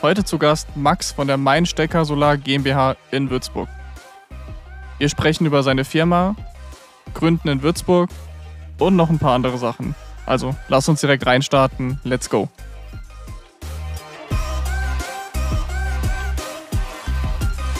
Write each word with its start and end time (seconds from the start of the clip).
Heute 0.00 0.22
zu 0.22 0.38
Gast 0.38 0.76
Max 0.76 1.10
von 1.10 1.26
der 1.26 1.36
Mainstecker 1.36 2.04
Solar 2.04 2.36
GmbH 2.36 2.94
in 3.10 3.30
Würzburg. 3.30 3.68
Wir 4.98 5.08
sprechen 5.08 5.44
über 5.44 5.64
seine 5.64 5.84
Firma, 5.84 6.36
Gründen 7.14 7.48
in 7.48 7.62
Würzburg 7.64 8.08
und 8.78 8.94
noch 8.94 9.10
ein 9.10 9.18
paar 9.18 9.34
andere 9.34 9.58
Sachen. 9.58 9.96
Also 10.24 10.54
lass 10.68 10.88
uns 10.88 11.00
direkt 11.00 11.26
reinstarten. 11.26 11.98
Let's 12.04 12.30
go. 12.30 12.48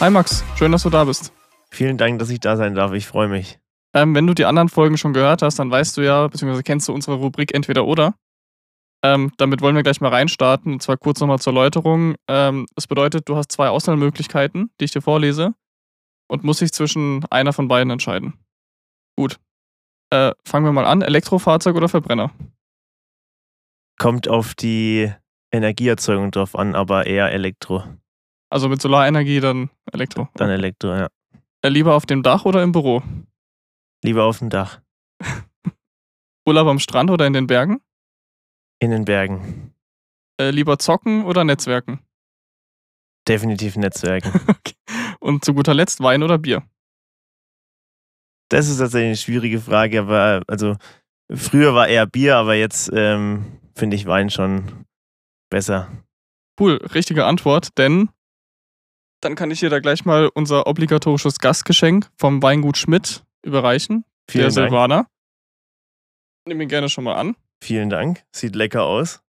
Hi 0.01 0.09
Max, 0.09 0.43
schön, 0.57 0.73
dass 0.73 0.83
du 0.83 0.89
da 0.89 1.05
bist. 1.05 1.31
Vielen 1.71 1.97
Dank, 1.97 2.19
dass 2.19 2.29
ich 2.29 2.41
da 2.41 2.57
sein 2.57 2.75
darf. 2.75 2.91
Ich 2.91 3.07
freue 3.07 3.29
mich. 3.29 3.59
Ähm, 3.93 4.13
wenn 4.13 4.27
du 4.27 4.33
die 4.33 4.43
anderen 4.43 4.67
Folgen 4.67 4.97
schon 4.97 5.13
gehört 5.13 5.41
hast, 5.41 5.57
dann 5.57 5.71
weißt 5.71 5.95
du 5.95 6.01
ja, 6.01 6.27
beziehungsweise 6.27 6.63
kennst 6.63 6.89
du 6.89 6.93
unsere 6.93 7.15
Rubrik 7.15 7.53
Entweder 7.53 7.85
oder. 7.85 8.13
Ähm, 9.03 9.31
damit 9.37 9.61
wollen 9.61 9.75
wir 9.75 9.83
gleich 9.83 10.01
mal 10.01 10.09
reinstarten. 10.09 10.73
Und 10.73 10.81
zwar 10.81 10.97
kurz 10.97 11.19
nochmal 11.19 11.39
zur 11.39 11.53
Erläuterung. 11.53 12.15
Ähm, 12.27 12.65
das 12.75 12.87
bedeutet, 12.87 13.29
du 13.29 13.35
hast 13.35 13.51
zwei 13.51 13.69
Auswahlmöglichkeiten, 13.69 14.71
die 14.79 14.85
ich 14.85 14.91
dir 14.91 15.01
vorlese, 15.01 15.53
und 16.27 16.43
musst 16.43 16.61
dich 16.61 16.71
zwischen 16.71 17.25
einer 17.29 17.53
von 17.53 17.67
beiden 17.67 17.91
entscheiden. 17.91 18.33
Gut. 19.17 19.39
Äh, 20.11 20.33
fangen 20.45 20.65
wir 20.65 20.71
mal 20.71 20.85
an. 20.85 21.01
Elektrofahrzeug 21.01 21.75
oder 21.75 21.87
Verbrenner? 21.87 22.31
Kommt 23.97 24.27
auf 24.27 24.55
die 24.55 25.11
Energieerzeugung 25.51 26.31
drauf 26.31 26.55
an, 26.55 26.75
aber 26.75 27.05
eher 27.05 27.31
Elektro. 27.31 27.83
Also 28.49 28.69
mit 28.69 28.81
Solarenergie 28.81 29.39
dann 29.39 29.69
Elektro. 29.91 30.27
Dann 30.35 30.49
Elektro, 30.49 30.95
ja. 30.95 31.09
Äh, 31.61 31.69
lieber 31.69 31.95
auf 31.95 32.05
dem 32.05 32.23
Dach 32.23 32.45
oder 32.45 32.63
im 32.63 32.71
Büro? 32.71 33.03
Lieber 34.03 34.23
auf 34.23 34.39
dem 34.39 34.49
Dach. 34.49 34.81
Urlaub 36.47 36.67
am 36.67 36.79
Strand 36.79 37.11
oder 37.11 37.27
in 37.27 37.33
den 37.33 37.47
Bergen? 37.47 37.81
In 38.79 38.91
den 38.91 39.05
Bergen. 39.05 39.73
Äh, 40.39 40.51
lieber 40.51 40.79
zocken 40.79 41.25
oder 41.25 41.43
Netzwerken? 41.43 41.99
Definitiv 43.27 43.75
Netzwerken. 43.75 44.31
okay. 44.47 44.75
Und 45.19 45.43
zu 45.43 45.53
guter 45.53 45.73
Letzt 45.73 46.01
Wein 46.01 46.23
oder 46.23 46.37
Bier? 46.37 46.63
Das 48.49 48.67
ist 48.67 48.77
tatsächlich 48.77 49.07
eine 49.07 49.17
schwierige 49.17 49.59
Frage, 49.59 49.99
aber 49.99 50.41
also 50.47 50.75
früher 51.31 51.75
war 51.75 51.87
eher 51.87 52.07
Bier, 52.07 52.37
aber 52.37 52.55
jetzt 52.55 52.89
ähm, 52.93 53.59
finde 53.75 53.95
ich 53.95 54.07
Wein 54.07 54.29
schon 54.29 54.85
besser. 55.51 55.91
Cool, 56.59 56.77
richtige 56.93 57.25
Antwort, 57.25 57.77
denn 57.77 58.09
dann 59.21 59.35
kann 59.35 59.51
ich 59.51 59.59
dir 59.59 59.69
da 59.69 59.79
gleich 59.79 60.05
mal 60.05 60.29
unser 60.33 60.65
obligatorisches 60.65 61.39
Gastgeschenk 61.39 62.09
vom 62.17 62.41
Weingut 62.41 62.77
Schmidt 62.77 63.23
überreichen. 63.43 64.05
Vielen 64.29 64.45
der 64.45 64.53
Dank. 64.53 64.69
Silvaner. 64.69 65.07
Nimm 66.45 66.61
ihn 66.61 66.69
gerne 66.69 66.89
schon 66.89 67.03
mal 67.03 67.15
an. 67.15 67.35
Vielen 67.61 67.89
Dank. 67.89 68.23
Sieht 68.31 68.55
lecker 68.55 68.83
aus. 68.83 69.21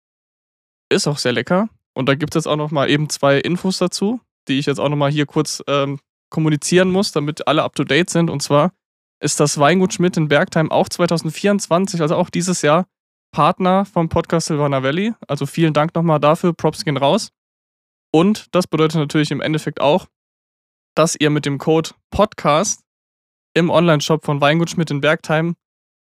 Ist 0.90 1.08
auch 1.08 1.18
sehr 1.18 1.34
lecker. 1.34 1.70
Und 1.94 2.08
da 2.08 2.16
gibt 2.16 2.36
es 2.36 2.42
jetzt 2.42 2.48
auch 2.48 2.56
noch 2.56 2.72
mal 2.72 2.90
eben 2.90 3.10
zwei 3.10 3.40
Infos 3.40 3.78
dazu, 3.78 4.22
die 4.48 4.60
ich 4.60 4.66
jetzt 4.66 4.80
auch 4.80 4.90
noch 4.90 4.98
mal 4.98 5.12
hier 5.12 5.26
kurz 5.26 5.64
ähm, 5.68 6.00
kommunizieren 6.30 6.92
muss, 6.92 7.12
damit 7.12 7.48
alle 7.48 7.64
up 7.64 7.76
to 7.76 7.84
date 7.84 8.10
sind. 8.10 8.30
Und 8.30 8.42
zwar 8.42 8.72
ist 9.20 9.40
das 9.40 9.58
Weingut 9.58 9.94
Schmidt 9.94 10.16
in 10.18 10.28
Bergheim 10.28 10.72
auch 10.72 10.88
2024, 10.90 12.02
also 12.02 12.16
auch 12.16 12.30
dieses 12.30 12.62
Jahr, 12.62 12.86
Partner 13.32 13.86
vom 13.86 14.10
Podcast 14.10 14.48
Silvaner 14.48 14.84
Valley. 14.84 15.14
Also 15.28 15.46
vielen 15.46 15.74
Dank 15.74 15.94
nochmal 15.94 16.20
dafür. 16.20 16.54
Props 16.54 16.84
gehen 16.84 16.98
raus. 16.98 17.32
Und 18.12 18.48
das 18.56 18.66
bedeutet 18.66 19.00
natürlich 19.00 19.32
im 19.32 19.42
Endeffekt 19.42 19.82
auch, 19.82 20.08
dass 20.96 21.16
ihr 21.16 21.30
mit 21.30 21.46
dem 21.46 21.58
Code 21.58 21.92
Podcast 22.10 22.82
im 23.54 23.70
Online-Shop 23.70 24.26
von 24.26 24.42
Weingut 24.42 24.72
Schmidt 24.72 24.90
in 24.90 25.02
Bergheim 25.02 25.56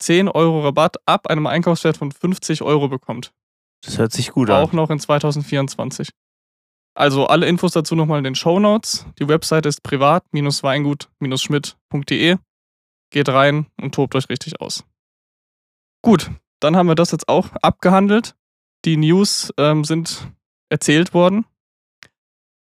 10 0.02 0.28
Euro 0.28 0.62
Rabatt 0.62 0.96
ab 1.06 1.28
einem 1.28 1.46
Einkaufswert 1.46 1.96
von 1.96 2.12
50 2.12 2.60
Euro 2.62 2.88
bekommt. 2.88 3.32
Das 3.84 3.96
hört 3.98 4.12
sich 4.12 4.30
gut 4.32 4.50
an. 4.50 4.62
Auch 4.62 4.72
noch 4.72 4.90
in 4.90 4.98
2024. 4.98 6.10
Also 6.94 7.26
alle 7.26 7.46
Infos 7.46 7.72
dazu 7.72 7.94
nochmal 7.94 8.18
in 8.18 8.24
den 8.24 8.34
Show 8.34 8.58
Notes. 8.60 9.06
Die 9.18 9.28
Website 9.28 9.64
ist 9.66 9.82
privat-weingut-schmidt.de. 9.82 12.36
Geht 13.10 13.28
rein 13.28 13.66
und 13.80 13.94
tobt 13.94 14.14
euch 14.14 14.28
richtig 14.28 14.60
aus. 14.60 14.84
Gut, 16.02 16.30
dann 16.60 16.76
haben 16.76 16.88
wir 16.88 16.94
das 16.94 17.10
jetzt 17.12 17.28
auch 17.28 17.48
abgehandelt. 17.62 18.34
Die 18.84 18.96
News 18.96 19.52
ähm, 19.56 19.84
sind 19.84 20.28
erzählt 20.68 21.14
worden. 21.14 21.46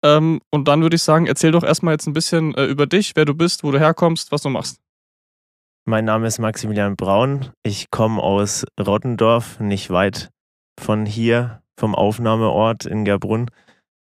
Ähm, 0.03 0.41
und 0.49 0.67
dann 0.67 0.81
würde 0.81 0.95
ich 0.95 1.03
sagen, 1.03 1.27
erzähl 1.27 1.51
doch 1.51 1.63
erstmal 1.63 1.93
jetzt 1.93 2.07
ein 2.07 2.13
bisschen 2.13 2.55
äh, 2.55 2.65
über 2.65 2.87
dich, 2.87 3.15
wer 3.15 3.25
du 3.25 3.33
bist, 3.33 3.63
wo 3.63 3.71
du 3.71 3.79
herkommst, 3.79 4.31
was 4.31 4.43
du 4.43 4.49
machst. 4.49 4.79
Mein 5.85 6.05
Name 6.05 6.27
ist 6.27 6.37
Maximilian 6.37 6.95
Braun. 6.95 7.53
Ich 7.63 7.89
komme 7.89 8.21
aus 8.21 8.65
Rottendorf, 8.79 9.59
nicht 9.59 9.89
weit 9.89 10.29
von 10.79 11.07
hier, 11.07 11.63
vom 11.75 11.95
Aufnahmeort 11.95 12.85
in 12.85 13.03
Gerbrunn. 13.03 13.49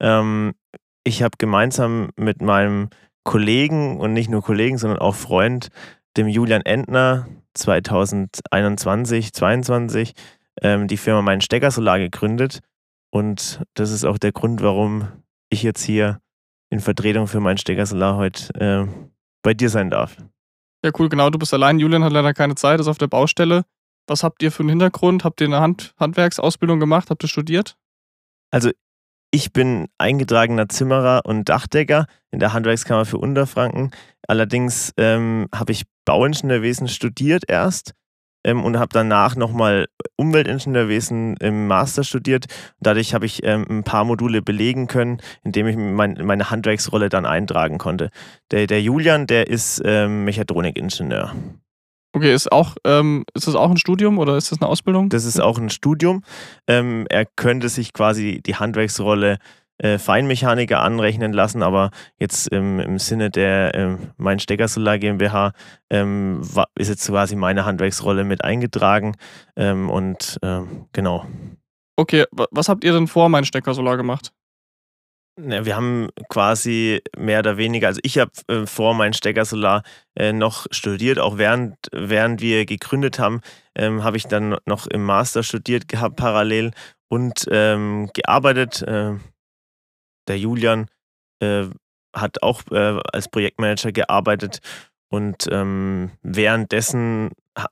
Ähm, 0.02 0.56
ich 1.04 1.22
habe 1.22 1.38
gemeinsam 1.38 2.10
mit 2.16 2.42
meinem 2.42 2.90
Kollegen 3.24 4.00
und 4.00 4.14
nicht 4.14 4.28
nur 4.30 4.42
Kollegen, 4.42 4.80
sondern 4.80 4.98
auch 4.98 5.14
Freund, 5.14 5.70
dem 6.18 6.28
Julian 6.28 6.64
Entner, 6.64 7.28
2021, 7.54 9.34
2022 9.34 10.14
ähm, 10.64 10.88
die 10.88 10.98
Firma 10.98 11.22
Mein 11.22 11.42
Stecker 11.42 11.70
Solar 11.70 12.00
gegründet. 12.00 12.62
Und 13.12 13.62
das 13.76 13.92
ist 13.92 14.04
auch 14.04 14.18
der 14.18 14.32
Grund, 14.32 14.64
warum 14.64 15.10
ich 15.50 15.62
jetzt 15.62 15.84
hier 15.84 16.22
in 16.72 16.80
Vertretung 16.80 17.28
für 17.28 17.40
Mein 17.40 17.58
Stecker 17.58 17.86
Solar 17.86 18.18
heute 18.18 18.54
äh, 18.60 18.88
bei 19.44 19.54
dir 19.54 19.70
sein 19.70 19.92
darf. 19.92 20.18
Ja, 20.84 20.92
cool, 21.00 21.10
genau. 21.10 21.30
Du 21.30 21.40
bist 21.40 21.54
allein. 21.54 21.80
Julian 21.80 22.04
hat 22.04 22.14
leider 22.14 22.34
keine 22.34 22.56
Zeit, 22.56 22.80
ist 22.80 22.88
auf 22.88 22.98
der 22.98 23.08
Baustelle. 23.08 23.64
Was 24.08 24.24
habt 24.24 24.42
ihr 24.42 24.52
für 24.52 24.62
einen 24.62 24.70
Hintergrund? 24.70 25.24
Habt 25.24 25.42
ihr 25.42 25.48
eine 25.48 25.60
Hand 25.60 25.94
Handwerksausbildung 26.00 26.80
gemacht? 26.80 27.10
Habt 27.10 27.24
ihr 27.24 27.30
studiert? 27.30 27.76
Also, 28.52 28.72
ich 29.32 29.52
bin 29.52 29.88
eingetragener 29.98 30.70
Zimmerer 30.70 31.22
und 31.26 31.50
Dachdecker 31.50 32.08
in 32.32 32.40
der 32.40 32.54
Handwerkskammer 32.54 33.06
für 33.06 33.18
Unterfranken. 33.18 33.92
Allerdings 34.28 34.94
ähm, 34.98 35.48
habe 35.54 35.74
ich 35.74 35.84
Bauingenieurwesen 36.06 36.88
studiert 36.88 37.44
erst 37.48 37.94
ähm, 38.44 38.64
und 38.64 38.78
habe 38.78 38.90
danach 38.92 39.36
nochmal 39.36 39.88
Umweltingenieurwesen 40.16 41.38
im 41.38 41.68
Master 41.68 42.04
studiert. 42.04 42.46
Dadurch 42.80 43.14
habe 43.14 43.26
ich 43.26 43.44
ähm, 43.44 43.66
ein 43.70 43.84
paar 43.84 44.04
Module 44.04 44.42
belegen 44.42 44.88
können, 44.88 45.22
indem 45.44 45.68
ich 45.68 45.76
mein, 45.78 46.20
meine 46.24 46.50
Handwerksrolle 46.50 47.10
dann 47.10 47.26
eintragen 47.26 47.78
konnte. 47.78 48.10
Der, 48.52 48.68
der 48.68 48.82
Julian, 48.82 49.28
der 49.28 49.48
ist 49.48 49.82
ähm, 49.86 50.26
Mechatronikingenieur. 50.26 51.34
Okay, 52.14 52.34
ist 52.34 52.52
auch, 52.52 52.76
ähm, 52.84 53.26
ist 53.36 53.48
das 53.48 53.56
auch 53.56 53.70
ein 53.70 53.78
Studium 53.78 54.18
oder 54.18 54.38
ist 54.38 54.52
das 54.52 54.60
eine 54.60 54.70
Ausbildung? 54.70 55.10
Das 55.10 55.26
ist 55.26 55.40
auch 55.40 55.60
ein 55.60 55.70
Studium. 55.70 56.24
Ähm, 56.68 57.06
er 57.10 57.26
könnte 57.26 57.70
sich 57.70 57.94
quasi 57.94 58.42
die 58.44 58.56
Handwerksrolle 58.56 59.38
äh, 59.80 59.98
Feinmechaniker 59.98 60.82
anrechnen 60.82 61.34
lassen, 61.34 61.62
aber 61.64 61.92
jetzt 62.20 62.52
ähm, 62.52 62.80
im 62.80 63.00
Sinne 63.00 63.30
der 63.30 63.76
ähm, 63.76 64.12
Mein 64.18 64.40
Stecker 64.40 64.68
Solar 64.68 64.98
GmbH 64.98 65.54
ähm, 65.90 66.40
war, 66.42 66.68
ist 66.78 66.90
jetzt 66.90 67.08
quasi 67.08 67.36
meine 67.36 67.66
Handwerksrolle 67.66 68.24
mit 68.24 68.44
eingetragen 68.44 69.16
ähm, 69.56 69.90
und 69.90 70.40
ähm, 70.42 70.88
genau. 70.94 71.26
Okay, 71.96 72.26
wa- 72.32 72.48
was 72.52 72.70
habt 72.70 72.84
ihr 72.84 72.94
denn 72.94 73.08
vor 73.08 73.30
Mein 73.30 73.46
Stecker 73.46 73.74
Solar 73.74 73.98
gemacht? 73.98 74.32
Ja, 75.40 75.66
wir 75.66 75.76
haben 75.76 76.10
quasi 76.30 77.02
mehr 77.16 77.40
oder 77.40 77.58
weniger, 77.58 77.88
also 77.88 78.00
ich 78.04 78.18
habe 78.18 78.32
äh, 78.48 78.66
vor 78.66 78.96
mein 78.96 79.14
Stecker 79.14 79.46
Solar 79.46 79.84
äh, 80.16 80.34
noch 80.34 80.66
studiert, 80.72 81.20
auch 81.20 81.38
während, 81.38 81.76
während 81.92 82.42
wir 82.42 82.66
gegründet 82.66 83.20
haben, 83.20 83.42
ähm, 83.76 84.04
habe 84.04 84.18
ich 84.18 84.26
dann 84.26 84.58
noch 84.66 84.88
im 84.88 85.04
Master 85.04 85.44
studiert 85.44 85.88
gehabt 85.88 86.16
parallel 86.16 86.72
und 87.10 87.46
gearbeitet. 87.46 88.84
Der 90.28 90.38
Julian 90.38 90.88
äh, 91.40 91.66
hat 92.14 92.42
auch 92.44 92.62
äh, 92.72 93.00
als 93.14 93.30
Projektmanager 93.30 93.92
gearbeitet 93.92 94.60
und 95.10 95.48
ähm, 95.52 96.12
währenddessen 96.22 97.32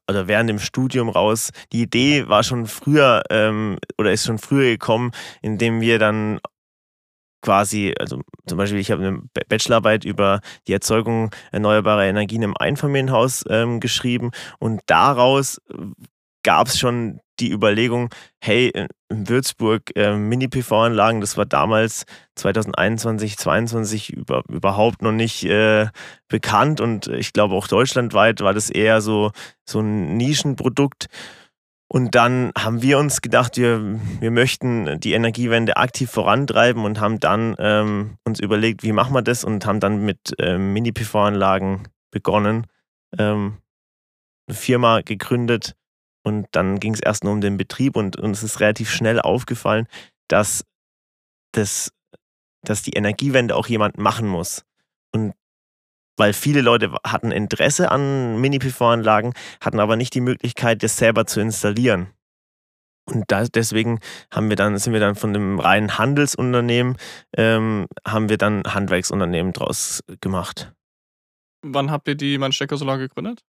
oder 0.09 0.27
während 0.27 0.49
dem 0.49 0.59
Studium 0.59 1.09
raus, 1.09 1.51
die 1.71 1.83
Idee 1.83 2.27
war 2.27 2.43
schon 2.43 2.65
früher 2.65 3.23
ähm, 3.29 3.77
oder 3.97 4.11
ist 4.11 4.25
schon 4.25 4.39
früher 4.39 4.71
gekommen, 4.71 5.11
indem 5.41 5.81
wir 5.81 5.99
dann 5.99 6.39
quasi, 7.41 7.93
also 7.99 8.21
zum 8.47 8.57
Beispiel, 8.57 8.79
ich 8.79 8.89
habe 8.89 9.05
eine 9.05 9.21
Bachelorarbeit 9.47 10.03
über 10.03 10.41
die 10.67 10.73
Erzeugung 10.73 11.29
erneuerbarer 11.51 12.05
Energien 12.05 12.41
im 12.41 12.57
Einfamilienhaus 12.57 13.43
ähm, 13.49 13.79
geschrieben 13.79 14.31
und 14.57 14.81
daraus 14.87 15.61
gab 16.45 16.67
es 16.67 16.77
schon 16.77 17.19
die 17.39 17.51
Überlegung, 17.51 18.09
hey, 18.39 18.71
in 19.09 19.27
Würzburg 19.27 19.91
äh, 19.95 20.15
Mini-PV-Anlagen, 20.15 21.19
das 21.19 21.37
war 21.37 21.45
damals 21.45 22.05
2021, 22.35 23.37
2022 23.37 24.13
über, 24.13 24.43
überhaupt 24.47 25.01
noch 25.01 25.11
nicht 25.11 25.43
äh, 25.45 25.87
bekannt 26.29 26.79
und 26.79 27.07
ich 27.07 27.33
glaube 27.33 27.55
auch 27.55 27.67
deutschlandweit 27.67 28.41
war 28.41 28.53
das 28.53 28.69
eher 28.69 29.01
so, 29.01 29.31
so 29.67 29.79
ein 29.79 30.15
Nischenprodukt. 30.17 31.07
Und 31.87 32.15
dann 32.15 32.51
haben 32.57 32.81
wir 32.81 32.99
uns 32.99 33.21
gedacht, 33.21 33.57
wir, 33.57 33.99
wir 34.19 34.31
möchten 34.31 34.99
die 34.99 35.13
Energiewende 35.13 35.77
aktiv 35.77 36.09
vorantreiben 36.09 36.85
und 36.85 36.99
haben 36.99 37.19
dann 37.19 37.55
ähm, 37.57 38.17
uns 38.23 38.39
überlegt, 38.39 38.83
wie 38.83 38.91
machen 38.91 39.13
wir 39.13 39.21
das 39.23 39.43
und 39.43 39.65
haben 39.65 39.79
dann 39.79 40.05
mit 40.05 40.33
ähm, 40.39 40.73
Mini-PV-Anlagen 40.73 41.87
begonnen, 42.11 42.67
ähm, 43.17 43.57
eine 44.47 44.55
Firma 44.55 45.01
gegründet 45.01 45.75
und 46.25 46.47
dann 46.51 46.79
ging 46.79 46.93
es 46.93 46.99
erst 46.99 47.23
nur 47.23 47.33
um 47.33 47.41
den 47.41 47.57
Betrieb 47.57 47.95
und 47.95 48.17
uns 48.17 48.43
ist 48.43 48.59
relativ 48.59 48.91
schnell 48.91 49.21
aufgefallen, 49.21 49.87
dass 50.27 50.65
das 51.51 51.91
dass 52.63 52.81
die 52.81 52.93
Energiewende 52.93 53.55
auch 53.55 53.67
jemand 53.67 53.97
machen 53.97 54.27
muss. 54.27 54.63
Und 55.11 55.33
weil 56.17 56.33
viele 56.33 56.61
Leute 56.61 56.95
hatten 57.05 57.31
Interesse 57.31 57.91
an 57.91 58.39
Mini-PV-Anlagen, 58.39 59.33
hatten 59.61 59.79
aber 59.79 59.95
nicht 59.95 60.13
die 60.15 60.21
Möglichkeit, 60.21 60.81
das 60.81 60.97
selber 60.97 61.25
zu 61.25 61.39
installieren. 61.41 62.07
Und 63.07 63.25
da, 63.27 63.45
deswegen 63.45 63.99
haben 64.31 64.49
wir 64.49 64.55
dann, 64.55 64.77
sind 64.77 64.93
wir 64.93 64.99
dann 64.99 65.15
von 65.15 65.31
dem 65.31 65.59
reinen 65.59 65.97
Handelsunternehmen, 65.97 66.97
ähm, 67.37 67.85
haben 68.07 68.29
wir 68.29 68.37
dann 68.37 68.63
Handwerksunternehmen 68.65 69.53
draus 69.53 70.03
gemacht. 70.21 70.73
Wann 71.61 71.91
habt 71.91 72.07
ihr 72.07 72.15
die 72.15 72.37
Mannstecker 72.37 72.77
Solar 72.77 72.97
gegründet? 72.97 73.43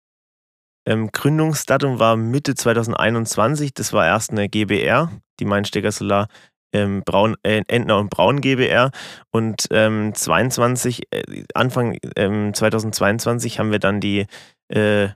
Ähm, 0.85 1.09
Gründungsdatum 1.11 1.99
war 1.99 2.15
Mitte 2.17 2.55
2021. 2.55 3.73
Das 3.73 3.93
war 3.93 4.05
erst 4.05 4.31
eine 4.31 4.49
GBR, 4.49 5.11
die 5.39 5.45
Mainstecker 5.45 5.91
Solar 5.91 6.27
ähm, 6.73 7.03
Braun, 7.05 7.35
äh, 7.43 7.61
Entner 7.67 7.97
und 7.97 8.09
Braun 8.09 8.41
GBR. 8.41 8.91
Und 9.31 9.67
ähm, 9.71 10.13
22, 10.13 11.03
äh, 11.11 11.43
Anfang 11.53 11.97
ähm, 12.15 12.53
2022 12.53 13.59
haben 13.59 13.71
wir 13.71 13.79
dann 13.79 14.01
die, 14.01 14.25
äh, 14.69 15.09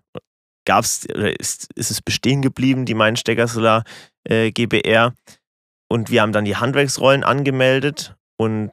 gab 0.66 0.84
es, 0.84 1.06
ist, 1.06 1.70
ist 1.76 1.92
es 1.92 2.02
bestehen 2.02 2.42
geblieben, 2.42 2.86
die 2.86 2.94
Mainstecker 2.94 3.48
Solar 3.48 3.84
äh, 4.24 4.52
GBR. 4.52 5.14
Und 5.90 6.10
wir 6.12 6.22
haben 6.22 6.34
dann 6.34 6.46
die 6.46 6.58
Handwerksrollen 6.58 7.24
angemeldet 7.24 8.16
und 8.38 8.72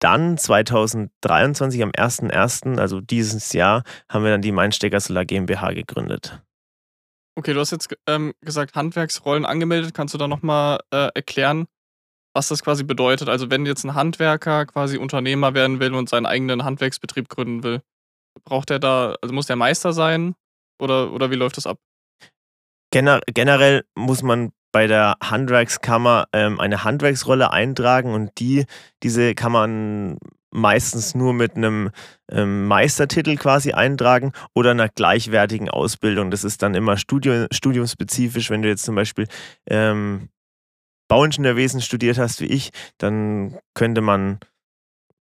dann 0.00 0.36
2023, 0.36 1.82
am 1.82 1.90
1.1., 1.90 2.78
also 2.78 3.00
dieses 3.00 3.52
Jahr, 3.52 3.84
haben 4.08 4.24
wir 4.24 4.32
dann 4.32 4.42
die 4.42 4.52
Mainstecker 4.52 5.00
Solar 5.00 5.24
GmbH 5.24 5.72
gegründet. 5.72 6.42
Okay, 7.36 7.54
du 7.54 7.60
hast 7.60 7.70
jetzt 7.70 7.94
ähm, 8.06 8.34
gesagt, 8.40 8.74
Handwerksrollen 8.74 9.46
angemeldet. 9.46 9.94
Kannst 9.94 10.14
du 10.14 10.18
da 10.18 10.26
nochmal 10.26 10.80
äh, 10.90 11.08
erklären, 11.14 11.66
was 12.34 12.48
das 12.48 12.62
quasi 12.62 12.84
bedeutet? 12.84 13.28
Also, 13.28 13.50
wenn 13.50 13.66
jetzt 13.66 13.84
ein 13.84 13.94
Handwerker 13.94 14.66
quasi 14.66 14.98
Unternehmer 14.98 15.54
werden 15.54 15.80
will 15.80 15.94
und 15.94 16.08
seinen 16.08 16.26
eigenen 16.26 16.64
Handwerksbetrieb 16.64 17.28
gründen 17.28 17.62
will, 17.62 17.82
braucht 18.44 18.70
er 18.70 18.78
da, 18.78 19.14
also 19.22 19.34
muss 19.34 19.46
der 19.46 19.56
Meister 19.56 19.92
sein 19.92 20.34
oder, 20.80 21.12
oder 21.12 21.30
wie 21.30 21.36
läuft 21.36 21.56
das 21.56 21.66
ab? 21.66 21.78
Gener 22.92 23.20
generell 23.26 23.84
muss 23.94 24.22
man 24.22 24.52
bei 24.72 24.86
der 24.86 25.16
Handwerkskammer 25.22 26.26
ähm, 26.32 26.60
eine 26.60 26.84
Handwerksrolle 26.84 27.52
eintragen 27.52 28.14
und 28.14 28.38
die, 28.38 28.66
diese 29.02 29.34
kann 29.34 29.52
man 29.52 30.18
meistens 30.50 31.14
nur 31.14 31.32
mit 31.32 31.56
einem 31.56 31.90
ähm, 32.30 32.66
Meistertitel 32.66 33.36
quasi 33.36 33.72
eintragen 33.72 34.32
oder 34.54 34.72
einer 34.72 34.88
gleichwertigen 34.88 35.68
Ausbildung. 35.68 36.30
Das 36.30 36.44
ist 36.44 36.62
dann 36.62 36.74
immer 36.74 36.96
Studium, 36.96 37.46
studiumspezifisch. 37.52 38.50
Wenn 38.50 38.62
du 38.62 38.68
jetzt 38.68 38.84
zum 38.84 38.94
Beispiel 38.94 39.26
ähm, 39.68 40.28
Bauingenieurwesen 41.08 41.80
studiert 41.80 42.18
hast 42.18 42.40
wie 42.40 42.46
ich, 42.46 42.70
dann 42.98 43.58
könnte 43.74 44.00
man 44.00 44.38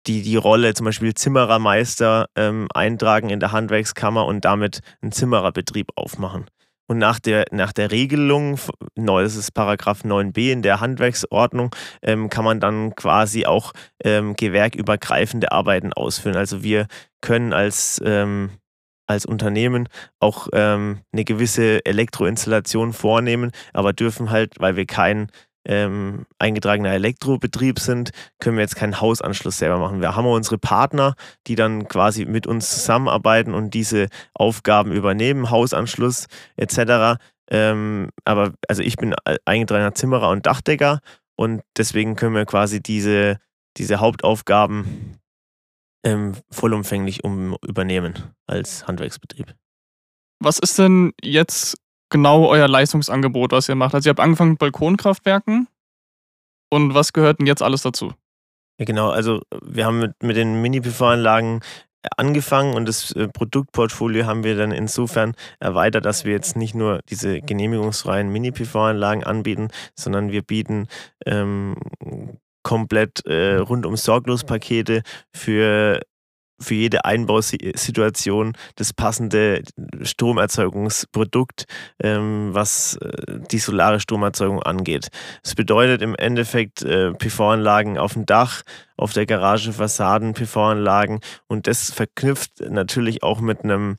die, 0.07 0.21
die 0.21 0.35
Rolle 0.35 0.73
zum 0.73 0.85
Beispiel 0.85 1.13
Zimmerermeister 1.13 2.27
ähm, 2.35 2.67
eintragen 2.73 3.29
in 3.29 3.39
der 3.39 3.51
Handwerkskammer 3.51 4.25
und 4.25 4.45
damit 4.45 4.81
einen 5.01 5.11
Zimmererbetrieb 5.11 5.89
aufmachen. 5.95 6.45
Und 6.87 6.99
nach 6.99 7.19
der, 7.19 7.45
nach 7.51 7.73
der 7.73 7.91
Regelung, 7.91 8.59
das 8.95 9.35
ist 9.35 9.53
Paragraph 9.53 10.03
9b 10.03 10.51
in 10.51 10.61
der 10.61 10.81
Handwerksordnung, 10.81 11.75
ähm, 12.03 12.29
kann 12.29 12.45
man 12.45 12.59
dann 12.59 12.93
quasi 12.95 13.45
auch 13.45 13.73
ähm, 14.03 14.35
gewerkübergreifende 14.35 15.51
Arbeiten 15.51 15.93
ausführen. 15.93 16.35
Also 16.35 16.61
wir 16.61 16.87
können 17.21 17.53
als, 17.53 17.99
ähm, 18.05 18.51
als 19.07 19.25
Unternehmen 19.25 19.89
auch 20.19 20.47
ähm, 20.53 20.99
eine 21.11 21.23
gewisse 21.23 21.83
Elektroinstallation 21.85 22.93
vornehmen, 22.93 23.51
aber 23.73 23.93
dürfen 23.93 24.29
halt, 24.29 24.59
weil 24.59 24.75
wir 24.75 24.85
kein 24.85 25.31
ähm, 25.65 26.25
eingetragener 26.39 26.93
Elektrobetrieb 26.93 27.79
sind, 27.79 28.11
können 28.39 28.57
wir 28.57 28.63
jetzt 28.63 28.75
keinen 28.75 29.01
Hausanschluss 29.01 29.57
selber 29.57 29.79
machen. 29.79 30.01
Wir 30.01 30.15
haben 30.15 30.25
unsere 30.25 30.57
Partner, 30.57 31.15
die 31.47 31.55
dann 31.55 31.87
quasi 31.87 32.25
mit 32.25 32.47
uns 32.47 32.69
zusammenarbeiten 32.71 33.53
und 33.53 33.73
diese 33.73 34.07
Aufgaben 34.33 34.91
übernehmen, 34.91 35.49
Hausanschluss 35.49 36.27
etc. 36.55 37.19
Ähm, 37.49 38.09
aber 38.23 38.53
also 38.67 38.81
ich 38.81 38.95
bin 38.97 39.15
eingetragener 39.45 39.95
Zimmerer 39.95 40.29
und 40.29 40.45
Dachdecker 40.45 40.99
und 41.35 41.61
deswegen 41.77 42.15
können 42.15 42.35
wir 42.35 42.45
quasi 42.45 42.81
diese, 42.81 43.39
diese 43.77 43.99
Hauptaufgaben 43.99 45.19
ähm, 46.05 46.33
vollumfänglich 46.51 47.23
um, 47.23 47.57
übernehmen 47.67 48.13
als 48.47 48.87
Handwerksbetrieb. 48.87 49.53
Was 50.39 50.59
ist 50.59 50.77
denn 50.77 51.13
jetzt 51.23 51.77
genau 52.09 52.47
euer 52.47 52.67
Leistungsangebot, 52.67 53.51
was 53.51 53.69
ihr 53.69 53.75
macht? 53.75 53.95
Also 53.95 54.07
ihr 54.07 54.11
habt 54.11 54.19
angefangen 54.19 54.51
mit 54.51 54.59
Balkonkraftwerken 54.59 55.67
und 56.69 56.93
was 56.93 57.13
gehört 57.13 57.39
denn 57.39 57.47
jetzt 57.47 57.61
alles 57.61 57.81
dazu? 57.83 58.13
Ja, 58.79 58.85
genau. 58.85 59.09
Also 59.09 59.41
wir 59.63 59.85
haben 59.85 59.99
mit, 59.99 60.21
mit 60.21 60.35
den 60.35 60.61
Mini-PV-Anlagen 60.61 61.61
angefangen 62.17 62.75
und 62.75 62.87
das 62.87 63.11
äh, 63.13 63.27
Produktportfolio 63.27 64.25
haben 64.25 64.43
wir 64.43 64.55
dann 64.55 64.71
insofern 64.71 65.33
erweitert, 65.59 66.05
dass 66.05 66.25
wir 66.25 66.33
jetzt 66.33 66.55
nicht 66.55 66.75
nur 66.75 66.99
diese 67.09 67.41
genehmigungsfreien 67.41 68.29
Mini-PV-Anlagen 68.29 69.23
anbieten, 69.23 69.69
sondern 69.95 70.31
wir 70.31 70.41
bieten 70.41 70.87
ähm, 71.25 71.75
komplett 72.63 73.25
äh, 73.25 73.55
rundum 73.55 73.95
sorglos 73.95 74.43
Pakete 74.43 75.03
für 75.33 76.01
für 76.59 76.75
jede 76.75 77.05
Einbausituation 77.05 78.53
das 78.75 78.93
passende 78.93 79.61
Stromerzeugungsprodukt, 80.01 81.65
ähm, 82.01 82.49
was 82.53 82.95
äh, 82.97 83.39
die 83.51 83.59
solare 83.59 83.99
Stromerzeugung 83.99 84.63
angeht. 84.63 85.09
Das 85.43 85.55
bedeutet 85.55 86.01
im 86.01 86.15
Endeffekt 86.15 86.81
äh, 86.81 87.13
PV-Anlagen 87.13 87.97
auf 87.97 88.13
dem 88.13 88.25
Dach, 88.25 88.61
auf 88.97 89.13
der 89.13 89.25
Garage, 89.25 89.73
Fassaden, 89.73 90.33
PV-Anlagen 90.33 91.19
und 91.47 91.67
das 91.67 91.91
verknüpft 91.91 92.61
natürlich 92.61 93.23
auch 93.23 93.41
mit 93.41 93.63
einem 93.63 93.97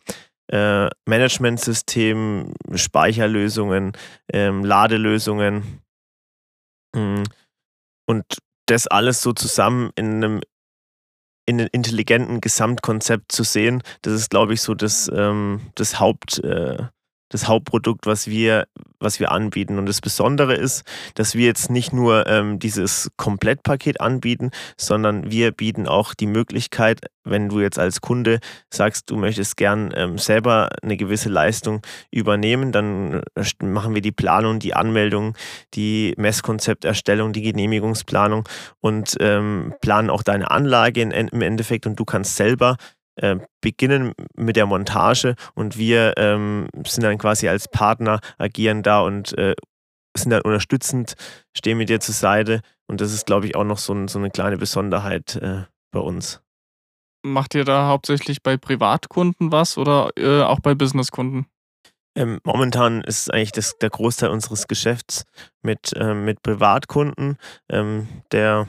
äh, 0.49 0.89
Managementsystem, 1.07 2.55
Speicherlösungen, 2.75 3.93
ähm, 4.33 4.65
Ladelösungen 4.65 5.83
hm. 6.95 7.25
und 8.07 8.25
das 8.67 8.87
alles 8.87 9.23
so 9.23 9.33
zusammen 9.33 9.91
in 9.97 10.17
einem 10.17 10.41
in 11.47 11.61
einem 11.61 11.69
intelligenten 11.73 12.41
Gesamtkonzept 12.41 13.33
zu 13.33 13.45
sehen. 13.45 13.83
Das 14.03 14.13
ist, 14.13 14.31
glaube 14.31 14.55
ich, 14.55 14.61
so 14.61 14.75
das, 14.75 15.11
ähm, 15.15 15.61
das 15.77 16.01
Haupt, 16.01 16.43
äh, 16.45 16.77
das 17.29 17.49
Hauptprodukt, 17.49 18.07
was 18.07 18.27
wir, 18.29 18.67
was 19.01 19.21
wir 19.21 19.33
anbieten. 19.33 19.79
Und 19.79 19.87
das 19.87 20.01
Besondere 20.01 20.55
ist, 20.55 20.85
dass 21.15 21.35
wir 21.35 21.47
jetzt 21.47 21.71
nicht 21.71 21.93
nur 21.93 22.27
ähm, 22.27 22.59
dieses 22.59 23.11
Komplettpaket 23.17 24.01
anbieten, 24.01 24.51
sondern 24.77 25.31
wir 25.31 25.53
bieten 25.53 25.87
auch 25.89 26.15
die 26.15 26.27
Möglichkeit, 26.27 27.01
wenn 27.25 27.49
du 27.49 27.61
jetzt 27.61 27.79
als 27.79 28.01
Kunde 28.01 28.39
sagst, 28.73 29.11
du 29.11 29.17
möchtest 29.17 29.57
gern 29.57 29.93
ähm, 29.97 30.19
selber 30.19 30.71
eine 30.83 30.97
gewisse 30.97 31.29
Leistung 31.29 31.83
übernehmen, 32.11 32.71
dann 32.73 33.23
äh, 33.35 33.65
machen 33.65 33.95
wir 33.95 34.03
die 34.03 34.13
Planung, 34.13 34.61
die 34.61 34.75
Anmeldung, 34.75 35.37
die 35.75 36.15
Messkonzepterstellung, 36.17 37.33
die 37.33 37.43
Genehmigungsplanung 37.43 38.49
und 38.81 39.17
ähm, 39.21 39.75
planen 39.81 40.11
auch 40.11 40.23
deine 40.23 40.51
Anlage 40.51 41.03
in, 41.03 41.11
im 41.11 41.43
Endeffekt 41.43 41.87
und 41.87 41.99
du 41.99 42.05
kannst 42.05 42.37
selber 42.37 42.77
äh, 43.17 43.37
beginnen 43.61 44.13
mit 44.35 44.57
der 44.57 44.67
Montage 44.67 45.35
und 45.55 45.77
wir 45.77 46.15
ähm, 46.17 46.69
sind 46.87 47.05
dann 47.05 47.19
quasi 47.19 47.49
als 47.49 47.69
Partner, 47.69 48.21
agieren 48.39 48.83
da 48.83 49.01
und 49.01 49.37
äh, 49.39 49.55
sind 50.17 50.31
dann 50.31 50.43
unterstützend, 50.43 51.15
stehen 51.57 51.79
mit 51.79 51.89
dir 51.89 52.01
zur 52.01 52.15
Seite 52.15 52.61
und 52.87 53.01
das 53.01 53.13
ist, 53.13 53.27
glaube 53.27 53.47
ich, 53.47 53.57
auch 53.57 53.65
noch 53.65 53.79
so, 53.79 53.93
ein, 53.93 54.09
so 54.09 54.19
eine 54.19 54.31
kleine 54.31 54.57
Besonderheit 54.57 55.37
äh, 55.37 55.65
bei 55.93 56.01
uns. 56.01 56.43
Macht 57.25 57.55
ihr 57.55 57.65
da 57.65 57.89
hauptsächlich 57.89 58.43
bei 58.43 58.57
Privatkunden 58.57 59.51
was 59.51 59.79
oder 59.79 60.11
äh, 60.17 60.43
auch 60.43 60.61
bei 60.61 60.75
Businesskunden? 60.75 61.47
Ähm, 62.17 62.41
momentan 62.45 63.03
ist 63.03 63.33
eigentlich 63.33 63.53
das, 63.53 63.77
der 63.79 63.91
Großteil 63.91 64.31
unseres 64.31 64.69
Geschäfts 64.69 65.25
mit, 65.63 65.93
ähm, 65.97 66.25
mit 66.25 66.43
Privatkunden. 66.43 67.37
Ähm, 67.69 68.09
der, 68.33 68.67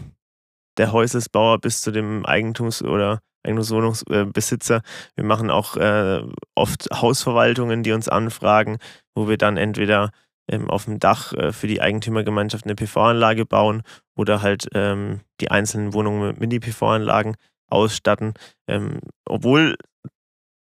der 0.77 0.91
Häusesbauer 0.91 1.59
bis 1.59 1.81
zu 1.81 1.91
dem 1.91 2.25
Eigentums- 2.25 2.83
oder 2.83 3.21
Eigentumswohnungsbesitzer. 3.43 4.81
Wir 5.15 5.23
machen 5.23 5.49
auch 5.49 5.77
äh, 5.77 6.21
oft 6.55 6.89
Hausverwaltungen, 6.93 7.83
die 7.83 7.91
uns 7.91 8.09
anfragen, 8.09 8.77
wo 9.15 9.27
wir 9.27 9.37
dann 9.37 9.57
entweder 9.57 10.11
ähm, 10.49 10.69
auf 10.69 10.85
dem 10.85 10.99
Dach 10.99 11.33
äh, 11.33 11.51
für 11.51 11.67
die 11.67 11.81
Eigentümergemeinschaft 11.81 12.65
eine 12.65 12.75
PV-Anlage 12.75 13.45
bauen 13.45 13.83
oder 14.15 14.41
halt 14.41 14.67
ähm, 14.73 15.21
die 15.41 15.51
einzelnen 15.51 15.93
Wohnungen 15.93 16.29
mit 16.29 16.39
Mini-PV-Anlagen 16.39 17.35
ausstatten. 17.69 18.33
Ähm, 18.67 18.99
obwohl 19.25 19.75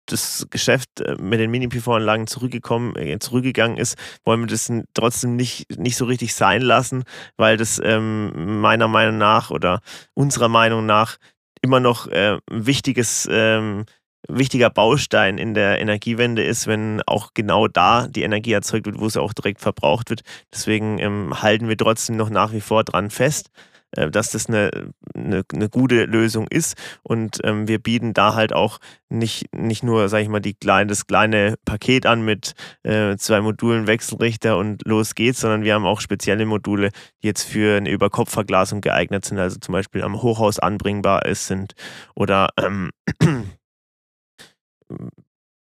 das 0.07 0.47
Geschäft 0.51 1.01
äh, 1.01 1.17
mit 1.21 1.41
den 1.41 1.51
Mini-PV-Anlagen 1.51 2.27
zurückgekommen, 2.27 2.95
äh, 2.97 3.19
zurückgegangen 3.19 3.79
ist, 3.79 3.97
wollen 4.25 4.41
wir 4.41 4.47
das 4.47 4.71
trotzdem 4.95 5.37
nicht, 5.37 5.79
nicht 5.79 5.97
so 5.97 6.05
richtig 6.05 6.35
sein 6.35 6.63
lassen, 6.63 7.05
weil 7.37 7.57
das 7.57 7.81
ähm, 7.83 8.61
meiner 8.61 8.89
Meinung 8.89 9.19
nach 9.19 9.51
oder 9.51 9.81
unserer 10.15 10.49
Meinung 10.49 10.87
nach 10.87 11.17
immer 11.63 11.81
noch 11.81 12.07
äh, 12.09 12.39
ein 12.51 12.67
wichtiges, 12.67 13.29
ähm, 13.31 13.85
wichtiger 14.29 14.71
Baustein 14.71 15.39
in 15.39 15.55
der 15.55 15.81
Energiewende 15.81 16.43
ist, 16.43 16.67
wenn 16.67 17.03
auch 17.07 17.31
genau 17.35 17.69
da 17.69 18.07
die 18.07 18.23
Energie 18.23 18.53
erzeugt 18.53 18.87
wird, 18.87 19.01
wo 19.01 19.09
sie 19.09 19.21
auch 19.21 19.33
direkt 19.33 19.61
verbraucht 19.61 20.11
wird. 20.11 20.23
Deswegen 20.53 20.99
ähm, 20.99 21.43
halten 21.43 21.69
wir 21.69 21.77
trotzdem 21.77 22.17
noch 22.17 22.31
nach 22.31 22.53
wie 22.53 22.61
vor 22.61 22.85
dran 22.85 23.11
fest. 23.11 23.51
Äh, 23.97 24.11
dass 24.11 24.31
das 24.31 24.47
eine, 24.47 24.71
eine, 25.15 25.43
eine, 25.53 25.69
gute 25.69 26.05
Lösung 26.05 26.47
ist. 26.49 26.77
Und 27.03 27.39
ähm, 27.45 27.69
wir 27.69 27.79
bieten 27.79 28.15
da 28.15 28.35
halt 28.35 28.53
auch 28.53 28.79
nicht, 29.09 29.55
nicht 29.55 29.83
nur, 29.83 30.09
sag 30.09 30.21
ich 30.23 30.29
mal, 30.29 30.41
die 30.41 30.55
kleine, 30.55 30.89
das 30.89 31.07
kleine 31.07 31.57
Paket 31.65 32.07
an 32.07 32.23
mit 32.23 32.55
äh, 32.83 33.17
zwei 33.17 33.41
Modulen, 33.41 33.87
Wechselrichter 33.87 34.57
und 34.57 34.87
los 34.87 35.15
geht's, 35.15 35.41
sondern 35.41 35.63
wir 35.65 35.75
haben 35.75 35.87
auch 35.87 36.01
spezielle 36.01 36.47
Module, 36.47 36.91
die 37.23 37.27
jetzt 37.27 37.43
für 37.43 37.77
eine 37.77 37.91
Überkopfverglasung 37.91 38.81
geeignet 38.81 39.25
sind, 39.25 39.39
also 39.39 39.59
zum 39.59 39.73
Beispiel 39.73 40.03
am 40.03 40.23
Hochhaus 40.23 40.59
anbringbar 40.59 41.27
ist, 41.27 41.47
sind 41.47 41.75
oder 42.15 42.51
ähm, 42.57 42.91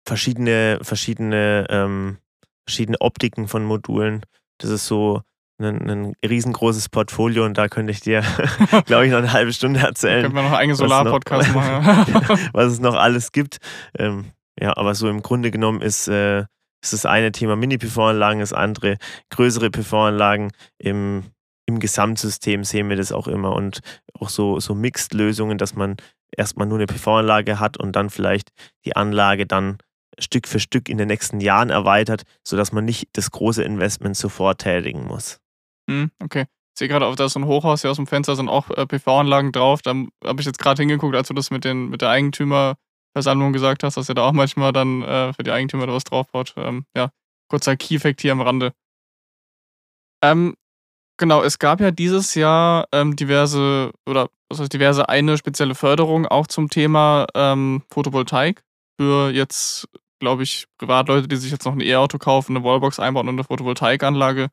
verschiedene, 0.07 0.79
verschiedene, 0.83 1.67
ähm, 1.71 2.19
verschiedene 2.67 3.01
Optiken 3.01 3.49
von 3.49 3.65
Modulen. 3.65 4.23
Das 4.59 4.71
ist 4.71 4.87
so 4.87 5.23
ein, 5.59 5.91
ein 5.91 6.13
riesengroßes 6.25 6.89
Portfolio 6.89 7.45
und 7.45 7.59
da 7.59 7.69
könnte 7.69 7.91
ich 7.91 8.01
dir, 8.01 8.23
glaube 8.87 9.07
ich, 9.07 9.11
noch 9.11 9.19
eine 9.19 9.33
halbe 9.33 9.53
Stunde 9.53 9.81
erzählen. 9.81 10.23
Können 10.23 10.35
wir 10.35 10.43
noch 10.43 10.53
einen 10.53 10.75
Solar-Podcast 10.75 11.55
machen. 11.55 12.49
was 12.53 12.73
es 12.73 12.81
noch 12.81 12.95
alles 12.95 13.33
gibt. 13.33 13.59
Ähm, 13.99 14.27
ja, 14.61 14.77
aber 14.77 14.95
so 14.95 15.09
im 15.09 15.23
Grunde 15.23 15.51
genommen 15.51 15.81
ist, 15.83 16.09
äh, 16.09 16.45
ist 16.83 16.93
das 16.93 17.07
eine 17.07 17.33
Thema 17.33 17.57
Mini-PV-Anlagen, 17.57 18.41
das 18.41 18.53
andere 18.53 18.97
größere 19.31 19.71
PV-Anlagen. 19.71 20.53
Im, 20.79 21.25
Im 21.67 21.81
Gesamtsystem 21.81 22.65
sehen 22.65 22.89
wir 22.89 22.97
das 22.97 23.13
auch 23.13 23.29
immer 23.29 23.55
und 23.55 23.81
auch 24.15 24.29
so, 24.29 24.61
so 24.61 24.75
Mixed-Lösungen, 24.75 25.59
dass 25.59 25.75
man 25.75 25.97
erstmal 26.37 26.67
nur 26.67 26.79
eine 26.79 26.87
PV-Anlage 26.87 27.59
hat 27.59 27.77
und 27.79 27.97
dann 27.97 28.11
vielleicht 28.11 28.51
die 28.85 28.97
Anlage 28.97 29.47
dann 29.47 29.79
Stück 30.19 30.49
für 30.49 30.61
Stück 30.61 30.89
in 30.89 30.99
den 30.99 31.09
nächsten 31.09 31.41
Jahren 31.41 31.71
erweitert, 31.71 32.23
sodass 32.43 32.73
man 32.73 32.85
nicht 32.85 33.09
das 33.13 33.31
große 33.31 33.63
Investment 33.63 34.17
sofort 34.17 34.61
tätigen 34.61 35.05
muss. 35.05 35.41
Hm, 35.89 36.11
okay. 36.23 36.43
Ich 36.43 36.79
sehe 36.79 36.89
gerade 36.89 37.07
auf 37.07 37.17
da 37.17 37.29
so 37.29 37.41
ein 37.41 37.47
Hochhaus 37.47 37.83
hier 37.83 37.91
aus 37.91 37.97
dem 37.97 38.07
Fenster 38.07 38.37
sind 38.37 38.49
auch 38.49 38.71
äh, 38.71 38.87
PV-Anlagen 38.87 39.51
drauf. 39.51 39.83
Da 39.83 39.91
habe 39.91 40.41
ich 40.41 40.47
jetzt 40.47 40.59
gerade 40.59 40.81
hingeguckt, 40.81 41.17
als 41.17 41.29
du 41.29 41.35
das 41.35 41.51
mit, 41.51 41.65
den, 41.65 41.89
mit 41.89 42.03
der 42.03 42.11
Eigentümerversammlung 42.11 43.53
gesagt 43.53 43.83
hast, 43.83 43.97
dass 43.97 44.09
ihr 44.09 44.15
da 44.15 44.23
auch 44.23 44.33
manchmal 44.33 44.73
dann 44.73 45.03
äh, 45.03 45.33
für 45.33 45.43
die 45.43 45.51
Eigentümer 45.51 45.87
da 45.87 45.93
was 45.93 46.05
draufbaut. 46.05 46.55
Ähm, 46.57 46.85
ja, 46.97 47.11
kurzer 47.51 47.77
Key-Effekt 47.77 48.21
hier 48.21 48.33
am 48.33 48.41
Rande. 48.41 48.73
Ähm, 50.23 50.55
genau, 51.17 51.43
es 51.43 51.59
gab 51.59 51.81
ja 51.81 51.91
dieses 51.91 52.35
Jahr 52.37 52.87
ähm, 52.93 53.17
diverse, 53.17 53.93
oder 54.07 54.29
was 54.49 54.61
heißt 54.61 54.73
diverse, 54.73 55.09
eine 55.09 55.37
spezielle 55.37 55.75
Förderung 55.75 56.27
auch 56.27 56.47
zum 56.47 56.71
Thema 56.71 57.27
ähm, 57.35 57.83
Photovoltaik 57.91 58.63
für 59.01 59.31
jetzt 59.31 59.89
glaube 60.21 60.43
ich, 60.43 60.67
Privatleute, 60.79 61.29
die 61.29 61.37
sich 61.37 61.53
jetzt 61.53 61.65
noch 61.65 61.73
ein 61.73 61.81
E-Auto 61.81 62.19
kaufen, 62.19 62.57
eine 62.57 62.65
Wallbox 62.65 62.99
einbauen 62.99 63.29
und 63.29 63.37
eine 63.37 63.45
Photovoltaikanlage 63.45 64.49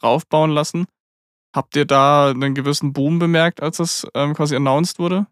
draufbauen 0.00 0.50
lassen. 0.50 0.86
Habt 1.54 1.76
ihr 1.76 1.86
da 1.86 2.30
einen 2.30 2.54
gewissen 2.54 2.92
Boom 2.92 3.18
bemerkt, 3.18 3.62
als 3.62 3.78
das 3.78 4.06
ähm, 4.14 4.34
quasi 4.34 4.56
announced 4.56 4.98
wurde? 4.98 5.26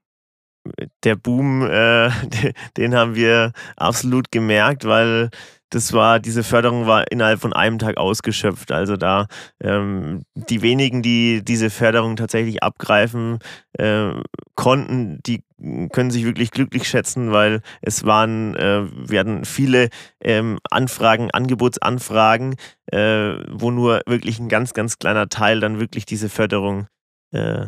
Der 1.02 1.16
Boom, 1.16 1.62
äh, 1.62 2.10
den 2.76 2.94
haben 2.94 3.14
wir 3.14 3.52
absolut 3.76 4.30
gemerkt, 4.30 4.84
weil 4.84 5.30
das 5.74 5.92
war, 5.92 6.20
diese 6.20 6.44
Förderung 6.44 6.86
war 6.86 7.10
innerhalb 7.10 7.40
von 7.40 7.52
einem 7.52 7.78
Tag 7.78 7.96
ausgeschöpft. 7.96 8.70
Also 8.70 8.96
da 8.96 9.26
ähm, 9.60 10.22
die 10.34 10.62
wenigen, 10.62 11.02
die 11.02 11.42
diese 11.44 11.68
Förderung 11.70 12.16
tatsächlich 12.16 12.62
abgreifen 12.62 13.40
äh, 13.72 14.12
konnten, 14.54 15.20
die 15.26 15.42
können 15.92 16.10
sich 16.10 16.24
wirklich 16.24 16.50
glücklich 16.50 16.86
schätzen, 16.88 17.32
weil 17.32 17.60
es 17.80 18.04
waren, 18.04 18.54
äh, 18.54 18.84
wir 18.92 19.20
hatten 19.20 19.44
viele 19.44 19.88
ähm, 20.20 20.58
Anfragen, 20.70 21.30
Angebotsanfragen, 21.32 22.56
äh, 22.86 23.34
wo 23.50 23.70
nur 23.70 24.02
wirklich 24.06 24.38
ein 24.38 24.48
ganz, 24.48 24.74
ganz 24.74 24.98
kleiner 24.98 25.28
Teil 25.28 25.60
dann 25.60 25.80
wirklich 25.80 26.06
diese 26.06 26.28
Förderung 26.28 26.86
äh, 27.32 27.66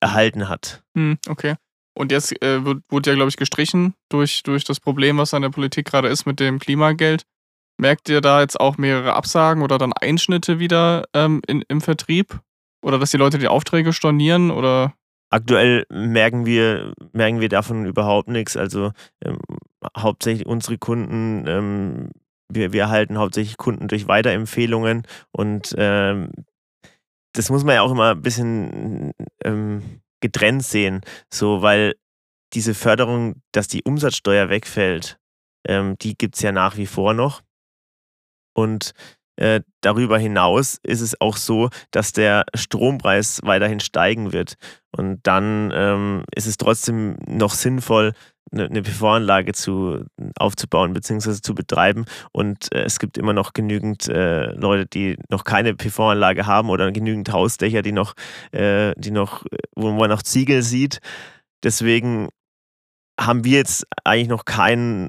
erhalten 0.00 0.48
hat. 0.48 0.84
Hm, 0.94 1.18
okay. 1.28 1.56
Und 1.96 2.12
jetzt 2.12 2.42
äh, 2.42 2.62
wurde 2.64 3.10
ja, 3.10 3.16
glaube 3.16 3.30
ich, 3.30 3.36
gestrichen 3.36 3.94
durch, 4.10 4.42
durch 4.42 4.64
das 4.64 4.80
Problem, 4.80 5.16
was 5.16 5.32
an 5.32 5.42
der 5.42 5.48
Politik 5.48 5.86
gerade 5.86 6.08
ist 6.08 6.26
mit 6.26 6.40
dem 6.40 6.58
Klimageld. 6.58 7.24
Merkt 7.78 8.08
ihr 8.08 8.20
da 8.20 8.40
jetzt 8.40 8.60
auch 8.60 8.76
mehrere 8.76 9.14
Absagen 9.14 9.62
oder 9.62 9.78
dann 9.78 9.92
Einschnitte 9.92 10.58
wieder 10.58 11.04
ähm, 11.14 11.40
in, 11.46 11.62
im 11.68 11.80
Vertrieb? 11.80 12.40
Oder 12.82 12.98
dass 12.98 13.10
die 13.10 13.16
Leute 13.16 13.38
die 13.38 13.48
Aufträge 13.48 13.92
stornieren? 13.92 14.50
Oder 14.50 14.94
Aktuell 15.30 15.86
merken 15.90 16.46
wir, 16.46 16.92
merken 17.12 17.40
wir 17.40 17.48
davon 17.48 17.86
überhaupt 17.86 18.28
nichts. 18.28 18.56
Also 18.56 18.92
ähm, 19.24 19.38
hauptsächlich 19.96 20.46
unsere 20.46 20.78
Kunden, 20.78 21.46
ähm, 21.48 22.10
wir, 22.48 22.72
wir 22.72 22.82
erhalten 22.82 23.18
hauptsächlich 23.18 23.56
Kunden 23.56 23.88
durch 23.88 24.06
Weiterempfehlungen 24.06 25.02
und 25.32 25.74
ähm, 25.78 26.30
das 27.32 27.50
muss 27.50 27.64
man 27.64 27.74
ja 27.74 27.82
auch 27.82 27.90
immer 27.90 28.12
ein 28.12 28.22
bisschen 28.22 29.12
ähm, 29.42 30.00
getrennt 30.26 30.64
sehen, 30.64 31.00
so 31.32 31.62
weil 31.62 31.94
diese 32.52 32.74
Förderung, 32.74 33.42
dass 33.52 33.68
die 33.68 33.82
Umsatzsteuer 33.82 34.48
wegfällt, 34.48 35.18
ähm, 35.66 35.96
die 35.98 36.16
gibt 36.16 36.36
es 36.36 36.42
ja 36.42 36.52
nach 36.52 36.76
wie 36.76 36.86
vor 36.86 37.14
noch. 37.14 37.42
Und 38.54 38.92
äh, 39.36 39.60
darüber 39.82 40.18
hinaus 40.18 40.78
ist 40.82 41.02
es 41.02 41.20
auch 41.20 41.36
so, 41.36 41.68
dass 41.90 42.12
der 42.12 42.44
Strompreis 42.54 43.40
weiterhin 43.42 43.80
steigen 43.80 44.32
wird. 44.32 44.54
Und 44.96 45.26
dann 45.26 45.70
ähm, 45.74 46.24
ist 46.34 46.46
es 46.46 46.56
trotzdem 46.56 47.16
noch 47.26 47.52
sinnvoll, 47.52 48.12
eine, 48.52 48.82
PV-Anlage 48.82 49.52
zu, 49.52 50.04
aufzubauen 50.38 50.92
bzw. 50.92 51.40
zu 51.42 51.54
betreiben. 51.54 52.04
Und 52.32 52.72
äh, 52.72 52.84
es 52.84 52.98
gibt 52.98 53.18
immer 53.18 53.32
noch 53.32 53.52
genügend 53.52 54.08
äh, 54.08 54.52
Leute, 54.52 54.86
die 54.86 55.18
noch 55.30 55.44
keine 55.44 55.74
PV-Anlage 55.74 56.46
haben 56.46 56.70
oder 56.70 56.90
genügend 56.92 57.32
Hausdächer, 57.32 57.82
die 57.82 57.92
noch, 57.92 58.14
äh, 58.52 58.92
die 58.96 59.10
noch, 59.10 59.44
wo 59.74 59.90
man 59.92 60.10
noch 60.10 60.22
Ziegel 60.22 60.62
sieht. 60.62 61.00
Deswegen 61.62 62.28
haben 63.20 63.44
wir 63.44 63.58
jetzt 63.58 63.86
eigentlich 64.04 64.28
noch 64.28 64.44
keinen, 64.44 65.08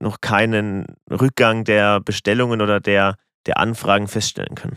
noch 0.00 0.20
keinen 0.20 0.86
Rückgang 1.10 1.64
der 1.64 2.00
Bestellungen 2.00 2.60
oder 2.60 2.80
der 2.80 3.16
der 3.48 3.58
Anfragen 3.58 4.08
feststellen 4.08 4.54
können. 4.54 4.76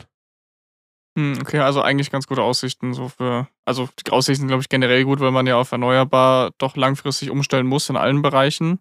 Hm, 1.18 1.40
okay, 1.42 1.60
also 1.60 1.82
eigentlich 1.82 2.10
ganz 2.10 2.26
gute 2.26 2.42
Aussichten 2.42 2.94
so 2.94 3.10
für, 3.10 3.48
also 3.66 3.90
die 4.06 4.12
Aussichten 4.12 4.48
glaube 4.48 4.62
ich 4.62 4.70
generell 4.70 5.04
gut, 5.04 5.20
weil 5.20 5.32
man 5.32 5.46
ja 5.46 5.58
auf 5.58 5.72
erneuerbar 5.72 6.52
doch 6.58 6.78
langfristig 6.78 7.30
umstellen 7.30 7.68
muss 7.68 7.90
in 7.90 7.98
allen 7.98 8.22
Bereichen. 8.22 8.80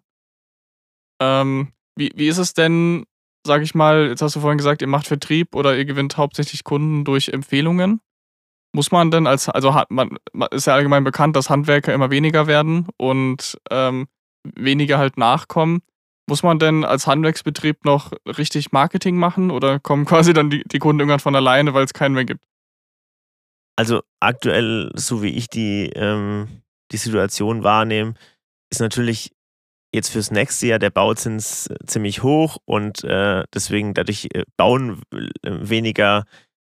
Ähm, 1.21 1.73
wie, 1.97 2.11
wie 2.15 2.27
ist 2.27 2.37
es 2.37 2.53
denn, 2.53 3.05
sag 3.45 3.61
ich 3.61 3.75
mal, 3.75 4.07
jetzt 4.07 4.21
hast 4.21 4.35
du 4.35 4.39
vorhin 4.39 4.57
gesagt, 4.57 4.81
ihr 4.81 4.87
macht 4.87 5.07
Vertrieb 5.07 5.55
oder 5.55 5.77
ihr 5.77 5.85
gewinnt 5.85 6.17
hauptsächlich 6.17 6.63
Kunden 6.63 7.03
durch 7.03 7.29
Empfehlungen. 7.29 7.99
Muss 8.73 8.91
man 8.91 9.11
denn 9.11 9.27
als, 9.27 9.49
also 9.49 9.73
hat 9.73 9.91
man, 9.91 10.17
ist 10.51 10.67
ja 10.67 10.73
allgemein 10.75 11.03
bekannt, 11.03 11.35
dass 11.35 11.49
Handwerker 11.49 11.93
immer 11.93 12.11
weniger 12.11 12.47
werden 12.47 12.87
und 12.97 13.59
ähm, 13.69 14.07
weniger 14.55 14.97
halt 14.97 15.17
nachkommen. 15.17 15.81
Muss 16.31 16.43
man 16.43 16.59
denn 16.59 16.85
als 16.85 17.07
Handwerksbetrieb 17.07 17.83
noch 17.83 18.13
richtig 18.25 18.71
Marketing 18.71 19.17
machen 19.17 19.51
oder 19.51 19.81
kommen 19.81 20.05
quasi 20.11 20.31
dann 20.31 20.49
die, 20.49 20.63
die 20.63 20.79
Kunden 20.79 21.01
irgendwann 21.01 21.19
von 21.19 21.35
alleine, 21.35 21.73
weil 21.73 21.83
es 21.83 21.93
keinen 21.93 22.13
mehr 22.13 22.23
gibt? 22.23 22.45
Also 23.75 24.01
aktuell, 24.21 24.93
so 24.95 25.21
wie 25.21 25.31
ich 25.31 25.49
die, 25.49 25.91
ähm, 25.93 26.61
die 26.93 26.97
Situation 26.97 27.65
wahrnehme, 27.65 28.13
ist 28.71 28.79
natürlich 28.79 29.33
jetzt 29.93 30.07
fürs 30.07 30.31
nächste 30.31 30.67
Jahr 30.67 30.79
der 30.79 30.89
Bauzins 30.89 31.69
ziemlich 31.85 32.23
hoch 32.23 32.59
und 32.63 33.03
äh, 33.03 33.43
deswegen 33.53 33.93
dadurch 33.93 34.29
äh, 34.33 34.45
bauen 34.55 35.01
äh, 35.13 35.27
weniger, 35.43 36.23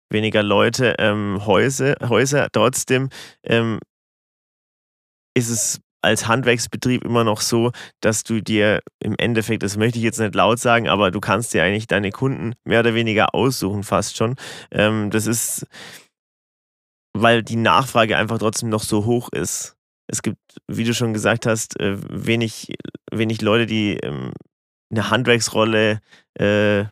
weniger 0.09 0.41
Leute 0.41 0.95
ähm, 0.97 1.45
Häuser, 1.45 1.97
Häuser. 2.09 2.47
Trotzdem 2.51 3.09
ähm, 3.43 3.77
ist 5.35 5.51
es 5.51 5.81
als 6.01 6.27
Handwerksbetrieb 6.27 7.03
immer 7.03 7.23
noch 7.23 7.41
so, 7.41 7.71
dass 8.01 8.23
du 8.23 8.41
dir 8.41 8.81
im 8.99 9.15
Endeffekt, 9.17 9.63
das 9.63 9.77
möchte 9.77 9.99
ich 9.99 10.03
jetzt 10.03 10.19
nicht 10.19 10.35
laut 10.35 10.59
sagen, 10.59 10.87
aber 10.87 11.11
du 11.11 11.19
kannst 11.19 11.53
dir 11.53 11.63
eigentlich 11.63 11.87
deine 11.87 12.11
Kunden 12.11 12.53
mehr 12.63 12.79
oder 12.79 12.93
weniger 12.95 13.35
aussuchen, 13.35 13.83
fast 13.83 14.17
schon. 14.17 14.35
Ähm, 14.71 15.11
das 15.11 15.27
ist, 15.27 15.67
weil 17.13 17.43
die 17.43 17.55
Nachfrage 17.55 18.17
einfach 18.17 18.39
trotzdem 18.39 18.69
noch 18.69 18.83
so 18.83 19.05
hoch 19.05 19.29
ist. 19.31 19.75
Es 20.07 20.21
gibt, 20.21 20.39
wie 20.67 20.83
du 20.83 20.93
schon 20.93 21.13
gesagt 21.13 21.45
hast, 21.45 21.79
äh, 21.79 21.97
wenig, 22.09 22.73
wenig 23.11 23.41
Leute, 23.41 23.65
die 23.65 23.97
ähm, 23.97 24.33
eine 24.91 25.09
Handwerksrolle, 25.09 26.01
äh, 26.33 26.85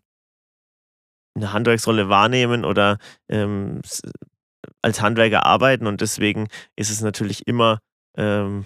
eine 1.36 1.54
Handwerksrolle 1.54 2.10
wahrnehmen 2.10 2.64
oder 2.64 2.98
ähm, 3.30 3.82
als 4.82 5.02
Handwerker 5.02 5.46
arbeiten 5.46 5.88
und 5.88 6.02
deswegen 6.02 6.48
ist 6.76 6.90
es 6.90 7.02
natürlich 7.02 7.48
immer 7.48 7.80
ähm, 8.18 8.66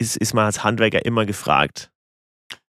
ist, 0.00 0.16
ist 0.16 0.34
man 0.34 0.46
als 0.46 0.64
Handwerker 0.64 1.04
immer 1.04 1.26
gefragt. 1.26 1.90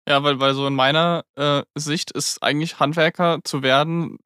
Ja, 0.07 0.21
weil, 0.23 0.39
weil 0.39 0.53
so 0.53 0.67
in 0.67 0.75
meiner 0.75 1.23
äh, 1.35 1.63
Sicht 1.75 2.11
ist 2.11 2.43
eigentlich 2.43 2.79
Handwerker 2.79 3.39
zu 3.43 3.63
werden 3.63 4.17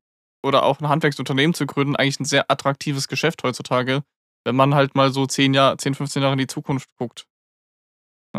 oder 0.44 0.64
auch 0.64 0.80
ein 0.80 0.90
Handwerksunternehmen 0.90 1.54
zu 1.54 1.68
gründen 1.68 1.96
eigentlich 1.96 2.20
ein 2.20 2.26
sehr 2.26 2.50
attraktives 2.50 3.08
Geschäft 3.08 3.44
heutzutage, 3.44 4.04
wenn 4.44 4.56
man 4.56 4.74
halt 4.74 4.96
mal 4.96 5.12
so 5.12 5.26
10 5.26 5.54
Jahre, 5.54 5.78
10, 5.78 5.94
15 5.94 6.22
Jahre 6.22 6.34
in 6.34 6.40
die 6.40 6.48
Zukunft 6.48 6.90
guckt. 6.98 7.28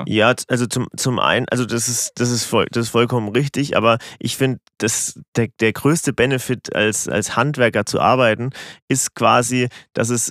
Ja, 0.07 0.35
also 0.49 0.67
zum, 0.67 0.87
zum 0.97 1.19
einen, 1.19 1.49
also 1.49 1.65
das 1.65 1.89
ist, 1.89 2.13
das 2.17 2.31
ist, 2.31 2.45
voll, 2.45 2.67
das 2.71 2.87
ist 2.87 2.91
vollkommen 2.91 3.29
richtig, 3.31 3.77
aber 3.77 3.99
ich 4.19 4.37
finde, 4.37 4.61
der, 4.81 5.49
der 5.61 5.73
größte 5.73 6.13
Benefit 6.13 6.75
als, 6.75 7.09
als 7.09 7.37
Handwerker 7.37 7.85
zu 7.85 8.01
arbeiten, 8.01 8.51
ist 8.89 9.15
quasi, 9.15 9.69
dass 9.95 10.11
es 10.11 10.31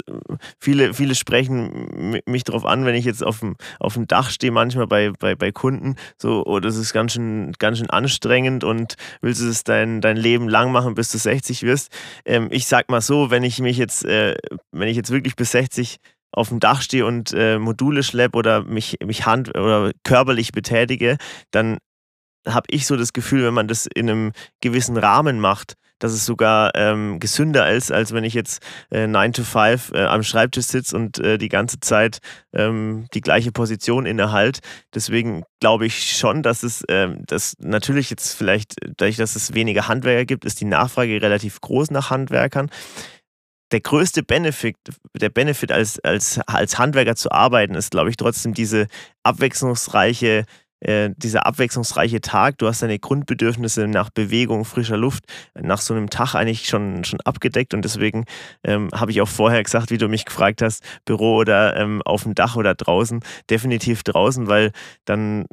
viele, 0.60 0.94
viele 0.94 1.16
sprechen 1.16 2.22
mich 2.26 2.44
darauf 2.44 2.66
an, 2.66 2.86
wenn 2.86 2.96
ich 2.96 3.06
jetzt 3.06 3.24
auf 3.24 3.40
dem, 3.40 3.56
auf 3.80 3.96
dem 3.96 4.08
Dach 4.08 4.30
stehe, 4.30 4.52
manchmal 4.52 4.88
bei, 4.88 5.12
bei, 5.20 5.36
bei 5.36 5.52
Kunden, 5.52 5.96
so, 6.18 6.46
oh, 6.46 6.60
das 6.60 6.78
ist 6.78 6.94
ganz 6.94 7.14
schön, 7.14 7.52
ganz 7.60 7.80
schön 7.80 7.90
anstrengend 7.90 8.64
und 8.64 8.96
willst 9.22 9.42
du 9.42 9.50
es 9.50 9.64
dein, 9.64 10.02
dein 10.02 10.18
Leben 10.18 10.48
lang 10.48 10.72
machen, 10.72 10.96
bis 10.96 11.12
du 11.12 11.18
60 11.18 11.64
wirst. 11.64 11.92
Ähm, 12.26 12.48
ich 12.52 12.68
sag 12.68 12.90
mal 12.90 13.02
so, 13.02 13.32
wenn 13.32 13.44
ich 13.44 13.60
mich 13.60 13.78
jetzt, 13.78 14.06
äh, 14.06 14.36
wenn 14.72 14.88
ich 14.88 14.96
jetzt 14.96 15.12
wirklich 15.12 15.36
bis 15.36 15.52
60 15.52 16.00
auf 16.31 16.50
dem 16.50 16.60
Dach 16.60 16.81
stehe 16.81 17.05
und 17.05 17.34
äh, 17.34 17.57
Module 17.57 18.03
schleppe 18.03 18.38
oder 18.38 18.63
mich, 18.63 18.98
mich 19.03 19.25
hand- 19.25 19.57
oder 19.57 19.91
körperlich 20.03 20.51
betätige, 20.51 21.17
dann 21.51 21.77
habe 22.48 22.67
ich 22.69 22.86
so 22.86 22.96
das 22.96 23.13
Gefühl, 23.13 23.43
wenn 23.43 23.53
man 23.53 23.67
das 23.67 23.88
in 23.93 24.10
einem 24.10 24.31
gewissen 24.62 24.98
Rahmen 24.98 25.39
macht, 25.39 25.74
dass 26.00 26.12
es 26.12 26.25
sogar 26.25 26.72
ähm, 26.75 27.19
gesünder 27.19 27.72
ist, 27.72 27.91
als 27.91 28.13
wenn 28.13 28.24
ich 28.24 28.34
jetzt 28.34 28.62
äh, 28.91 29.07
9 29.07 29.34
to 29.34 29.43
5 29.43 29.93
äh, 29.93 30.03
am 30.03 30.24
Schreibtisch 30.24 30.65
sitze 30.65 30.96
und 30.96 31.19
äh, 31.19 31.38
die 31.38 31.50
ganze 31.50 31.79
Zeit 31.79 32.19
ähm, 32.53 33.07
die 33.13 33.22
gleiche 33.22 33.51
Position 33.51 34.05
innehalte. 34.05 34.62
Deswegen 34.93 35.43
glaube 35.60 35.88
ich 35.88 36.15
schon, 36.17 36.43
dass 36.43 36.63
es 36.63 36.84
ähm, 36.89 37.24
dass 37.25 37.55
natürlich 37.60 38.10
jetzt 38.10 38.34
vielleicht, 38.34 38.75
dadurch, 38.98 39.17
dass 39.17 39.36
es 39.36 39.53
weniger 39.53 39.88
Handwerker 39.88 40.25
gibt, 40.25 40.46
ist 40.46 40.62
die 40.62 40.65
Nachfrage 40.65 41.22
relativ 41.22 41.62
groß 41.62 41.91
nach 41.91 42.12
Handwerkern 42.12 42.69
der 43.72 43.82
größte 43.82 44.24
Benefit, 44.24 44.78
der 45.14 45.30
Benefit 45.30 45.72
als, 45.72 46.00
als, 46.00 46.40
als 46.48 46.78
Handwerker 46.78 47.16
zu 47.16 47.32
arbeiten, 47.32 47.76
ist, 47.76 47.92
glaube 47.92 48.10
ich, 48.10 48.18
trotzdem 48.18 48.54
diese 48.54 48.88
abwechslungsreiche, 49.24 50.46
äh, 50.80 51.10
dieser 51.18 51.46
abwechslungsreiche 51.46 52.22
Tag. 52.22 52.58
Du 52.60 52.68
hast 52.68 52.82
deine 52.82 53.00
Grundbedürfnisse 53.00 53.88
nach 53.88 54.10
Bewegung, 54.10 54.64
frischer 54.64 54.98
Luft 54.98 55.26
nach 55.54 55.82
so 55.82 55.94
einem 55.94 56.10
Tag 56.10 56.36
eigentlich 56.36 56.68
schon, 56.68 57.04
schon 57.04 57.20
abgedeckt 57.22 57.74
und 57.74 57.84
deswegen 57.84 58.26
ähm, 58.64 58.90
habe 58.94 59.12
ich 59.12 59.22
auch 59.22 59.28
vorher 59.28 59.64
gesagt, 59.64 59.92
wie 59.92 59.98
du 59.98 60.08
mich 60.08 60.26
gefragt 60.26 60.62
hast, 60.62 60.84
Büro 61.06 61.36
oder 61.36 61.76
ähm, 61.76 62.02
auf 62.04 62.24
dem 62.24 62.36
Dach 62.36 62.56
oder 62.56 62.74
draußen, 62.74 63.22
definitiv 63.50 64.04
draußen, 64.04 64.48
weil 64.48 64.72
dann 65.06 65.46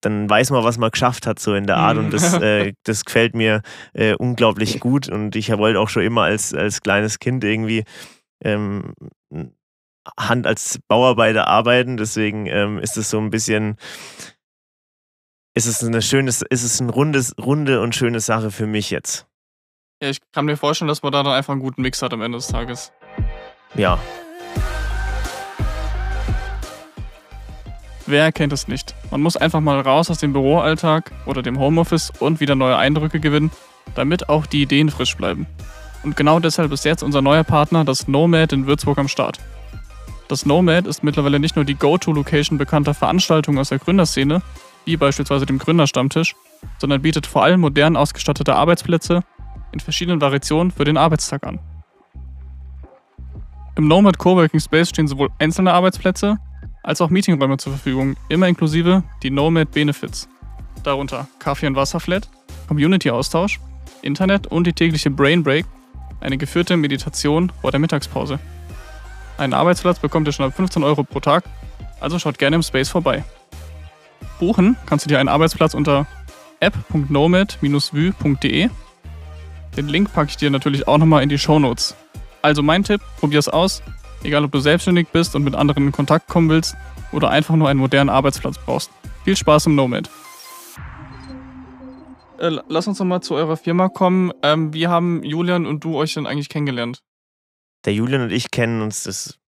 dann 0.00 0.28
weiß 0.28 0.50
man, 0.50 0.64
was 0.64 0.78
man 0.78 0.90
geschafft 0.90 1.26
hat, 1.26 1.38
so 1.38 1.54
in 1.54 1.66
der 1.66 1.76
Art. 1.76 1.96
Und 1.96 2.12
das, 2.12 2.36
mhm. 2.36 2.42
äh, 2.42 2.72
das 2.84 3.04
gefällt 3.04 3.34
mir 3.34 3.62
äh, 3.92 4.14
unglaublich 4.14 4.80
gut. 4.80 5.08
Und 5.08 5.36
ich 5.36 5.50
wollte 5.56 5.80
auch 5.80 5.88
schon 5.88 6.02
immer 6.02 6.22
als, 6.22 6.54
als 6.54 6.80
kleines 6.80 7.18
Kind 7.18 7.44
irgendwie 7.44 7.84
ähm, 8.42 8.94
Hand 10.18 10.46
als 10.46 10.80
Bauarbeiter 10.88 11.46
arbeiten. 11.46 11.96
Deswegen 11.96 12.46
ähm, 12.46 12.78
ist 12.78 12.96
es 12.96 13.10
so 13.10 13.18
ein 13.18 13.30
bisschen, 13.30 13.76
ist 15.54 15.66
es 15.66 15.84
eine 15.84 16.02
schönes, 16.02 16.42
ist 16.42 16.64
es 16.64 16.80
eine 16.80 16.90
rundes, 16.90 17.34
runde 17.38 17.80
und 17.80 17.94
schöne 17.94 18.20
Sache 18.20 18.50
für 18.50 18.66
mich 18.66 18.90
jetzt. 18.90 19.26
Ja, 20.02 20.08
ich 20.08 20.18
kann 20.32 20.46
mir 20.46 20.56
vorstellen, 20.56 20.88
dass 20.88 21.02
man 21.02 21.12
da 21.12 21.22
dann 21.22 21.34
einfach 21.34 21.52
einen 21.52 21.60
guten 21.60 21.82
Mix 21.82 22.00
hat 22.00 22.12
am 22.12 22.22
Ende 22.22 22.38
des 22.38 22.48
Tages. 22.48 22.92
Ja, 23.74 24.00
Wer 28.10 28.32
kennt 28.32 28.52
es 28.52 28.66
nicht? 28.66 28.96
Man 29.12 29.20
muss 29.20 29.36
einfach 29.36 29.60
mal 29.60 29.78
raus 29.78 30.10
aus 30.10 30.18
dem 30.18 30.32
Büroalltag 30.32 31.12
oder 31.26 31.42
dem 31.42 31.60
Homeoffice 31.60 32.10
und 32.18 32.40
wieder 32.40 32.56
neue 32.56 32.76
Eindrücke 32.76 33.20
gewinnen, 33.20 33.52
damit 33.94 34.28
auch 34.28 34.46
die 34.46 34.62
Ideen 34.62 34.90
frisch 34.90 35.16
bleiben. 35.16 35.46
Und 36.02 36.16
genau 36.16 36.40
deshalb 36.40 36.72
ist 36.72 36.84
jetzt 36.84 37.04
unser 37.04 37.22
neuer 37.22 37.44
Partner, 37.44 37.84
das 37.84 38.08
Nomad 38.08 38.52
in 38.52 38.66
Würzburg, 38.66 38.98
am 38.98 39.06
Start. 39.06 39.38
Das 40.26 40.44
Nomad 40.44 40.88
ist 40.88 41.04
mittlerweile 41.04 41.38
nicht 41.38 41.54
nur 41.54 41.64
die 41.64 41.76
Go-To-Location 41.76 42.58
bekannter 42.58 42.94
Veranstaltungen 42.94 43.58
aus 43.58 43.68
der 43.68 43.78
Gründerszene, 43.78 44.42
wie 44.86 44.96
beispielsweise 44.96 45.46
dem 45.46 45.58
Gründerstammtisch, 45.58 46.34
sondern 46.78 47.02
bietet 47.02 47.28
vor 47.28 47.44
allem 47.44 47.60
modern 47.60 47.96
ausgestattete 47.96 48.56
Arbeitsplätze 48.56 49.22
in 49.70 49.78
verschiedenen 49.78 50.20
Variationen 50.20 50.72
für 50.72 50.82
den 50.82 50.96
Arbeitstag 50.96 51.46
an. 51.46 51.60
Im 53.76 53.86
Nomad 53.86 54.18
Coworking 54.18 54.58
Space 54.58 54.88
stehen 54.88 55.06
sowohl 55.06 55.28
einzelne 55.38 55.72
Arbeitsplätze 55.72 56.38
als 56.82 57.00
auch 57.00 57.10
Meetingräume 57.10 57.58
zur 57.58 57.72
Verfügung, 57.72 58.16
immer 58.28 58.48
inklusive 58.48 59.02
die 59.22 59.30
Nomad 59.30 59.70
Benefits. 59.72 60.28
Darunter 60.82 61.28
Kaffee- 61.38 61.66
und 61.66 61.76
Wasserflat, 61.76 62.28
Community-Austausch, 62.68 63.60
Internet 64.02 64.46
und 64.46 64.66
die 64.66 64.72
tägliche 64.72 65.10
Brain 65.10 65.42
Break, 65.42 65.66
eine 66.20 66.38
geführte 66.38 66.76
Meditation 66.76 67.52
vor 67.60 67.70
der 67.70 67.80
Mittagspause. 67.80 68.38
Einen 69.38 69.54
Arbeitsplatz 69.54 69.98
bekommt 69.98 70.28
ihr 70.28 70.32
schon 70.32 70.46
ab 70.46 70.54
15 70.54 70.84
Euro 70.84 71.04
pro 71.04 71.20
Tag, 71.20 71.44
also 72.00 72.18
schaut 72.18 72.38
gerne 72.38 72.56
im 72.56 72.62
Space 72.62 72.88
vorbei. 72.88 73.24
Buchen 74.38 74.76
kannst 74.86 75.04
du 75.04 75.08
dir 75.08 75.18
einen 75.18 75.28
Arbeitsplatz 75.28 75.74
unter 75.74 76.06
app.nomad-vue.de. 76.60 78.68
Den 79.76 79.88
Link 79.88 80.12
packe 80.12 80.30
ich 80.30 80.36
dir 80.36 80.50
natürlich 80.50 80.88
auch 80.88 80.98
nochmal 80.98 81.22
in 81.22 81.28
die 81.28 81.38
Show 81.38 81.58
Notes. 81.58 81.94
Also 82.42 82.62
mein 82.62 82.84
Tipp, 82.84 83.00
probier 83.18 83.38
es 83.38 83.48
aus, 83.48 83.82
Egal, 84.22 84.44
ob 84.44 84.52
du 84.52 84.60
selbstständig 84.60 85.08
bist 85.08 85.34
und 85.34 85.44
mit 85.44 85.54
anderen 85.54 85.86
in 85.86 85.92
Kontakt 85.92 86.28
kommen 86.28 86.50
willst 86.50 86.76
oder 87.10 87.30
einfach 87.30 87.56
nur 87.56 87.68
einen 87.68 87.80
modernen 87.80 88.10
Arbeitsplatz 88.10 88.58
brauchst. 88.58 88.90
Viel 89.24 89.36
Spaß 89.36 89.66
im 89.66 89.74
Nomad. 89.74 90.10
Äh, 92.38 92.58
lass 92.68 92.86
uns 92.86 92.98
nochmal 92.98 93.22
zu 93.22 93.34
eurer 93.34 93.56
Firma 93.56 93.88
kommen. 93.88 94.32
Ähm, 94.42 94.72
wie 94.74 94.88
haben 94.88 95.22
Julian 95.22 95.66
und 95.66 95.84
du 95.84 95.96
euch 95.96 96.14
denn 96.14 96.26
eigentlich 96.26 96.48
kennengelernt? 96.48 97.02
Der 97.84 97.94
Julian 97.94 98.22
und 98.22 98.32
ich 98.32 98.50
kennen 98.50 98.82
uns, 98.82 99.04
das, 99.04 99.38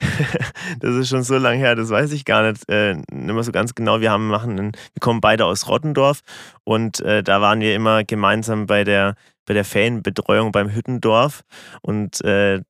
das 0.80 0.94
ist 0.94 1.08
schon 1.08 1.22
so 1.22 1.36
lange 1.38 1.58
her, 1.58 1.74
das 1.74 1.88
weiß 1.88 2.12
ich 2.12 2.24
gar 2.24 2.50
nicht, 2.50 2.68
äh, 2.68 2.94
nicht 2.94 3.06
mehr 3.10 3.42
so 3.42 3.52
ganz 3.52 3.74
genau. 3.74 4.00
Wir, 4.00 4.10
haben, 4.10 4.28
machen 4.28 4.58
einen, 4.58 4.72
wir 4.72 5.00
kommen 5.00 5.22
beide 5.22 5.46
aus 5.46 5.68
Rottendorf 5.68 6.20
und 6.64 7.00
äh, 7.00 7.22
da 7.22 7.40
waren 7.40 7.60
wir 7.60 7.74
immer 7.74 8.04
gemeinsam 8.04 8.66
bei 8.66 8.84
der 8.84 9.14
bei 9.48 9.54
der 9.54 9.64
Ferienbetreuung 9.64 10.52
beim 10.52 10.72
Hüttendorf. 10.72 11.42
Und 11.80 12.22
äh, 12.22 12.60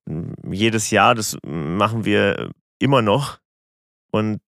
jedes 0.49 0.91
Jahr, 0.91 1.15
das 1.17 1.37
machen 1.45 2.05
wir 2.05 2.51
immer 2.79 3.03
noch. 3.03 3.39
Und 4.13 4.41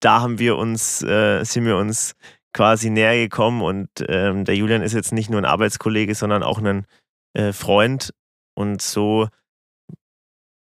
da 0.00 0.22
haben 0.22 0.38
wir 0.38 0.56
uns, 0.56 1.02
äh, 1.02 1.44
sind 1.44 1.66
wir 1.66 1.76
uns 1.76 2.14
quasi 2.54 2.88
näher 2.88 3.16
gekommen. 3.16 3.60
Und 3.60 3.90
ähm, 4.08 4.46
der 4.46 4.56
Julian 4.56 4.82
ist 4.82 4.94
jetzt 4.94 5.12
nicht 5.12 5.28
nur 5.28 5.40
ein 5.40 5.44
Arbeitskollege, 5.44 6.14
sondern 6.14 6.42
auch 6.42 6.58
ein 6.58 6.86
äh, 7.34 7.52
Freund. 7.52 8.14
Und 8.54 8.80
so 8.80 9.28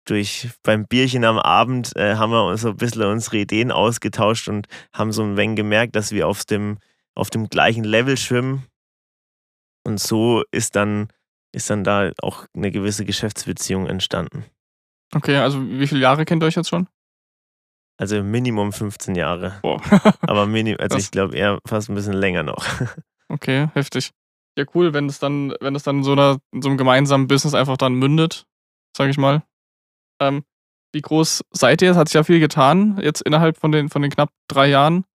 durch 0.04 0.50
beim 0.62 0.86
Bierchen 0.86 1.24
am 1.24 1.38
Abend 1.38 1.96
äh, 1.96 2.14
haben 2.14 2.32
wir 2.32 2.44
uns 2.44 2.62
so 2.62 2.70
ein 2.70 2.76
bisschen 2.76 3.02
unsere 3.02 3.38
Ideen 3.38 3.72
ausgetauscht 3.72 4.48
und 4.48 4.68
haben 4.92 5.10
so 5.10 5.24
ein 5.24 5.36
wenig 5.36 5.56
gemerkt, 5.56 5.96
dass 5.96 6.12
wir 6.12 6.28
auf 6.28 6.44
dem, 6.44 6.78
auf 7.14 7.28
dem 7.30 7.48
gleichen 7.48 7.84
Level 7.84 8.16
schwimmen 8.16 8.66
und 9.92 10.00
so 10.00 10.42
ist 10.50 10.74
dann, 10.74 11.08
ist 11.54 11.68
dann 11.68 11.84
da 11.84 12.12
auch 12.22 12.46
eine 12.54 12.70
gewisse 12.70 13.04
Geschäftsbeziehung 13.04 13.86
entstanden. 13.86 14.46
Okay, 15.14 15.36
also 15.36 15.62
wie 15.62 15.86
viele 15.86 16.00
Jahre 16.00 16.24
kennt 16.24 16.42
ihr 16.42 16.46
euch 16.46 16.56
jetzt 16.56 16.70
schon? 16.70 16.88
Also 17.98 18.22
Minimum 18.22 18.72
15 18.72 19.14
Jahre. 19.14 19.58
Boah. 19.60 19.82
Aber 20.22 20.46
Minim, 20.46 20.76
also 20.80 20.96
ich 20.96 21.10
glaube 21.10 21.36
eher 21.36 21.58
fast 21.66 21.90
ein 21.90 21.94
bisschen 21.94 22.14
länger 22.14 22.42
noch. 22.42 22.66
Okay, 23.28 23.68
heftig. 23.72 24.10
Ja, 24.58 24.66
cool, 24.74 24.92
wenn 24.92 25.06
es 25.06 25.18
dann, 25.18 25.54
wenn 25.62 25.74
es 25.74 25.84
dann 25.84 26.04
so 26.04 26.12
einer, 26.12 26.36
in 26.52 26.60
so 26.60 26.68
einem 26.68 26.76
gemeinsamen 26.76 27.28
Business 27.28 27.54
einfach 27.54 27.78
dann 27.78 27.94
mündet, 27.94 28.44
sage 28.94 29.08
ich 29.08 29.16
mal. 29.16 29.42
Ähm, 30.20 30.44
wie 30.92 31.00
groß 31.00 31.42
seid 31.50 31.80
ihr? 31.80 31.92
Es 31.92 31.96
hat 31.96 32.08
sich 32.08 32.14
ja 32.14 32.24
viel 32.24 32.40
getan, 32.40 32.98
jetzt 33.00 33.22
innerhalb 33.22 33.56
von 33.56 33.72
den, 33.72 33.88
von 33.88 34.02
den 34.02 34.10
knapp 34.10 34.28
drei 34.48 34.68
Jahren 34.68 35.06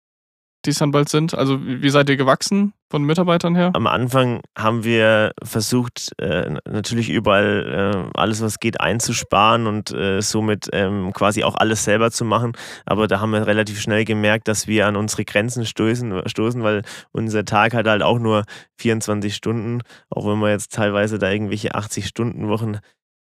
die 0.67 0.71
es 0.71 0.79
dann 0.79 0.91
bald 0.91 1.09
sind? 1.09 1.33
Also 1.33 1.59
wie 1.61 1.89
seid 1.89 2.09
ihr 2.09 2.17
gewachsen 2.17 2.73
von 2.89 3.03
Mitarbeitern 3.03 3.55
her? 3.55 3.71
Am 3.73 3.87
Anfang 3.87 4.41
haben 4.57 4.83
wir 4.83 5.31
versucht, 5.41 6.11
äh, 6.19 6.55
natürlich 6.69 7.09
überall 7.09 8.11
äh, 8.13 8.19
alles, 8.19 8.41
was 8.41 8.59
geht, 8.59 8.79
einzusparen 8.81 9.65
und 9.65 9.91
äh, 9.91 10.21
somit 10.21 10.67
ähm, 10.73 11.13
quasi 11.13 11.43
auch 11.43 11.55
alles 11.55 11.85
selber 11.85 12.11
zu 12.11 12.25
machen. 12.25 12.51
Aber 12.85 13.07
da 13.07 13.19
haben 13.19 13.31
wir 13.31 13.47
relativ 13.47 13.79
schnell 13.81 14.05
gemerkt, 14.05 14.47
dass 14.47 14.67
wir 14.67 14.85
an 14.87 14.97
unsere 14.97 15.25
Grenzen 15.25 15.65
stoßen, 15.65 16.27
stoßen 16.27 16.61
weil 16.61 16.83
unser 17.11 17.45
Tag 17.45 17.73
hat 17.73 17.87
halt 17.87 18.03
auch 18.03 18.19
nur 18.19 18.43
24 18.77 19.33
Stunden, 19.33 19.81
auch 20.09 20.27
wenn 20.27 20.37
man 20.37 20.51
jetzt 20.51 20.73
teilweise 20.73 21.17
da 21.17 21.31
irgendwelche 21.31 21.75
80-Stunden-Wochen 21.75 22.79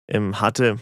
ähm, 0.08 0.40
hatte. 0.40 0.78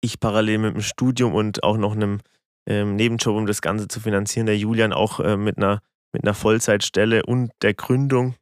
Ich 0.00 0.20
parallel 0.20 0.58
mit 0.58 0.74
dem 0.74 0.82
Studium 0.82 1.34
und 1.34 1.64
auch 1.64 1.76
noch 1.76 1.96
einem 1.96 2.20
ähm, 2.68 2.96
Nebenjob, 2.96 3.34
um 3.34 3.46
das 3.46 3.62
Ganze 3.62 3.88
zu 3.88 3.98
finanzieren. 3.98 4.46
Der 4.46 4.56
Julian 4.56 4.92
auch 4.92 5.20
äh, 5.20 5.36
mit, 5.36 5.56
einer, 5.56 5.80
mit 6.12 6.22
einer 6.22 6.34
Vollzeitstelle 6.34 7.24
und 7.24 7.50
der 7.62 7.74
Gründung. 7.74 8.36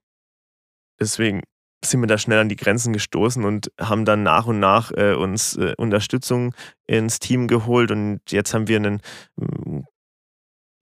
Deswegen 1.00 1.42
sind 1.84 2.00
wir 2.00 2.08
da 2.08 2.18
schnell 2.18 2.40
an 2.40 2.48
die 2.48 2.56
Grenzen 2.56 2.92
gestoßen 2.92 3.44
und 3.44 3.70
haben 3.80 4.04
dann 4.04 4.22
nach 4.24 4.46
und 4.46 4.58
nach 4.58 4.90
äh, 4.92 5.14
uns 5.14 5.56
äh, 5.56 5.74
Unterstützung 5.78 6.54
ins 6.86 7.20
Team 7.20 7.46
geholt. 7.46 7.90
Und 7.90 8.20
jetzt 8.30 8.52
haben 8.52 8.66
wir 8.66 8.76
einen, 8.76 9.00
mm, 9.36 9.80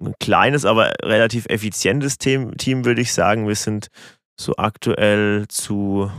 ein 0.00 0.14
kleines, 0.18 0.64
aber 0.64 0.94
relativ 1.02 1.46
effizientes 1.46 2.16
Team, 2.16 2.56
Team, 2.56 2.84
würde 2.84 3.02
ich 3.02 3.12
sagen. 3.12 3.46
Wir 3.46 3.56
sind 3.56 3.88
so 4.40 4.56
aktuell 4.56 5.46
zu, 5.48 6.10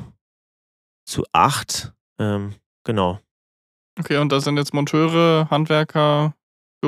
zu 1.05 1.23
acht. 1.33 1.93
Ähm, 2.19 2.53
genau. 2.83 3.19
Okay, 3.97 4.17
und 4.17 4.31
da 4.31 4.39
sind 4.41 4.57
jetzt 4.57 4.73
Monteure, 4.73 5.49
Handwerker, 5.49 6.35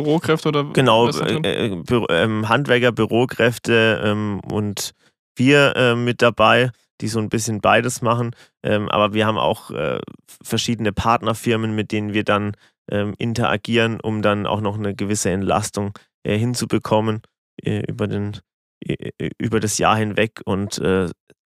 Bürokräfte 0.04 0.50
oder 0.50 0.64
genau 0.66 1.10
äh, 1.10 1.68
äh, 1.68 1.76
Bü 1.76 2.06
ähm, 2.10 2.48
Handwerker, 2.50 2.92
Bürokräfte 2.92 4.02
ähm, 4.04 4.42
und 4.52 4.92
wir 5.36 5.76
äh, 5.76 5.96
mit 5.96 6.22
dabei, 6.22 6.72
die 7.02 7.08
so 7.08 7.20
ein 7.20 7.30
bisschen 7.30 7.62
beides 7.62 8.02
machen. 8.02 8.36
Ähm, 8.64 8.90
aber 8.90 9.14
wir 9.14 9.26
haben 9.26 9.38
auch 9.38 9.72
äh, 9.72 10.00
verschiedene 10.44 10.94
Partnerfirmen, 10.94 11.76
mit 11.76 11.92
denen 11.92 12.14
wir 12.14 12.24
dann 12.24 12.54
ähm, 12.90 13.14
interagieren, 13.18 14.00
um 14.00 14.22
dann 14.22 14.46
auch 14.46 14.62
noch 14.62 14.78
eine 14.78 14.96
gewisse 14.96 15.30
Entlastung 15.30 15.94
äh, 16.24 16.38
hinzubekommen 16.38 17.22
äh, 17.64 17.84
über 17.88 18.08
den 18.08 18.38
über 19.40 19.60
das 19.60 19.80
Jahr 19.80 19.98
hinweg 19.98 20.40
und 20.46 20.80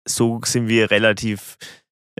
so 0.08 0.40
sind 0.44 0.66
wir 0.66 0.90
relativ 0.90 1.56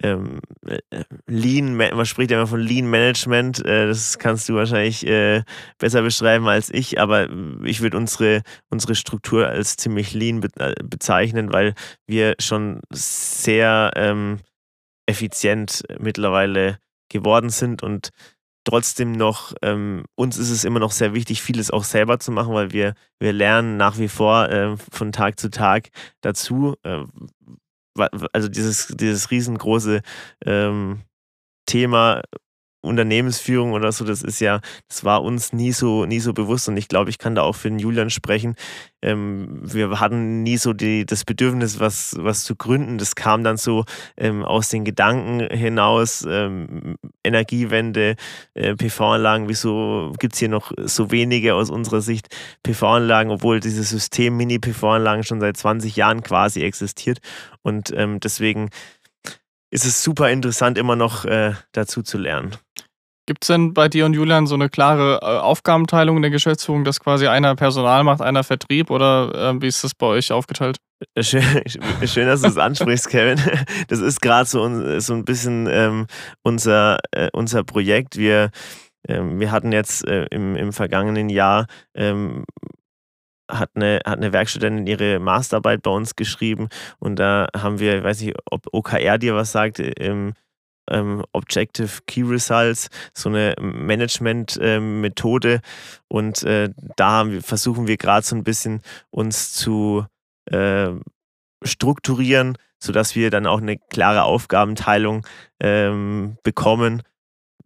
ähm, 0.02 0.40
äh, 0.66 0.78
Lean, 1.26 1.76
man 1.76 2.06
spricht 2.06 2.30
ja 2.30 2.38
immer 2.38 2.46
von 2.46 2.60
Lean 2.60 2.88
Management, 2.88 3.64
äh, 3.64 3.86
das 3.86 4.18
kannst 4.18 4.48
du 4.48 4.54
wahrscheinlich 4.54 5.06
äh, 5.06 5.42
besser 5.78 6.02
beschreiben 6.02 6.48
als 6.48 6.70
ich, 6.70 7.00
aber 7.00 7.28
ich 7.64 7.80
würde 7.80 7.96
unsere, 7.96 8.42
unsere 8.70 8.94
Struktur 8.94 9.48
als 9.48 9.76
ziemlich 9.76 10.14
lean 10.14 10.40
be 10.40 10.48
bezeichnen, 10.84 11.52
weil 11.52 11.74
wir 12.06 12.34
schon 12.38 12.80
sehr 12.92 13.90
ähm, 13.96 14.38
effizient 15.06 15.82
mittlerweile 15.98 16.78
geworden 17.08 17.50
sind 17.50 17.82
und 17.82 18.10
trotzdem 18.64 19.12
noch, 19.12 19.52
ähm, 19.62 20.04
uns 20.14 20.36
ist 20.38 20.50
es 20.50 20.64
immer 20.64 20.80
noch 20.80 20.92
sehr 20.92 21.14
wichtig, 21.14 21.42
vieles 21.42 21.70
auch 21.70 21.84
selber 21.84 22.18
zu 22.18 22.30
machen, 22.30 22.54
weil 22.54 22.72
wir, 22.72 22.94
wir 23.18 23.32
lernen 23.32 23.76
nach 23.76 23.98
wie 23.98 24.08
vor 24.08 24.48
äh, 24.48 24.76
von 24.76 25.12
Tag 25.12 25.40
zu 25.40 25.50
Tag 25.50 25.88
dazu, 26.20 26.76
äh, 26.84 27.04
also 27.96 28.48
dieses, 28.48 28.88
dieses 28.88 29.30
riesengroße 29.30 30.02
ähm, 30.44 31.02
Thema 31.66 32.22
Unternehmensführung 32.82 33.72
oder 33.72 33.92
so, 33.92 34.04
das 34.04 34.22
ist 34.22 34.40
ja, 34.40 34.60
das 34.88 35.04
war 35.04 35.22
uns 35.22 35.52
nie 35.52 35.72
so, 35.72 36.06
nie 36.06 36.20
so 36.20 36.32
bewusst 36.32 36.68
und 36.68 36.76
ich 36.76 36.88
glaube, 36.88 37.10
ich 37.10 37.18
kann 37.18 37.34
da 37.34 37.42
auch 37.42 37.54
für 37.54 37.68
den 37.68 37.78
Julian 37.78 38.10
sprechen. 38.10 38.54
Ähm, 39.02 39.60
wir 39.62 40.00
hatten 40.00 40.42
nie 40.42 40.56
so 40.56 40.72
die, 40.72 41.04
das 41.06 41.24
Bedürfnis, 41.24 41.80
was, 41.80 42.16
was 42.18 42.44
zu 42.44 42.56
gründen. 42.56 42.98
Das 42.98 43.14
kam 43.14 43.44
dann 43.44 43.56
so 43.56 43.84
ähm, 44.16 44.44
aus 44.44 44.68
den 44.68 44.84
Gedanken 44.84 45.40
hinaus, 45.54 46.26
ähm, 46.28 46.96
Energiewende, 47.24 48.16
äh, 48.54 48.74
PV-Anlagen, 48.74 49.48
wieso 49.48 50.12
gibt 50.18 50.34
es 50.34 50.38
hier 50.38 50.48
noch 50.48 50.72
so 50.78 51.10
wenige 51.10 51.54
aus 51.54 51.70
unserer 51.70 52.00
Sicht 52.00 52.28
PV-Anlagen, 52.62 53.30
obwohl 53.30 53.60
dieses 53.60 53.90
System 53.90 54.36
Mini-PV-Anlagen 54.36 55.22
schon 55.22 55.40
seit 55.40 55.56
20 55.56 55.96
Jahren 55.96 56.22
quasi 56.22 56.62
existiert 56.62 57.18
und 57.62 57.92
ähm, 57.94 58.20
deswegen 58.20 58.70
ist 59.70 59.84
es 59.84 60.02
super 60.02 60.30
interessant, 60.30 60.78
immer 60.78 60.96
noch 60.96 61.24
äh, 61.24 61.54
dazu 61.72 62.02
zu 62.02 62.18
lernen. 62.18 62.56
Gibt 63.26 63.44
es 63.44 63.48
denn 63.48 63.74
bei 63.74 63.88
dir 63.88 64.06
und 64.06 64.14
Julian 64.14 64.46
so 64.46 64.56
eine 64.56 64.68
klare 64.68 65.20
äh, 65.22 65.24
Aufgabenteilung 65.24 66.16
in 66.16 66.22
der 66.22 66.32
Geschäftsführung, 66.32 66.84
dass 66.84 66.98
quasi 66.98 67.28
einer 67.28 67.54
Personal 67.54 68.02
macht, 68.02 68.20
einer 68.20 68.42
Vertrieb 68.42 68.90
oder 68.90 69.52
äh, 69.52 69.62
wie 69.62 69.68
ist 69.68 69.84
das 69.84 69.94
bei 69.94 70.06
euch 70.06 70.32
aufgeteilt? 70.32 70.78
Äh, 71.14 71.22
schön, 71.22 71.42
schön 72.06 72.26
dass 72.26 72.42
du 72.42 72.48
es 72.48 72.58
ansprichst, 72.58 73.08
Kevin. 73.08 73.40
Das 73.88 74.00
ist 74.00 74.20
gerade 74.20 74.48
so, 74.48 74.98
so 74.98 75.14
ein 75.14 75.24
bisschen 75.24 75.68
ähm, 75.70 76.06
unser, 76.42 76.98
äh, 77.12 77.28
unser 77.32 77.62
Projekt. 77.62 78.16
Wir, 78.16 78.50
ähm, 79.06 79.38
wir 79.38 79.52
hatten 79.52 79.70
jetzt 79.70 80.06
äh, 80.08 80.26
im, 80.30 80.56
im 80.56 80.72
vergangenen 80.72 81.28
Jahr 81.28 81.66
ähm, 81.94 82.44
hat 83.50 83.70
eine, 83.74 84.00
hat 84.04 84.18
eine 84.18 84.32
Werkstudentin 84.32 84.86
ihre 84.86 85.18
Masterarbeit 85.18 85.82
bei 85.82 85.90
uns 85.90 86.16
geschrieben 86.16 86.68
und 86.98 87.16
da 87.16 87.48
haben 87.56 87.78
wir, 87.78 87.98
ich 87.98 88.04
weiß 88.04 88.20
nicht, 88.22 88.36
ob 88.50 88.66
OKR 88.72 89.18
dir 89.18 89.34
was 89.34 89.52
sagt, 89.52 89.78
im 89.78 90.34
ähm, 90.90 91.24
Objective 91.32 92.00
Key 92.06 92.22
Results, 92.22 92.88
so 93.14 93.28
eine 93.28 93.54
Management-Methode 93.60 95.52
ähm, 95.52 95.60
und 96.08 96.42
äh, 96.42 96.70
da 96.96 97.30
wir, 97.30 97.42
versuchen 97.42 97.86
wir 97.86 97.96
gerade 97.96 98.26
so 98.26 98.34
ein 98.36 98.44
bisschen 98.44 98.82
uns 99.10 99.52
zu 99.52 100.06
äh, 100.46 100.90
strukturieren, 101.62 102.56
sodass 102.78 103.14
wir 103.14 103.30
dann 103.30 103.46
auch 103.46 103.60
eine 103.60 103.78
klare 103.78 104.24
Aufgabenteilung 104.24 105.26
ähm, 105.60 106.38
bekommen 106.42 107.02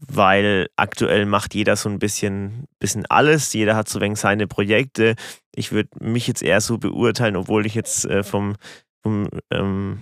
weil 0.08 0.68
aktuell 0.76 1.26
macht 1.26 1.54
jeder 1.54 1.76
so 1.76 1.88
ein 1.88 1.98
bisschen, 1.98 2.66
bisschen 2.78 3.06
alles. 3.06 3.52
Jeder 3.52 3.76
hat 3.76 3.88
so 3.88 4.00
wenig 4.00 4.18
seine 4.18 4.46
Projekte. 4.46 5.14
Ich 5.54 5.72
würde 5.72 5.90
mich 6.00 6.26
jetzt 6.26 6.42
eher 6.42 6.60
so 6.60 6.78
beurteilen, 6.78 7.36
obwohl 7.36 7.66
ich 7.66 7.74
jetzt 7.74 8.04
äh, 8.04 8.22
vom, 8.22 8.56
vom 9.02 9.28
ähm, 9.50 9.98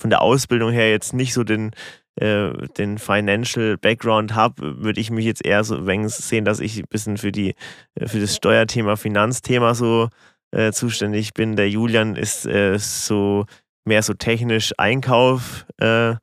von 0.00 0.10
der 0.10 0.22
Ausbildung 0.22 0.72
her 0.72 0.90
jetzt 0.90 1.12
nicht 1.12 1.34
so 1.34 1.44
den, 1.44 1.72
äh, 2.16 2.50
den 2.78 2.98
Financial 2.98 3.76
Background 3.76 4.34
habe, 4.34 4.82
würde 4.82 5.00
ich 5.00 5.10
mich 5.10 5.26
jetzt 5.26 5.44
eher 5.44 5.62
so 5.62 5.86
wenig 5.86 6.12
sehen, 6.14 6.44
dass 6.44 6.58
ich 6.58 6.78
ein 6.78 6.86
bisschen 6.88 7.18
für, 7.18 7.32
die, 7.32 7.54
äh, 7.94 8.08
für 8.08 8.18
das 8.18 8.34
Steuerthema, 8.34 8.96
Finanzthema 8.96 9.74
so 9.74 10.08
äh, 10.52 10.72
zuständig 10.72 11.34
bin. 11.34 11.56
Der 11.56 11.68
Julian 11.68 12.16
ist 12.16 12.46
äh, 12.46 12.78
so 12.78 13.44
mehr 13.84 14.02
so 14.02 14.14
technisch 14.14 14.72
Einkauf 14.78 15.66
äh, 15.78 16.14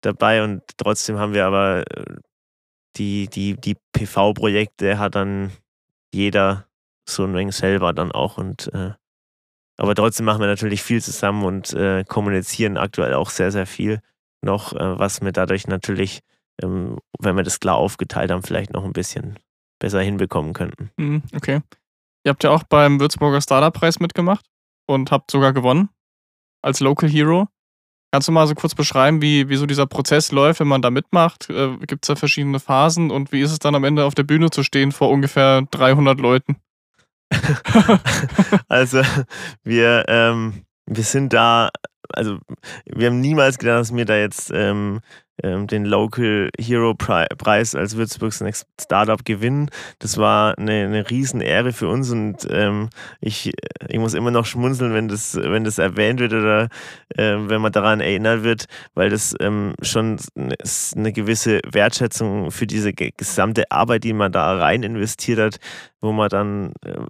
dabei 0.00 0.44
und 0.44 0.62
trotzdem 0.76 1.18
haben 1.18 1.34
wir 1.34 1.46
aber 1.46 1.84
die, 2.96 3.28
die, 3.28 3.54
die 3.60 3.76
PV-Projekte 3.92 4.98
hat 4.98 5.14
dann 5.14 5.52
jeder 6.12 6.66
so 7.08 7.24
ein 7.24 7.34
wenig 7.34 7.54
selber 7.54 7.92
dann 7.92 8.12
auch 8.12 8.38
und 8.38 8.72
äh, 8.72 8.92
aber 9.76 9.94
trotzdem 9.94 10.26
machen 10.26 10.40
wir 10.40 10.46
natürlich 10.46 10.82
viel 10.82 11.02
zusammen 11.02 11.44
und 11.44 11.72
äh, 11.72 12.04
kommunizieren 12.04 12.76
aktuell 12.76 13.14
auch 13.14 13.30
sehr, 13.30 13.50
sehr 13.50 13.66
viel 13.66 14.00
noch, 14.40 14.72
äh, 14.72 14.98
was 14.98 15.20
wir 15.20 15.32
dadurch 15.32 15.66
natürlich, 15.66 16.20
ähm, 16.62 16.98
wenn 17.18 17.36
wir 17.36 17.42
das 17.42 17.60
klar 17.60 17.76
aufgeteilt 17.76 18.30
haben, 18.30 18.42
vielleicht 18.42 18.72
noch 18.72 18.84
ein 18.84 18.92
bisschen 18.92 19.38
besser 19.80 20.00
hinbekommen 20.00 20.52
könnten. 20.52 20.90
Mhm, 20.96 21.22
okay. 21.34 21.60
Ihr 22.24 22.30
habt 22.30 22.44
ja 22.44 22.50
auch 22.50 22.62
beim 22.62 23.00
Würzburger 23.00 23.40
Startup-Preis 23.40 24.00
mitgemacht 24.00 24.46
und 24.86 25.10
habt 25.10 25.30
sogar 25.30 25.52
gewonnen 25.52 25.88
als 26.62 26.80
Local 26.80 27.08
Hero. 27.08 27.48
Kannst 28.14 28.28
du 28.28 28.32
mal 28.32 28.46
so 28.46 28.54
kurz 28.54 28.76
beschreiben, 28.76 29.22
wie, 29.22 29.48
wie 29.48 29.56
so 29.56 29.66
dieser 29.66 29.86
Prozess 29.86 30.30
läuft, 30.30 30.60
wenn 30.60 30.68
man 30.68 30.82
da 30.82 30.92
mitmacht? 30.92 31.50
Äh, 31.50 31.78
Gibt 31.78 32.04
es 32.04 32.06
da 32.06 32.14
verschiedene 32.14 32.60
Phasen 32.60 33.10
und 33.10 33.32
wie 33.32 33.40
ist 33.40 33.50
es 33.50 33.58
dann 33.58 33.74
am 33.74 33.82
Ende 33.82 34.04
auf 34.04 34.14
der 34.14 34.22
Bühne 34.22 34.50
zu 34.50 34.62
stehen 34.62 34.92
vor 34.92 35.10
ungefähr 35.10 35.62
300 35.72 36.20
Leuten? 36.20 36.54
also 38.68 39.02
wir, 39.64 40.04
ähm, 40.06 40.62
wir 40.86 41.02
sind 41.02 41.32
da, 41.32 41.70
also 42.08 42.38
wir 42.84 43.08
haben 43.08 43.20
niemals 43.20 43.58
gedacht, 43.58 43.80
dass 43.80 43.96
wir 43.96 44.04
da 44.04 44.14
jetzt 44.14 44.52
ähm, 44.54 45.00
ähm, 45.42 45.66
den 45.66 45.84
Local 45.84 46.50
Hero 46.58 46.94
Preis 46.94 47.74
als 47.74 47.96
Würzburgs 47.96 48.40
Next 48.40 48.66
Startup 48.80 49.24
gewinnen. 49.24 49.70
Das 49.98 50.16
war 50.16 50.56
eine, 50.58 50.84
eine 50.84 51.10
Riesenehre 51.10 51.72
für 51.72 51.88
uns 51.88 52.10
und 52.10 52.46
ähm, 52.50 52.90
ich, 53.20 53.52
ich 53.88 53.98
muss 53.98 54.14
immer 54.14 54.30
noch 54.30 54.46
schmunzeln, 54.46 54.94
wenn 54.94 55.08
das, 55.08 55.34
wenn 55.36 55.64
das 55.64 55.78
erwähnt 55.78 56.20
wird 56.20 56.32
oder 56.32 56.68
äh, 57.16 57.36
wenn 57.36 57.60
man 57.60 57.72
daran 57.72 58.00
erinnert 58.00 58.44
wird, 58.44 58.66
weil 58.94 59.10
das 59.10 59.34
ähm, 59.40 59.74
schon 59.82 60.18
eine 60.36 61.12
gewisse 61.12 61.60
Wertschätzung 61.66 62.50
für 62.50 62.66
diese 62.66 62.92
gesamte 62.92 63.70
Arbeit, 63.70 64.04
die 64.04 64.12
man 64.12 64.32
da 64.32 64.56
rein 64.56 64.82
investiert 64.82 65.38
hat, 65.38 65.56
wo 66.00 66.12
man 66.12 66.28
dann 66.28 66.72
äh, 66.84 67.00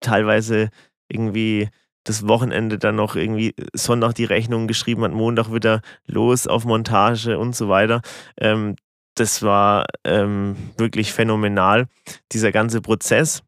teilweise 0.00 0.70
irgendwie 1.08 1.68
das 2.04 2.26
Wochenende 2.26 2.78
dann 2.78 2.96
noch 2.96 3.16
irgendwie 3.16 3.54
Sonntag 3.74 4.14
die 4.14 4.24
Rechnung 4.24 4.66
geschrieben 4.66 5.02
hat, 5.04 5.12
Montag 5.12 5.52
wieder 5.52 5.80
los 6.06 6.46
auf 6.46 6.64
Montage 6.64 7.38
und 7.38 7.54
so 7.54 7.68
weiter. 7.68 8.02
Ähm, 8.38 8.76
das 9.14 9.42
war 9.42 9.86
ähm, 10.04 10.56
wirklich 10.78 11.12
phänomenal, 11.12 11.86
dieser 12.32 12.50
ganze 12.50 12.80
Prozess. 12.80 13.42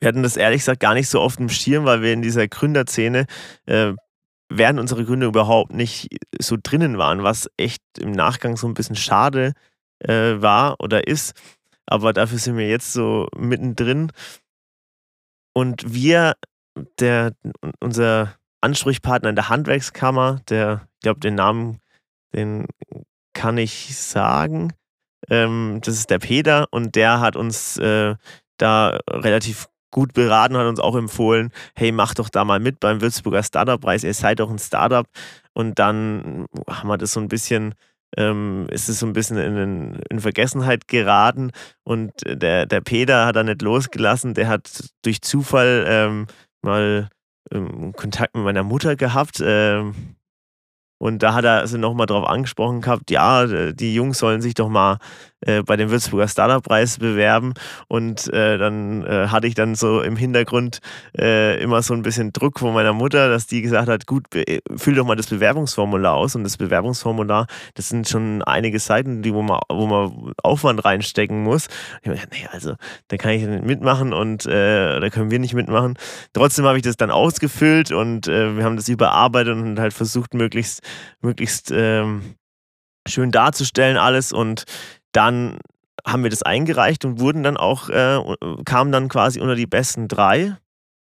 Wir 0.00 0.08
hatten 0.08 0.22
das 0.22 0.36
ehrlich 0.36 0.60
gesagt 0.60 0.80
gar 0.80 0.94
nicht 0.94 1.08
so 1.08 1.20
oft 1.20 1.38
im 1.40 1.48
Schirm, 1.48 1.84
weil 1.84 2.02
wir 2.02 2.12
in 2.12 2.22
dieser 2.22 2.48
Gründerszene 2.48 3.26
äh, 3.66 3.92
während 4.48 4.80
unserer 4.80 5.04
Gründung 5.04 5.30
überhaupt 5.30 5.72
nicht 5.72 6.08
so 6.38 6.56
drinnen 6.62 6.98
waren, 6.98 7.22
was 7.22 7.48
echt 7.56 7.82
im 7.98 8.12
Nachgang 8.12 8.56
so 8.56 8.66
ein 8.66 8.74
bisschen 8.74 8.96
schade 8.96 9.54
äh, 10.00 10.40
war 10.40 10.76
oder 10.80 11.06
ist. 11.06 11.34
Aber 11.86 12.12
dafür 12.12 12.38
sind 12.38 12.56
wir 12.56 12.68
jetzt 12.68 12.92
so 12.92 13.28
mittendrin. 13.36 14.12
Und 15.54 15.92
wir 15.92 16.34
der, 16.98 17.32
unser 17.80 18.34
Ansprechpartner 18.60 19.30
in 19.30 19.36
der 19.36 19.48
Handwerkskammer, 19.48 20.40
der, 20.48 20.88
ich 20.94 21.00
glaube, 21.02 21.20
den 21.20 21.34
Namen, 21.34 21.78
den 22.34 22.66
kann 23.34 23.58
ich 23.58 23.96
sagen. 23.96 24.72
Ähm, 25.28 25.80
das 25.84 25.94
ist 25.94 26.10
der 26.10 26.18
Peter 26.18 26.66
und 26.70 26.94
der 26.94 27.20
hat 27.20 27.36
uns 27.36 27.76
äh, 27.78 28.14
da 28.56 28.98
relativ 29.10 29.68
gut 29.90 30.14
beraten, 30.14 30.56
hat 30.56 30.66
uns 30.66 30.80
auch 30.80 30.96
empfohlen, 30.96 31.50
hey, 31.76 31.92
mach 31.92 32.14
doch 32.14 32.28
da 32.28 32.44
mal 32.44 32.58
mit 32.58 32.80
beim 32.80 33.00
Würzburger 33.00 33.42
Startup-Preis, 33.42 34.04
ihr 34.04 34.14
seid 34.14 34.40
doch 34.40 34.50
ein 34.50 34.58
Startup. 34.58 35.06
Und 35.52 35.78
dann 35.78 36.46
haben 36.68 36.88
wir 36.88 36.98
das 36.98 37.12
so 37.12 37.20
ein 37.20 37.28
bisschen, 37.28 37.74
ähm, 38.16 38.66
ist 38.70 38.88
es 38.88 38.98
so 38.98 39.06
ein 39.06 39.12
bisschen 39.12 39.36
in, 39.36 40.00
in, 40.08 40.20
Vergessenheit 40.20 40.88
geraten. 40.88 41.50
Und 41.84 42.12
der, 42.26 42.66
der 42.66 42.80
Peter 42.80 43.26
hat 43.26 43.36
da 43.36 43.42
nicht 43.42 43.62
losgelassen, 43.62 44.34
der 44.34 44.48
hat 44.48 44.90
durch 45.02 45.20
Zufall 45.20 45.84
ähm, 45.86 46.26
mal 46.62 47.08
ähm, 47.50 47.92
Kontakt 47.92 48.34
mit 48.34 48.44
meiner 48.44 48.62
Mutter 48.62 48.96
gehabt. 48.96 49.42
Ähm, 49.44 49.94
Und 51.02 51.24
da 51.24 51.34
hat 51.34 51.44
er 51.44 51.58
also 51.58 51.78
nochmal 51.78 52.06
drauf 52.06 52.24
angesprochen 52.28 52.80
gehabt, 52.80 53.10
ja, 53.10 53.72
die 53.72 53.92
Jungs 53.92 54.20
sollen 54.20 54.40
sich 54.40 54.54
doch 54.54 54.68
mal 54.68 54.98
äh, 55.44 55.62
bei 55.64 55.76
dem 55.76 55.90
Würzburger 55.90 56.28
Startup-Preis 56.28 56.98
bewerben. 56.98 57.54
Und 57.88 58.32
äh, 58.32 58.56
dann 58.56 59.04
äh, 59.04 59.26
hatte 59.26 59.48
ich 59.48 59.56
dann 59.56 59.74
so 59.74 60.00
im 60.00 60.14
Hintergrund 60.14 60.78
äh, 61.18 61.60
immer 61.60 61.82
so 61.82 61.94
ein 61.94 62.02
bisschen 62.02 62.32
Druck 62.32 62.60
von 62.60 62.72
meiner 62.72 62.92
Mutter, 62.92 63.28
dass 63.28 63.48
die 63.48 63.62
gesagt 63.62 63.88
hat, 63.88 64.06
gut, 64.06 64.26
füll 64.76 64.94
doch 64.94 65.04
mal 65.04 65.16
das 65.16 65.26
Bewerbungsformular 65.26 66.14
aus. 66.14 66.36
Und 66.36 66.44
das 66.44 66.56
Bewerbungsformular, 66.56 67.48
das 67.74 67.88
sind 67.88 68.08
schon 68.08 68.42
einige 68.42 68.78
Seiten, 68.78 69.22
die, 69.22 69.34
wo, 69.34 69.42
man, 69.42 69.58
wo 69.68 69.86
man 69.86 70.32
Aufwand 70.44 70.84
reinstecken 70.84 71.42
muss. 71.42 71.66
Ich 72.02 72.08
habe 72.08 72.16
gedacht, 72.16 72.28
nee, 72.32 72.46
also 72.52 72.74
da 73.08 73.16
kann 73.16 73.32
ich 73.32 73.42
nicht 73.42 73.64
mitmachen 73.64 74.12
und 74.12 74.46
äh, 74.46 75.00
da 75.00 75.10
können 75.10 75.32
wir 75.32 75.40
nicht 75.40 75.54
mitmachen. 75.54 75.98
Trotzdem 76.32 76.64
habe 76.64 76.76
ich 76.76 76.84
das 76.84 76.96
dann 76.96 77.10
ausgefüllt 77.10 77.90
und 77.90 78.28
äh, 78.28 78.56
wir 78.56 78.64
haben 78.64 78.76
das 78.76 78.88
überarbeitet 78.88 79.56
und 79.56 79.80
halt 79.80 79.92
versucht, 79.92 80.34
möglichst, 80.34 80.82
möglichst 81.20 81.70
ähm, 81.70 82.36
schön 83.06 83.30
darzustellen 83.30 83.96
alles 83.96 84.32
und 84.32 84.64
dann 85.12 85.58
haben 86.06 86.22
wir 86.22 86.30
das 86.30 86.42
eingereicht 86.42 87.04
und 87.04 87.20
wurden 87.20 87.42
dann 87.42 87.56
auch, 87.56 87.88
äh, 87.88 88.18
kamen 88.64 88.92
dann 88.92 89.08
quasi 89.08 89.40
unter 89.40 89.54
die 89.54 89.66
besten 89.66 90.08
drei 90.08 90.56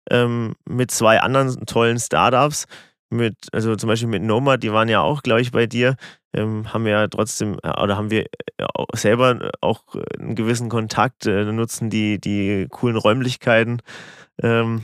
ähm, 0.09 0.55
mit 0.67 0.91
zwei 0.91 1.21
anderen 1.21 1.65
tollen 1.65 1.99
Startups. 1.99 2.65
Mit, 3.11 3.35
also 3.51 3.75
zum 3.75 3.87
Beispiel 3.87 4.09
mit 4.09 4.21
Nomad, 4.21 4.61
die 4.61 4.71
waren 4.71 4.87
ja 4.87 5.01
auch, 5.01 5.23
glaube 5.23 5.41
ich, 5.41 5.51
bei 5.51 5.65
dir, 5.65 5.95
ähm, 6.31 6.71
haben 6.71 6.85
wir 6.85 6.91
ja 6.91 7.07
trotzdem, 7.07 7.57
äh, 7.63 7.81
oder 7.81 7.97
haben 7.97 8.11
wir 8.11 8.25
äh, 8.57 8.65
selber 8.93 9.49
auch 9.61 9.83
einen 10.19 10.35
gewissen 10.35 10.69
Kontakt, 10.69 11.25
äh, 11.25 11.43
nutzen 11.45 11.89
die, 11.89 12.19
die 12.19 12.67
coolen 12.69 12.97
Räumlichkeiten. 12.97 13.81
Ähm, 14.43 14.83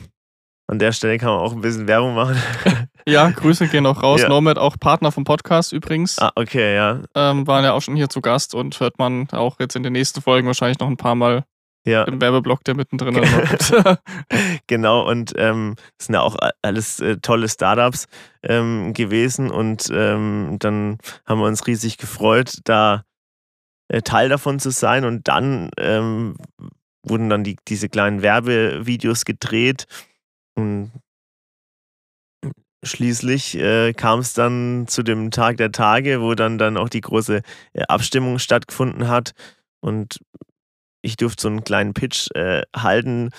an 0.68 0.78
der 0.78 0.92
Stelle 0.92 1.18
kann 1.18 1.28
man 1.28 1.38
auch 1.38 1.52
ein 1.52 1.60
bisschen 1.60 1.88
Werbung 1.88 2.14
machen. 2.14 2.40
Ja, 3.08 3.30
Grüße 3.30 3.68
gehen 3.68 3.86
auch 3.86 4.02
raus. 4.02 4.22
Ja. 4.22 4.28
Nomad, 4.28 4.58
auch 4.58 4.80
Partner 4.80 5.12
vom 5.12 5.22
Podcast 5.22 5.72
übrigens. 5.72 6.18
Ah, 6.18 6.32
okay, 6.34 6.74
ja. 6.74 7.02
Ähm, 7.14 7.46
waren 7.46 7.62
ja 7.62 7.72
auch 7.72 7.80
schon 7.80 7.94
hier 7.94 8.08
zu 8.08 8.20
Gast 8.20 8.52
und 8.52 8.80
hört 8.80 8.98
man 8.98 9.28
auch 9.30 9.60
jetzt 9.60 9.76
in 9.76 9.84
den 9.84 9.92
nächsten 9.92 10.20
Folgen 10.20 10.48
wahrscheinlich 10.48 10.80
noch 10.80 10.88
ein 10.88 10.96
paar 10.96 11.14
Mal 11.14 11.44
ja. 11.84 12.02
im 12.02 12.20
Werbeblock, 12.20 12.64
der 12.64 12.74
mittendrin 12.74 13.14
ist. 13.54 13.72
genau, 14.66 15.08
und 15.08 15.34
ähm, 15.36 15.76
das 15.98 16.06
sind 16.06 16.14
ja 16.14 16.20
auch 16.20 16.36
alles 16.62 16.98
äh, 16.98 17.18
tolle 17.18 17.48
Startups 17.48 18.08
ähm, 18.42 18.92
gewesen 18.92 19.52
und 19.52 19.88
ähm, 19.92 20.56
dann 20.58 20.98
haben 21.24 21.38
wir 21.38 21.46
uns 21.46 21.64
riesig 21.68 21.98
gefreut, 21.98 22.58
da 22.64 23.04
äh, 23.86 24.02
Teil 24.02 24.28
davon 24.28 24.58
zu 24.58 24.70
sein 24.70 25.04
und 25.04 25.28
dann 25.28 25.70
ähm, 25.78 26.34
wurden 27.04 27.30
dann 27.30 27.44
die, 27.44 27.56
diese 27.68 27.88
kleinen 27.88 28.20
Werbevideos 28.20 29.24
gedreht 29.24 29.86
und 30.56 30.90
schließlich 32.82 33.56
äh, 33.58 33.92
kam 33.92 34.20
es 34.20 34.32
dann 34.32 34.86
zu 34.88 35.02
dem 35.02 35.30
Tag 35.30 35.56
der 35.56 35.72
Tage, 35.72 36.20
wo 36.20 36.34
dann, 36.34 36.58
dann 36.58 36.76
auch 36.76 36.88
die 36.88 37.00
große 37.00 37.42
äh, 37.72 37.82
Abstimmung 37.88 38.38
stattgefunden 38.38 39.08
hat. 39.08 39.32
Und 39.80 40.20
ich 41.02 41.16
durfte 41.16 41.42
so 41.42 41.48
einen 41.48 41.64
kleinen 41.64 41.94
Pitch 41.94 42.28
äh, 42.34 42.62
halten. 42.74 43.30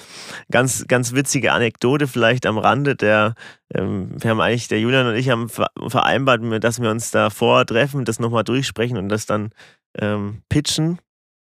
Ganz, 0.51 0.85
ganz 0.87 1.13
witzige 1.13 1.51
Anekdote 1.51 2.07
vielleicht 2.07 2.45
am 2.45 2.57
Rande. 2.57 2.95
Der, 2.95 3.35
ähm, 3.73 4.11
wir 4.21 4.31
haben 4.31 4.41
eigentlich, 4.41 4.67
der 4.67 4.79
Julian 4.79 5.07
und 5.07 5.15
ich 5.15 5.29
haben 5.29 5.49
vereinbart, 5.49 6.41
dass 6.63 6.81
wir 6.81 6.89
uns 6.89 7.11
davor 7.11 7.65
treffen, 7.65 8.05
das 8.05 8.19
nochmal 8.19 8.43
durchsprechen 8.43 8.97
und 8.97 9.09
das 9.09 9.25
dann 9.25 9.51
ähm, 9.97 10.43
pitchen. 10.49 10.99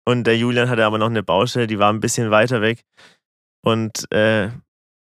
Und 0.07 0.27
der 0.27 0.37
Julian 0.37 0.69
hatte 0.69 0.85
aber 0.85 0.99
noch 0.99 1.09
eine 1.09 1.23
Baustelle, 1.23 1.67
die 1.67 1.79
war 1.79 1.93
ein 1.93 2.01
bisschen 2.01 2.31
weiter 2.31 2.61
weg. 2.61 2.85
Und 3.63 4.11
äh, 4.13 4.51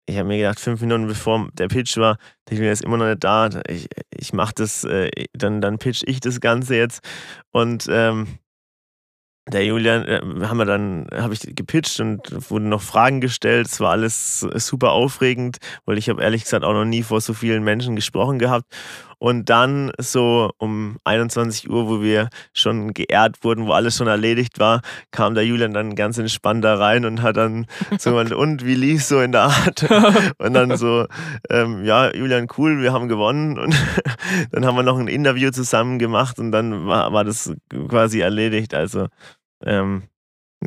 ich 0.06 0.18
habe 0.18 0.28
mir 0.28 0.38
gedacht, 0.38 0.60
fünf 0.60 0.80
Minuten 0.80 1.06
bevor 1.06 1.48
der 1.54 1.68
Pitch 1.68 1.96
war, 1.96 2.18
ich 2.50 2.58
bin 2.58 2.66
jetzt 2.66 2.84
immer 2.84 2.96
noch 2.96 3.06
nicht 3.06 3.24
da. 3.24 3.48
Ich, 3.68 3.88
ich 4.10 4.32
mache 4.32 4.52
das, 4.54 4.84
äh, 4.84 5.10
dann, 5.32 5.60
dann 5.60 5.78
pitch 5.78 6.02
ich 6.06 6.20
das 6.20 6.40
Ganze 6.40 6.76
jetzt. 6.76 7.00
Und 7.52 7.86
ähm, 7.90 8.38
der 9.50 9.64
Julian, 9.64 10.04
äh, 10.06 10.20
haben 10.46 10.58
wir 10.58 10.64
dann, 10.64 11.06
habe 11.12 11.34
ich 11.34 11.40
gepitcht 11.54 12.00
und 12.00 12.50
wurden 12.50 12.68
noch 12.68 12.82
Fragen 12.82 13.20
gestellt. 13.20 13.66
Es 13.66 13.80
war 13.80 13.92
alles 13.92 14.40
super 14.40 14.92
aufregend, 14.92 15.58
weil 15.84 15.98
ich 15.98 16.08
habe 16.08 16.22
ehrlich 16.22 16.44
gesagt 16.44 16.64
auch 16.64 16.72
noch 16.72 16.84
nie 16.84 17.02
vor 17.02 17.20
so 17.20 17.34
vielen 17.34 17.64
Menschen 17.64 17.96
gesprochen 17.96 18.38
gehabt. 18.38 18.66
Und 19.18 19.50
dann 19.50 19.92
so 19.98 20.50
um 20.58 20.98
21 21.04 21.70
Uhr, 21.70 21.88
wo 21.88 22.02
wir 22.02 22.28
schon 22.52 22.92
geehrt 22.94 23.42
wurden, 23.42 23.66
wo 23.66 23.72
alles 23.72 23.96
schon 23.96 24.06
erledigt 24.06 24.58
war, 24.58 24.82
kam 25.10 25.34
der 25.34 25.46
Julian 25.46 25.72
dann 25.72 25.94
ganz 25.94 26.18
entspannt 26.18 26.64
da 26.64 26.76
rein 26.76 27.04
und 27.04 27.22
hat 27.22 27.36
dann 27.36 27.66
so 27.98 28.10
gemeint, 28.14 28.32
und 28.32 28.64
wie 28.64 28.74
lief 28.74 29.04
so 29.04 29.20
in 29.20 29.32
der 29.32 29.42
Art? 29.42 29.84
Und 30.38 30.54
dann 30.54 30.76
so, 30.76 31.06
ähm, 31.50 31.84
ja, 31.84 32.14
Julian, 32.14 32.46
cool, 32.58 32.80
wir 32.80 32.92
haben 32.92 33.08
gewonnen. 33.08 33.58
Und 33.58 33.74
dann 34.50 34.64
haben 34.66 34.76
wir 34.76 34.82
noch 34.82 34.98
ein 34.98 35.08
Interview 35.08 35.50
zusammen 35.50 35.98
gemacht 35.98 36.38
und 36.38 36.52
dann 36.52 36.86
war, 36.86 37.12
war 37.12 37.24
das 37.24 37.52
quasi 37.88 38.20
erledigt. 38.20 38.74
Also 38.74 39.08
ähm, 39.64 40.04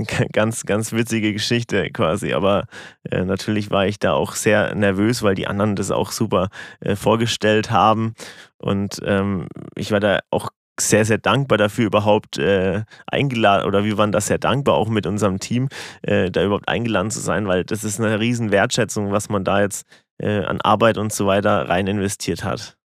ganz, 0.34 0.66
ganz 0.66 0.92
witzige 0.94 1.34
Geschichte 1.34 1.90
quasi. 1.92 2.34
Aber 2.34 2.66
äh, 3.10 3.24
natürlich 3.24 3.72
war 3.72 3.88
ich 3.88 4.00
da 4.00 4.14
auch 4.14 4.34
sehr 4.34 4.76
nervös, 4.76 5.24
weil 5.24 5.36
die 5.36 5.48
anderen 5.48 5.76
das 5.76 5.92
auch 5.92 6.12
super 6.12 6.50
äh, 6.80 6.96
vorgestellt 6.96 7.72
haben. 7.72 8.14
Und 8.58 9.02
ähm, 9.04 9.48
ich 9.76 9.92
war 9.92 10.00
da 10.00 10.20
auch 10.32 10.50
sehr, 10.80 11.06
sehr 11.06 11.18
dankbar 11.18 11.58
dafür, 11.58 11.88
überhaupt 11.88 12.38
äh, 12.38 12.84
eingeladen, 13.08 13.66
oder 13.68 13.84
wir 13.84 13.98
waren 13.98 14.12
da 14.12 14.22
sehr 14.22 14.38
dankbar, 14.38 14.76
auch 14.76 14.90
mit 14.90 15.08
unserem 15.08 15.40
Team, 15.40 15.70
äh, 16.04 16.30
da 16.30 16.44
überhaupt 16.44 16.68
eingeladen 16.68 17.10
zu 17.10 17.20
sein, 17.20 17.48
weil 17.48 17.64
das 17.64 17.84
ist 17.84 18.00
eine 18.00 18.20
riesen 18.20 18.52
Wertschätzung, 18.52 19.12
was 19.12 19.30
man 19.30 19.44
da 19.44 19.62
jetzt 19.62 19.88
äh, 20.20 20.44
an 20.44 20.62
Arbeit 20.62 20.98
und 20.98 21.12
so 21.12 21.26
weiter 21.26 21.68
rein 21.68 21.88
investiert 21.88 22.44
hat. 22.44 22.78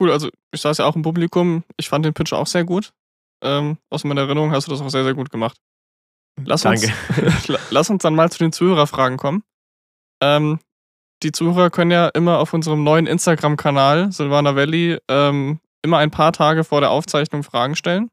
Cool, 0.00 0.10
also 0.10 0.28
ich 0.52 0.60
saß 0.60 0.78
ja 0.78 0.86
auch 0.86 0.96
im 0.96 1.02
Publikum, 1.02 1.62
ich 1.76 1.88
fand 1.88 2.04
den 2.04 2.14
Pitch 2.14 2.32
auch 2.32 2.48
sehr 2.48 2.64
gut. 2.64 2.92
Ähm, 3.42 3.78
aus 3.90 4.04
meiner 4.04 4.22
Erinnerung 4.22 4.50
hast 4.50 4.66
du 4.66 4.72
das 4.72 4.80
auch 4.80 4.88
sehr, 4.88 5.04
sehr 5.04 5.14
gut 5.14 5.30
gemacht. 5.30 5.58
Lass 6.42 6.62
Danke. 6.62 6.92
Uns, 7.22 7.52
lass 7.70 7.90
uns 7.90 8.02
dann 8.02 8.14
mal 8.14 8.30
zu 8.30 8.38
den 8.38 8.52
Zuhörerfragen 8.52 9.18
kommen. 9.18 9.42
Ähm, 10.22 10.58
die 11.22 11.32
Zuhörer 11.32 11.70
können 11.70 11.90
ja 11.90 12.08
immer 12.08 12.38
auf 12.38 12.52
unserem 12.52 12.84
neuen 12.84 13.06
Instagram-Kanal 13.06 14.12
Silvana 14.12 14.56
Valley 14.56 14.98
ähm, 15.08 15.60
immer 15.82 15.98
ein 15.98 16.10
paar 16.10 16.32
Tage 16.32 16.64
vor 16.64 16.80
der 16.80 16.90
Aufzeichnung 16.90 17.42
Fragen 17.42 17.76
stellen, 17.76 18.08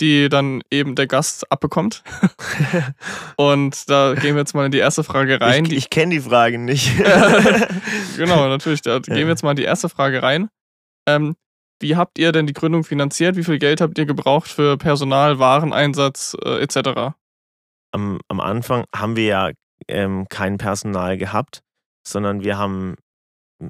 die 0.00 0.28
dann 0.28 0.62
eben 0.70 0.94
der 0.94 1.06
Gast 1.06 1.50
abbekommt. 1.50 2.02
Und 3.36 3.88
da 3.88 4.14
gehen 4.14 4.34
wir 4.34 4.40
jetzt 4.40 4.54
mal 4.54 4.66
in 4.66 4.72
die 4.72 4.78
erste 4.78 5.04
Frage 5.04 5.40
rein. 5.40 5.64
Ich, 5.66 5.72
ich 5.72 5.90
kenne 5.90 6.14
die 6.14 6.20
Fragen 6.20 6.64
nicht. 6.64 6.92
genau, 8.16 8.48
natürlich. 8.48 8.82
Da 8.82 8.98
gehen 8.98 9.16
wir 9.16 9.28
jetzt 9.28 9.44
mal 9.44 9.52
in 9.52 9.56
die 9.56 9.64
erste 9.64 9.88
Frage 9.88 10.22
rein. 10.22 10.48
Ähm, 11.08 11.36
wie 11.80 11.96
habt 11.96 12.18
ihr 12.18 12.32
denn 12.32 12.46
die 12.46 12.52
Gründung 12.52 12.84
finanziert? 12.84 13.36
Wie 13.36 13.44
viel 13.44 13.58
Geld 13.58 13.80
habt 13.80 13.98
ihr 13.98 14.06
gebraucht 14.06 14.48
für 14.48 14.76
Personal, 14.76 15.38
Wareneinsatz 15.38 16.36
äh, 16.44 16.62
etc.? 16.62 17.14
Am, 17.94 18.20
am 18.28 18.40
Anfang 18.40 18.84
haben 18.94 19.16
wir 19.16 19.24
ja 19.24 19.50
ähm, 19.88 20.26
kein 20.28 20.58
Personal 20.58 21.16
gehabt, 21.16 21.62
sondern 22.06 22.42
wir 22.42 22.58
haben, 22.58 22.96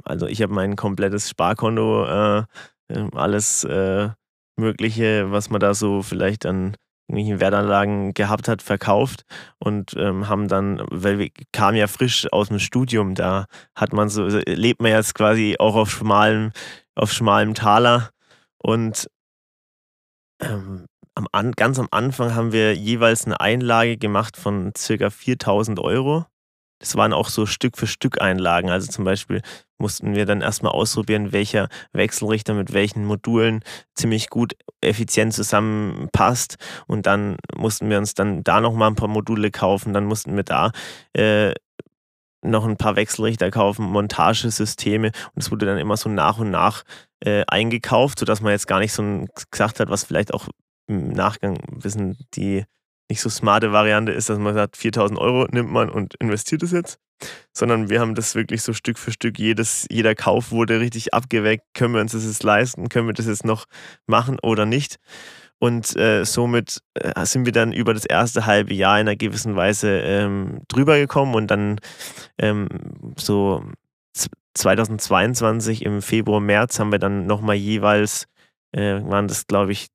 also 0.05 0.27
ich 0.27 0.43
habe 0.43 0.53
mein 0.53 0.77
komplettes 0.77 1.29
Sparkonto, 1.29 2.07
äh, 2.07 2.45
ähm, 2.89 3.11
alles 3.15 3.65
äh, 3.65 4.09
Mögliche, 4.57 5.31
was 5.31 5.51
man 5.51 5.61
da 5.61 5.75
so 5.75 6.03
vielleicht 6.03 6.47
an 6.47 6.77
irgendwelchen 7.09 7.41
Wertanlagen 7.41 8.15
gehabt 8.15 8.49
hat, 8.49 8.63
verkauft 8.63 9.25
und 9.59 9.95
ähm, 9.97 10.29
haben 10.29 10.49
dann, 10.49 10.83
weil 10.91 11.19
wir 11.19 11.31
kamen 11.53 11.77
ja 11.77 11.87
frisch 11.87 12.27
aus 12.33 12.49
dem 12.49 12.59
Studium, 12.59 13.15
da 13.15 13.47
hat 13.75 13.93
man 13.93 14.09
so, 14.09 14.27
lebt 14.47 14.81
man 14.81 14.93
jetzt 14.93 15.15
quasi 15.15 15.57
auch 15.59 15.75
auf 15.75 15.91
schmalem, 15.91 16.53
auf 16.95 17.13
schmalem 17.13 17.53
Taler 17.55 18.11
und 18.59 19.09
ähm, 20.41 20.87
am 21.15 21.29
an, 21.33 21.53
ganz 21.53 21.79
am 21.79 21.89
Anfang 21.91 22.35
haben 22.35 22.53
wir 22.53 22.75
jeweils 22.75 23.25
eine 23.25 23.41
Einlage 23.41 23.97
gemacht 23.97 24.37
von 24.37 24.73
circa 24.77 25.11
4000 25.11 25.79
Euro. 25.79 26.27
Das 26.81 26.97
waren 26.97 27.13
auch 27.13 27.29
so 27.29 27.47
Stück 27.47 27.79
für 27.79 27.87
Stück 27.87 28.21
Einlagen. 28.21 28.69
Also 28.69 28.91
zum 28.91 29.05
Beispiel 29.05 29.41
mussten 29.79 30.15
wir 30.15 30.27
dann 30.27 30.41
erstmal 30.41 30.73
ausprobieren, 30.73 31.33
welcher 31.33 31.69
Wechselrichter 31.93 32.55
mit 32.55 32.73
welchen 32.73 33.05
Modulen 33.05 33.63
ziemlich 33.95 34.29
gut 34.29 34.55
effizient 34.81 35.33
zusammenpasst. 35.33 36.57
Und 36.87 37.07
dann 37.07 37.37
mussten 37.57 37.89
wir 37.89 37.99
uns 37.99 38.15
dann 38.15 38.45
da 38.45 38.61
nochmal 38.61 38.91
ein 38.91 38.97
paar 38.97 39.09
Module 39.09 39.51
kaufen. 39.51 39.95
Dann 39.95 40.05
mussten 40.05 40.37
wir 40.37 40.43
da 40.43 40.73
äh, 41.15 41.55
noch 42.43 42.67
ein 42.67 42.77
paar 42.77 42.97
Wechselrichter 42.97 43.51
kaufen, 43.51 43.87
Montagesysteme. 43.87 45.13
Und 45.35 45.43
es 45.43 45.51
wurde 45.51 45.67
dann 45.67 45.79
immer 45.79 45.97
so 45.97 46.11
nach 46.11 46.39
und 46.39 46.51
nach 46.51 46.83
äh, 47.21 47.45
eingekauft, 47.47 48.19
sodass 48.19 48.43
man 48.43 48.53
jetzt 48.53 48.67
gar 48.67 48.81
nicht 48.81 48.93
so 48.93 49.25
gesagt 49.51 49.81
hat, 49.81 49.89
was 49.89 50.05
vielleicht 50.05 50.35
auch 50.35 50.49
im 50.87 51.09
Nachgang 51.09 51.59
wissen, 51.69 52.17
die 52.35 52.65
nicht 53.11 53.21
so 53.21 53.29
smarte 53.29 53.73
Variante 53.73 54.13
ist, 54.13 54.31
dass 54.31 54.39
man 54.39 54.55
sagt, 54.55 54.77
4000 54.77 55.19
Euro 55.19 55.47
nimmt 55.51 55.71
man 55.71 55.91
und 55.91 56.15
investiert 56.15 56.63
es 56.63 56.73
jetzt, 56.73 56.99
sondern 57.53 57.91
wir 57.91 58.01
haben 58.01 58.15
das 58.15 58.35
wirklich 58.35 58.63
so 58.63 58.73
Stück 58.73 58.99
für 58.99 59.13
Stück, 59.13 59.39
jedes, 59.39 59.87
jeder 59.91 60.15
Kauf 60.15 60.51
wurde 60.51 60.81
richtig 60.81 61.13
abgeweckt, 61.13 61.65
können 61.75 61.95
wir 61.95 62.01
uns 62.01 62.13
das 62.13 62.25
jetzt 62.25 62.43
leisten, 62.43 62.89
können 62.89 63.07
wir 63.07 63.15
das 63.15 63.27
jetzt 63.27 63.45
noch 63.45 63.67
machen 64.07 64.39
oder 64.43 64.67
nicht. 64.67 64.97
Und 65.59 65.97
äh, 65.97 66.25
somit 66.25 66.81
äh, 66.95 67.25
sind 67.25 67.47
wir 67.47 67.53
dann 67.53 67.73
über 67.73 67.95
das 67.95 68.05
erste 68.05 68.45
halbe 68.45 68.75
Jahr 68.75 69.01
in 69.01 69.09
einer 69.09 69.17
gewissen 69.17 69.57
Weise 69.57 70.01
ähm, 70.01 70.61
drüber 70.69 70.99
gekommen 70.99 71.35
und 71.35 71.51
dann 71.51 71.79
ähm, 72.39 72.69
so 73.17 73.65
2022 74.55 75.85
im 75.85 76.03
Februar, 76.03 76.41
März 76.41 76.79
haben 76.79 76.93
wir 76.93 76.99
dann 76.99 77.27
nochmal 77.27 77.57
jeweils 77.57 78.27
äh, 78.73 79.01
waren 79.05 79.29
das, 79.29 79.47
glaube 79.47 79.73
ich, 79.73 79.89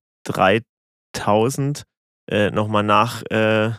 3000 1.13 1.83
äh, 2.29 2.51
nochmal 2.51 2.83
nach 2.83 3.23
äh, 3.29 3.71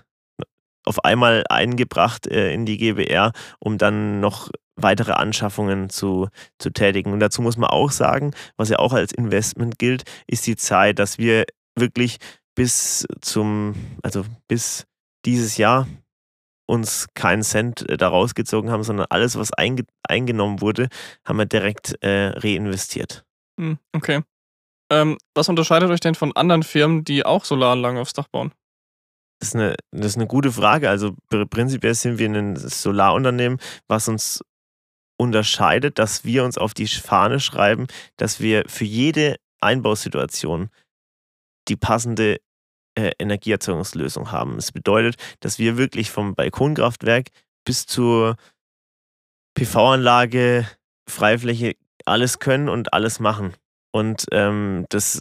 auf 0.85 1.05
einmal 1.05 1.45
eingebracht 1.49 2.27
äh, 2.27 2.53
in 2.53 2.67
die 2.67 2.79
GBR, 2.79 3.33
um 3.59 3.79
dann 3.79 4.21
noch 4.21 4.51
weitere 4.77 5.13
Anschaffungen 5.13 5.91
zu, 5.91 6.29
zu 6.59 6.71
tätigen. 6.71 7.13
Und 7.13 7.21
dazu 7.21 7.43
muss 7.43 7.57
man 7.57 7.71
auch 7.71 7.91
sagen, 7.91 8.33
was 8.57 8.71
ja 8.71 8.79
auch 8.79 8.93
als 8.93 9.13
Investment 9.13 9.79
gilt, 9.79 10.05
ist 10.27 10.47
die 10.47 10.57
Zeit, 10.57 10.99
dass 10.99 11.19
wir 11.19 11.45
wirklich 11.77 12.17
bis 12.55 13.07
zum, 13.21 13.75
also 14.03 14.25
bis 14.49 14.87
dieses 15.25 15.57
Jahr 15.59 15.87
uns 16.67 17.09
keinen 17.15 17.43
Cent 17.43 17.89
äh, 17.89 17.97
daraus 17.97 18.35
gezogen 18.35 18.71
haben, 18.71 18.85
sondern 18.85 19.07
alles, 19.11 19.37
was 19.37 19.53
einge 19.53 19.85
eingenommen 20.09 20.61
wurde, 20.61 20.89
haben 21.25 21.39
wir 21.39 21.47
direkt 21.47 22.03
äh, 22.03 22.29
reinvestiert. 22.29 23.25
Hm, 23.59 23.79
okay. 23.95 24.23
Ähm, 24.91 25.19
was 25.35 25.49
unterscheidet 25.49 25.91
euch 25.91 26.01
denn 26.01 26.15
von 26.15 26.35
anderen 26.35 26.63
Firmen, 26.63 27.05
die 27.05 27.25
auch 27.25 27.45
Solaranlagen 27.45 27.99
aufs 27.99 28.13
Dach 28.13 28.29
bauen? 28.29 28.53
Das 29.39 29.51
ist, 29.51 29.55
eine, 29.55 29.75
das 29.91 30.07
ist 30.09 30.17
eine 30.17 30.27
gute 30.27 30.53
Frage. 30.53 30.91
Also 30.91 31.15
prinzipiell 31.29 31.95
sind 31.95 32.19
wir 32.19 32.29
ein 32.29 32.57
Solarunternehmen, 32.57 33.59
was 33.89 34.09
uns 34.09 34.43
unterscheidet, 35.19 35.99
dass 35.99 36.25
wir 36.25 36.45
uns 36.45 36.59
auf 36.59 36.75
die 36.75 36.87
Fahne 36.87 37.41
schreiben, 37.41 37.87
dass 38.17 38.41
wir 38.41 38.65
für 38.69 38.85
jede 38.85 39.37
Einbausituation 39.61 40.71
die 41.69 41.77
passende 41.77 42.41
äh, 42.97 43.13
Energieerzeugungslösung 43.19 44.33
haben. 44.33 44.57
Das 44.57 44.73
bedeutet, 44.73 45.17
dass 45.41 45.59
wir 45.59 45.77
wirklich 45.77 46.11
vom 46.11 46.35
Balkonkraftwerk 46.35 47.29
bis 47.65 47.87
zur 47.87 48.37
PV-Anlage, 49.55 50.67
Freifläche 51.09 51.77
alles 52.05 52.39
können 52.39 52.69
und 52.69 52.93
alles 52.93 53.21
machen. 53.21 53.55
Und 53.93 54.27
ähm, 54.33 54.87
das, 54.89 55.21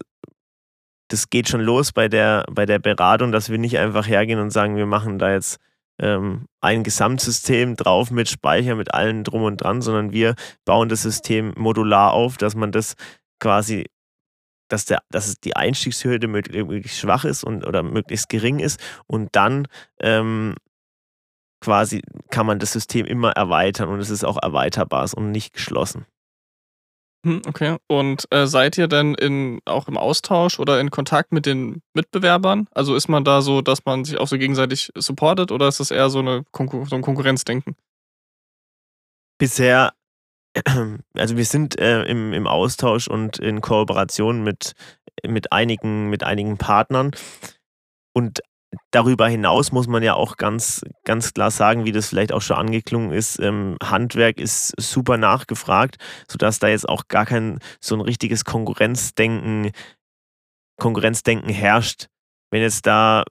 das 1.07 1.29
geht 1.29 1.49
schon 1.49 1.61
los 1.61 1.91
bei 1.91 2.07
der, 2.07 2.45
bei 2.51 2.65
der 2.65 2.79
Beratung, 2.79 3.31
dass 3.31 3.49
wir 3.49 3.57
nicht 3.57 3.77
einfach 3.77 4.07
hergehen 4.07 4.39
und 4.39 4.51
sagen, 4.51 4.75
wir 4.75 4.85
machen 4.85 5.19
da 5.19 5.31
jetzt 5.31 5.59
ähm, 5.99 6.45
ein 6.61 6.83
Gesamtsystem 6.83 7.75
drauf 7.75 8.11
mit 8.11 8.29
Speicher, 8.29 8.75
mit 8.75 8.93
allem 8.93 9.23
drum 9.23 9.43
und 9.43 9.57
dran, 9.57 9.81
sondern 9.81 10.11
wir 10.11 10.35
bauen 10.65 10.89
das 10.89 11.01
System 11.01 11.53
modular 11.57 12.13
auf, 12.13 12.37
dass 12.37 12.55
man 12.55 12.71
das 12.71 12.95
quasi 13.39 13.85
dass, 14.69 14.85
der, 14.85 15.01
dass 15.09 15.39
die 15.39 15.55
Einstiegshürde 15.55 16.27
möglichst 16.27 16.99
schwach 16.99 17.25
ist 17.25 17.43
und, 17.43 17.65
oder 17.65 17.83
möglichst 17.83 18.29
gering 18.29 18.59
ist 18.59 18.79
und 19.07 19.29
dann 19.35 19.67
ähm, 19.99 20.55
quasi 21.59 22.01
kann 22.29 22.45
man 22.45 22.59
das 22.59 22.71
System 22.71 23.05
immer 23.05 23.31
erweitern 23.31 23.89
und 23.89 23.99
es 23.99 24.09
ist 24.09 24.23
auch 24.23 24.37
erweiterbar 24.41 25.09
und 25.15 25.31
nicht 25.31 25.53
geschlossen. 25.53 26.05
Hm, 27.25 27.41
okay. 27.47 27.77
Und 27.87 28.25
äh, 28.31 28.47
seid 28.47 28.77
ihr 28.77 28.87
denn 28.87 29.13
in, 29.13 29.59
auch 29.65 29.87
im 29.87 29.97
Austausch 29.97 30.57
oder 30.57 30.79
in 30.79 30.89
Kontakt 30.89 31.33
mit 31.33 31.45
den 31.45 31.81
Mitbewerbern? 31.93 32.67
Also 32.71 32.95
ist 32.95 33.09
man 33.09 33.25
da 33.25 33.41
so, 33.41 33.61
dass 33.61 33.85
man 33.85 34.05
sich 34.05 34.17
auch 34.17 34.27
so 34.27 34.37
gegenseitig 34.37 34.91
supportet 34.95 35.51
oder 35.51 35.67
ist 35.67 35.81
das 35.81 35.91
eher 35.91 36.09
so, 36.09 36.19
eine 36.19 36.45
Konkur 36.51 36.85
so 36.85 36.95
ein 36.95 37.01
Konkurrenzdenken? 37.01 37.75
Bisher 39.37 39.93
also 41.15 41.37
wir 41.37 41.45
sind 41.45 41.79
äh, 41.79 42.03
im, 42.03 42.33
im 42.33 42.47
Austausch 42.47 43.07
und 43.07 43.39
in 43.39 43.61
Kooperation 43.61 44.43
mit, 44.43 44.73
mit, 45.25 45.51
einigen, 45.51 46.09
mit 46.09 46.23
einigen 46.23 46.57
Partnern. 46.57 47.11
Und 48.13 48.41
darüber 48.91 49.27
hinaus 49.27 49.71
muss 49.71 49.87
man 49.87 50.03
ja 50.03 50.13
auch 50.13 50.37
ganz, 50.37 50.83
ganz 51.03 51.33
klar 51.33 51.51
sagen, 51.51 51.85
wie 51.85 51.91
das 51.91 52.07
vielleicht 52.07 52.31
auch 52.31 52.41
schon 52.41 52.57
angeklungen 52.57 53.11
ist, 53.11 53.39
ähm, 53.39 53.77
Handwerk 53.83 54.39
ist 54.39 54.73
super 54.79 55.17
nachgefragt, 55.17 55.97
sodass 56.29 56.59
da 56.59 56.67
jetzt 56.67 56.87
auch 56.87 57.07
gar 57.07 57.25
kein 57.25 57.59
so 57.79 57.95
ein 57.95 58.01
richtiges 58.01 58.45
Konkurrenzdenken, 58.45 59.71
Konkurrenzdenken 60.79 61.49
herrscht. 61.49 62.07
Wenn 62.51 62.61
jetzt 62.61 62.85
da, 62.85 63.23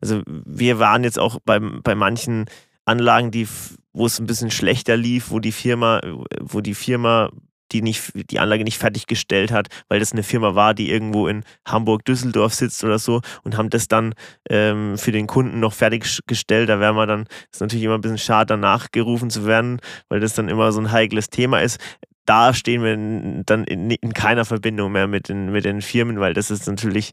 also 0.00 0.22
wir 0.26 0.78
waren 0.78 1.04
jetzt 1.04 1.18
auch 1.18 1.38
bei, 1.44 1.58
bei 1.58 1.94
manchen 1.94 2.46
Anlagen, 2.84 3.30
die 3.30 3.46
wo 3.92 4.06
es 4.06 4.20
ein 4.20 4.26
bisschen 4.26 4.50
schlechter 4.50 4.96
lief, 4.96 5.30
wo 5.30 5.40
die 5.40 5.52
Firma, 5.52 6.00
wo 6.40 6.60
die 6.60 6.74
Firma 6.74 7.30
die 7.72 7.82
nicht 7.82 8.12
die 8.30 8.40
Anlage 8.40 8.64
nicht 8.64 8.78
fertiggestellt 8.78 9.52
hat, 9.52 9.68
weil 9.88 10.00
das 10.00 10.12
eine 10.12 10.22
Firma 10.22 10.54
war, 10.54 10.74
die 10.74 10.90
irgendwo 10.90 11.28
in 11.28 11.44
Hamburg, 11.66 12.04
Düsseldorf 12.04 12.54
sitzt 12.54 12.82
oder 12.84 12.98
so 12.98 13.20
und 13.42 13.56
haben 13.56 13.70
das 13.70 13.88
dann 13.88 14.14
ähm, 14.48 14.98
für 14.98 15.12
den 15.12 15.26
Kunden 15.26 15.60
noch 15.60 15.72
fertiggestellt. 15.72 16.68
Da 16.68 16.80
wäre 16.80 16.94
man 16.94 17.08
dann, 17.08 17.26
ist 17.52 17.60
natürlich 17.60 17.84
immer 17.84 17.94
ein 17.94 18.00
bisschen 18.00 18.18
schade, 18.18 18.46
danach 18.46 18.90
gerufen 18.92 19.30
zu 19.30 19.46
werden, 19.46 19.80
weil 20.08 20.20
das 20.20 20.34
dann 20.34 20.48
immer 20.48 20.72
so 20.72 20.80
ein 20.80 20.92
heikles 20.92 21.30
Thema 21.30 21.60
ist 21.60 21.78
da 22.30 22.54
stehen 22.54 22.84
wir 22.84 23.42
dann 23.44 23.64
in, 23.64 23.90
in, 23.90 24.12
keiner 24.14 24.44
Verbindung 24.44 24.92
mehr 24.92 25.08
mit 25.08 25.28
den, 25.28 25.50
mit 25.50 25.64
den 25.64 25.82
Firmen, 25.82 26.20
weil 26.20 26.32
das 26.32 26.52
ist 26.52 26.68
natürlich 26.68 27.10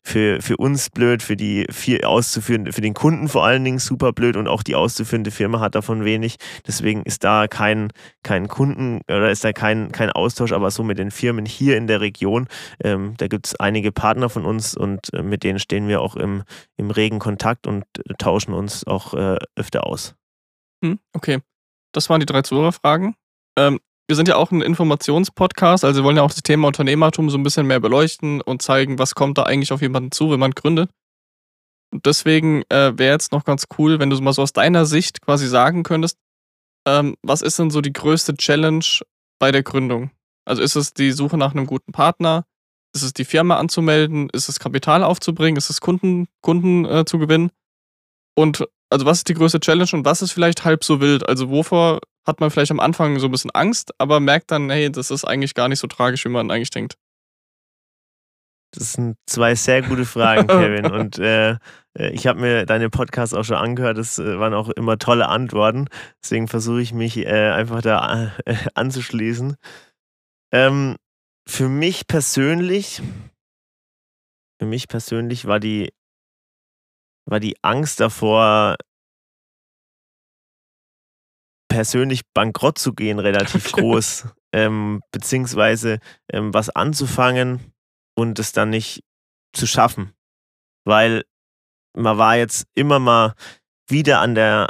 für, 0.00 0.40
für 0.40 0.56
uns 0.58 0.90
blöd, 0.90 1.24
für 1.24 1.34
die 1.34 1.66
vier 1.72 2.08
auszuführende, 2.08 2.72
für 2.72 2.80
den 2.80 2.94
Kunden 2.94 3.26
vor 3.26 3.44
allen 3.44 3.64
Dingen 3.64 3.80
super 3.80 4.12
blöd 4.12 4.36
und 4.36 4.46
auch 4.46 4.62
die 4.62 4.76
auszuführende 4.76 5.32
Firma 5.32 5.58
hat 5.58 5.74
davon 5.74 6.04
wenig. 6.04 6.36
Deswegen 6.68 7.02
ist 7.02 7.24
da 7.24 7.48
kein, 7.48 7.92
kein 8.22 8.46
Kunden 8.46 9.00
oder 9.08 9.32
ist 9.32 9.42
da 9.42 9.52
kein, 9.52 9.90
kein 9.90 10.12
Austausch, 10.12 10.52
aber 10.52 10.70
so 10.70 10.84
mit 10.84 11.00
den 11.00 11.10
Firmen 11.10 11.46
hier 11.46 11.76
in 11.76 11.88
der 11.88 12.00
Region. 12.00 12.46
Ähm, 12.80 13.14
da 13.16 13.26
gibt 13.26 13.48
es 13.48 13.58
einige 13.58 13.90
Partner 13.90 14.28
von 14.28 14.44
uns 14.44 14.76
und 14.76 15.12
äh, 15.12 15.24
mit 15.24 15.42
denen 15.42 15.58
stehen 15.58 15.88
wir 15.88 16.00
auch 16.00 16.14
im, 16.14 16.44
im 16.76 16.92
regen 16.92 17.18
Kontakt 17.18 17.66
und 17.66 17.82
äh, 17.98 18.14
tauschen 18.18 18.54
uns 18.54 18.86
auch 18.86 19.14
äh, 19.14 19.36
öfter 19.56 19.84
aus. 19.84 20.14
Hm, 20.84 21.00
okay. 21.12 21.40
Das 21.90 22.08
waren 22.08 22.20
die 22.20 22.26
drei 22.26 22.42
Zuhörerfragen. 22.42 23.16
Ähm, 23.58 23.80
wir 24.10 24.16
sind 24.16 24.26
ja 24.26 24.34
auch 24.34 24.50
ein 24.50 24.60
Informationspodcast, 24.60 25.84
also 25.84 26.00
wir 26.00 26.04
wollen 26.04 26.16
ja 26.16 26.24
auch 26.24 26.32
das 26.32 26.42
Thema 26.42 26.66
Unternehmertum 26.66 27.30
so 27.30 27.38
ein 27.38 27.44
bisschen 27.44 27.68
mehr 27.68 27.78
beleuchten 27.78 28.40
und 28.40 28.60
zeigen, 28.60 28.98
was 28.98 29.14
kommt 29.14 29.38
da 29.38 29.44
eigentlich 29.44 29.72
auf 29.72 29.82
jemanden 29.82 30.10
zu, 30.10 30.32
wenn 30.32 30.40
man 30.40 30.50
gründet. 30.50 30.90
Und 31.92 32.06
deswegen 32.06 32.64
äh, 32.70 32.98
wäre 32.98 33.12
jetzt 33.12 33.30
noch 33.30 33.44
ganz 33.44 33.66
cool, 33.78 34.00
wenn 34.00 34.10
du 34.10 34.20
mal 34.20 34.32
so 34.32 34.42
aus 34.42 34.52
deiner 34.52 34.84
Sicht 34.84 35.22
quasi 35.22 35.46
sagen 35.46 35.84
könntest, 35.84 36.18
ähm, 36.88 37.14
was 37.22 37.40
ist 37.40 37.58
denn 37.60 37.70
so 37.70 37.80
die 37.80 37.92
größte 37.92 38.34
Challenge 38.34 38.84
bei 39.38 39.52
der 39.52 39.62
Gründung? 39.62 40.10
Also 40.44 40.60
ist 40.60 40.74
es 40.74 40.92
die 40.92 41.12
Suche 41.12 41.38
nach 41.38 41.52
einem 41.52 41.66
guten 41.66 41.92
Partner? 41.92 42.46
Ist 42.92 43.02
es 43.02 43.12
die 43.12 43.24
Firma 43.24 43.58
anzumelden? 43.58 44.28
Ist 44.30 44.48
es 44.48 44.58
Kapital 44.58 45.04
aufzubringen? 45.04 45.56
Ist 45.56 45.70
es 45.70 45.80
Kunden, 45.80 46.26
Kunden 46.42 46.84
äh, 46.84 47.04
zu 47.04 47.18
gewinnen? 47.18 47.50
Und 48.36 48.66
also 48.90 49.06
was 49.06 49.18
ist 49.18 49.28
die 49.28 49.34
größte 49.34 49.60
Challenge 49.60 49.90
und 49.92 50.04
was 50.04 50.20
ist 50.20 50.32
vielleicht 50.32 50.64
halb 50.64 50.82
so 50.82 51.00
wild? 51.00 51.28
Also 51.28 51.48
wovor 51.48 52.00
hat 52.26 52.40
man 52.40 52.50
vielleicht 52.50 52.70
am 52.70 52.80
Anfang 52.80 53.18
so 53.18 53.28
ein 53.28 53.30
bisschen 53.30 53.50
Angst, 53.52 53.92
aber 53.98 54.20
merkt 54.20 54.50
dann, 54.50 54.70
hey, 54.70 54.90
das 54.90 55.10
ist 55.10 55.24
eigentlich 55.24 55.54
gar 55.54 55.68
nicht 55.68 55.78
so 55.78 55.86
tragisch, 55.86 56.24
wie 56.24 56.28
man 56.28 56.50
eigentlich 56.50 56.70
denkt? 56.70 56.96
Das 58.72 58.92
sind 58.92 59.16
zwei 59.26 59.54
sehr 59.54 59.82
gute 59.82 60.04
Fragen, 60.04 60.46
Kevin. 60.46 60.86
Und 60.92 61.18
äh, 61.18 61.56
äh, 61.98 62.10
ich 62.10 62.26
habe 62.26 62.40
mir 62.40 62.66
deine 62.66 62.88
Podcasts 62.90 63.34
auch 63.34 63.44
schon 63.44 63.56
angehört. 63.56 63.98
Das 63.98 64.18
äh, 64.18 64.38
waren 64.38 64.54
auch 64.54 64.68
immer 64.70 64.98
tolle 64.98 65.28
Antworten. 65.28 65.88
Deswegen 66.22 66.48
versuche 66.48 66.80
ich 66.80 66.92
mich 66.92 67.16
äh, 67.18 67.50
einfach 67.50 67.82
da 67.82 68.32
äh, 68.44 68.56
anzuschließen. 68.74 69.56
Ähm, 70.52 70.96
für 71.48 71.68
mich 71.68 72.06
persönlich, 72.06 73.02
für 74.60 74.66
mich 74.66 74.88
persönlich 74.88 75.46
war 75.46 75.58
die, 75.58 75.92
war 77.28 77.40
die 77.40 77.56
Angst 77.62 77.98
davor, 77.98 78.76
persönlich 81.70 82.22
bankrott 82.34 82.78
zu 82.78 82.92
gehen 82.92 83.18
relativ 83.18 83.72
groß, 83.72 84.26
ähm, 84.52 85.00
beziehungsweise 85.12 86.00
ähm, 86.30 86.52
was 86.52 86.68
anzufangen 86.68 87.72
und 88.14 88.38
es 88.38 88.52
dann 88.52 88.68
nicht 88.68 89.02
zu 89.54 89.66
schaffen. 89.66 90.12
Weil 90.84 91.24
man 91.96 92.18
war 92.18 92.36
jetzt 92.36 92.66
immer 92.74 92.98
mal 92.98 93.34
wieder 93.88 94.20
an 94.20 94.34
der, 94.34 94.68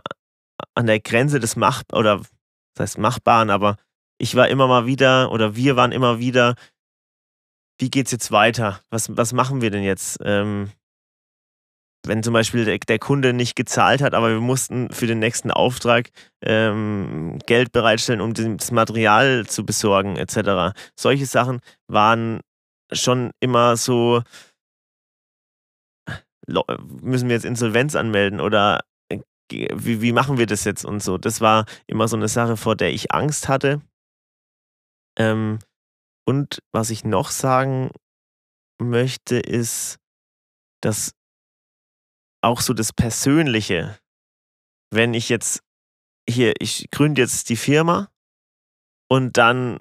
an 0.74 0.86
der 0.86 1.00
Grenze 1.00 1.40
des 1.40 1.56
Mach 1.56 1.82
oder 1.92 2.22
das 2.74 2.90
heißt 2.90 2.98
Machbaren, 2.98 3.50
aber 3.50 3.76
ich 4.18 4.36
war 4.36 4.48
immer 4.48 4.68
mal 4.68 4.86
wieder 4.86 5.32
oder 5.32 5.56
wir 5.56 5.76
waren 5.76 5.92
immer 5.92 6.18
wieder, 6.18 6.54
wie 7.78 7.90
geht's 7.90 8.12
jetzt 8.12 8.30
weiter? 8.30 8.80
Was, 8.90 9.16
was 9.16 9.32
machen 9.32 9.62
wir 9.62 9.70
denn 9.70 9.82
jetzt? 9.82 10.18
Ähm, 10.22 10.70
wenn 12.06 12.22
zum 12.22 12.32
Beispiel 12.32 12.64
der, 12.64 12.78
der, 12.78 12.98
Kunde 12.98 13.32
nicht 13.32 13.56
gezahlt 13.56 14.02
hat, 14.02 14.14
aber 14.14 14.30
wir 14.30 14.40
mussten 14.40 14.90
für 14.90 15.06
den 15.06 15.18
nächsten 15.18 15.50
Auftrag 15.50 16.10
ähm, 16.42 17.38
Geld 17.46 17.72
bereitstellen, 17.72 18.20
um 18.20 18.32
das 18.32 18.70
Material 18.70 19.46
zu 19.46 19.66
besorgen, 19.66 20.16
etc. 20.16 20.74
Solche 20.98 21.26
Sachen 21.26 21.60
waren 21.88 22.40
schon 22.92 23.32
immer 23.40 23.76
so, 23.76 24.22
müssen 26.46 27.28
wir 27.28 27.36
jetzt 27.36 27.44
Insolvenz 27.44 27.94
anmelden 27.94 28.40
oder 28.40 28.80
äh, 29.10 29.18
wie, 29.50 30.00
wie 30.00 30.12
machen 30.12 30.38
wir 30.38 30.46
das 30.46 30.64
jetzt 30.64 30.84
und 30.84 31.02
so. 31.02 31.18
Das 31.18 31.40
war 31.40 31.66
immer 31.86 32.08
so 32.08 32.16
eine 32.16 32.28
Sache, 32.28 32.56
vor 32.56 32.76
der 32.76 32.92
ich 32.92 33.12
Angst 33.12 33.48
hatte. 33.48 33.82
Ähm, 35.18 35.58
und 36.26 36.60
was 36.72 36.90
ich 36.90 37.04
noch 37.04 37.30
sagen 37.30 37.90
möchte, 38.80 39.36
ist, 39.36 39.98
dass 40.80 41.12
auch 42.42 42.60
so 42.60 42.74
das 42.74 42.92
Persönliche, 42.92 43.98
wenn 44.90 45.14
ich 45.14 45.28
jetzt 45.28 45.62
hier, 46.28 46.54
ich 46.58 46.90
gründe 46.90 47.22
jetzt 47.22 47.48
die 47.48 47.56
Firma 47.56 48.08
und 49.08 49.36
dann 49.36 49.78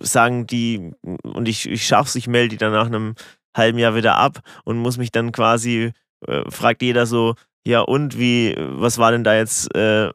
sagen 0.00 0.46
die, 0.46 0.92
und 1.22 1.48
ich, 1.48 1.68
ich 1.68 1.86
schaff's, 1.86 2.14
ich 2.14 2.26
melde 2.26 2.50
die 2.50 2.56
dann 2.56 2.72
nach 2.72 2.86
einem 2.86 3.14
halben 3.56 3.78
Jahr 3.78 3.94
wieder 3.94 4.16
ab 4.16 4.40
und 4.64 4.78
muss 4.78 4.96
mich 4.96 5.12
dann 5.12 5.32
quasi, 5.32 5.92
äh, 6.26 6.50
fragt 6.50 6.82
jeder 6.82 7.06
so, 7.06 7.34
ja 7.66 7.80
und 7.80 8.18
wie, 8.18 8.54
was 8.58 8.98
war 8.98 9.12
denn 9.12 9.24
da 9.24 9.34
jetzt, 9.36 9.74
äh, 9.74 10.10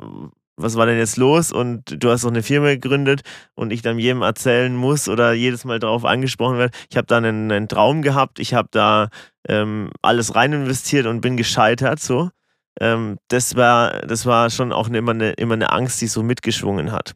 was 0.57 0.75
war 0.75 0.87
denn 0.87 0.97
jetzt 0.97 1.17
los? 1.17 1.51
Und 1.51 2.03
du 2.03 2.09
hast 2.09 2.23
doch 2.23 2.29
eine 2.29 2.43
Firma 2.43 2.67
gegründet 2.67 3.21
und 3.55 3.71
ich 3.71 3.83
dann 3.83 3.99
jedem 3.99 4.23
erzählen 4.23 4.75
muss 4.75 5.07
oder 5.07 5.33
jedes 5.33 5.65
Mal 5.65 5.79
darauf 5.79 6.03
angesprochen 6.03 6.57
werde. 6.57 6.75
Ich 6.89 6.97
habe 6.97 7.05
da 7.07 7.17
einen, 7.17 7.51
einen, 7.51 7.67
Traum 7.67 8.01
gehabt, 8.01 8.39
ich 8.39 8.53
habe 8.53 8.67
da 8.71 9.09
ähm, 9.47 9.91
alles 10.01 10.35
rein 10.35 10.53
investiert 10.53 11.05
und 11.05 11.21
bin 11.21 11.37
gescheitert. 11.37 11.99
So, 11.99 12.31
ähm, 12.79 13.19
das 13.27 13.55
war, 13.55 14.01
das 14.01 14.25
war 14.25 14.49
schon 14.49 14.73
auch 14.73 14.89
immer 14.89 15.11
eine, 15.11 15.31
immer 15.33 15.53
eine 15.53 15.71
Angst, 15.71 16.01
die 16.01 16.07
so 16.07 16.23
mitgeschwungen 16.23 16.91
hat. 16.91 17.15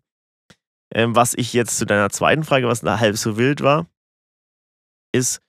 Ähm, 0.94 1.16
was 1.16 1.34
ich 1.34 1.54
jetzt 1.54 1.78
zu 1.78 1.86
deiner 1.86 2.10
zweiten 2.10 2.44
Frage, 2.44 2.68
was 2.68 2.82
da 2.82 3.00
halb 3.00 3.18
so 3.18 3.38
wild 3.38 3.62
war, 3.62 3.88
ist, 5.14 5.42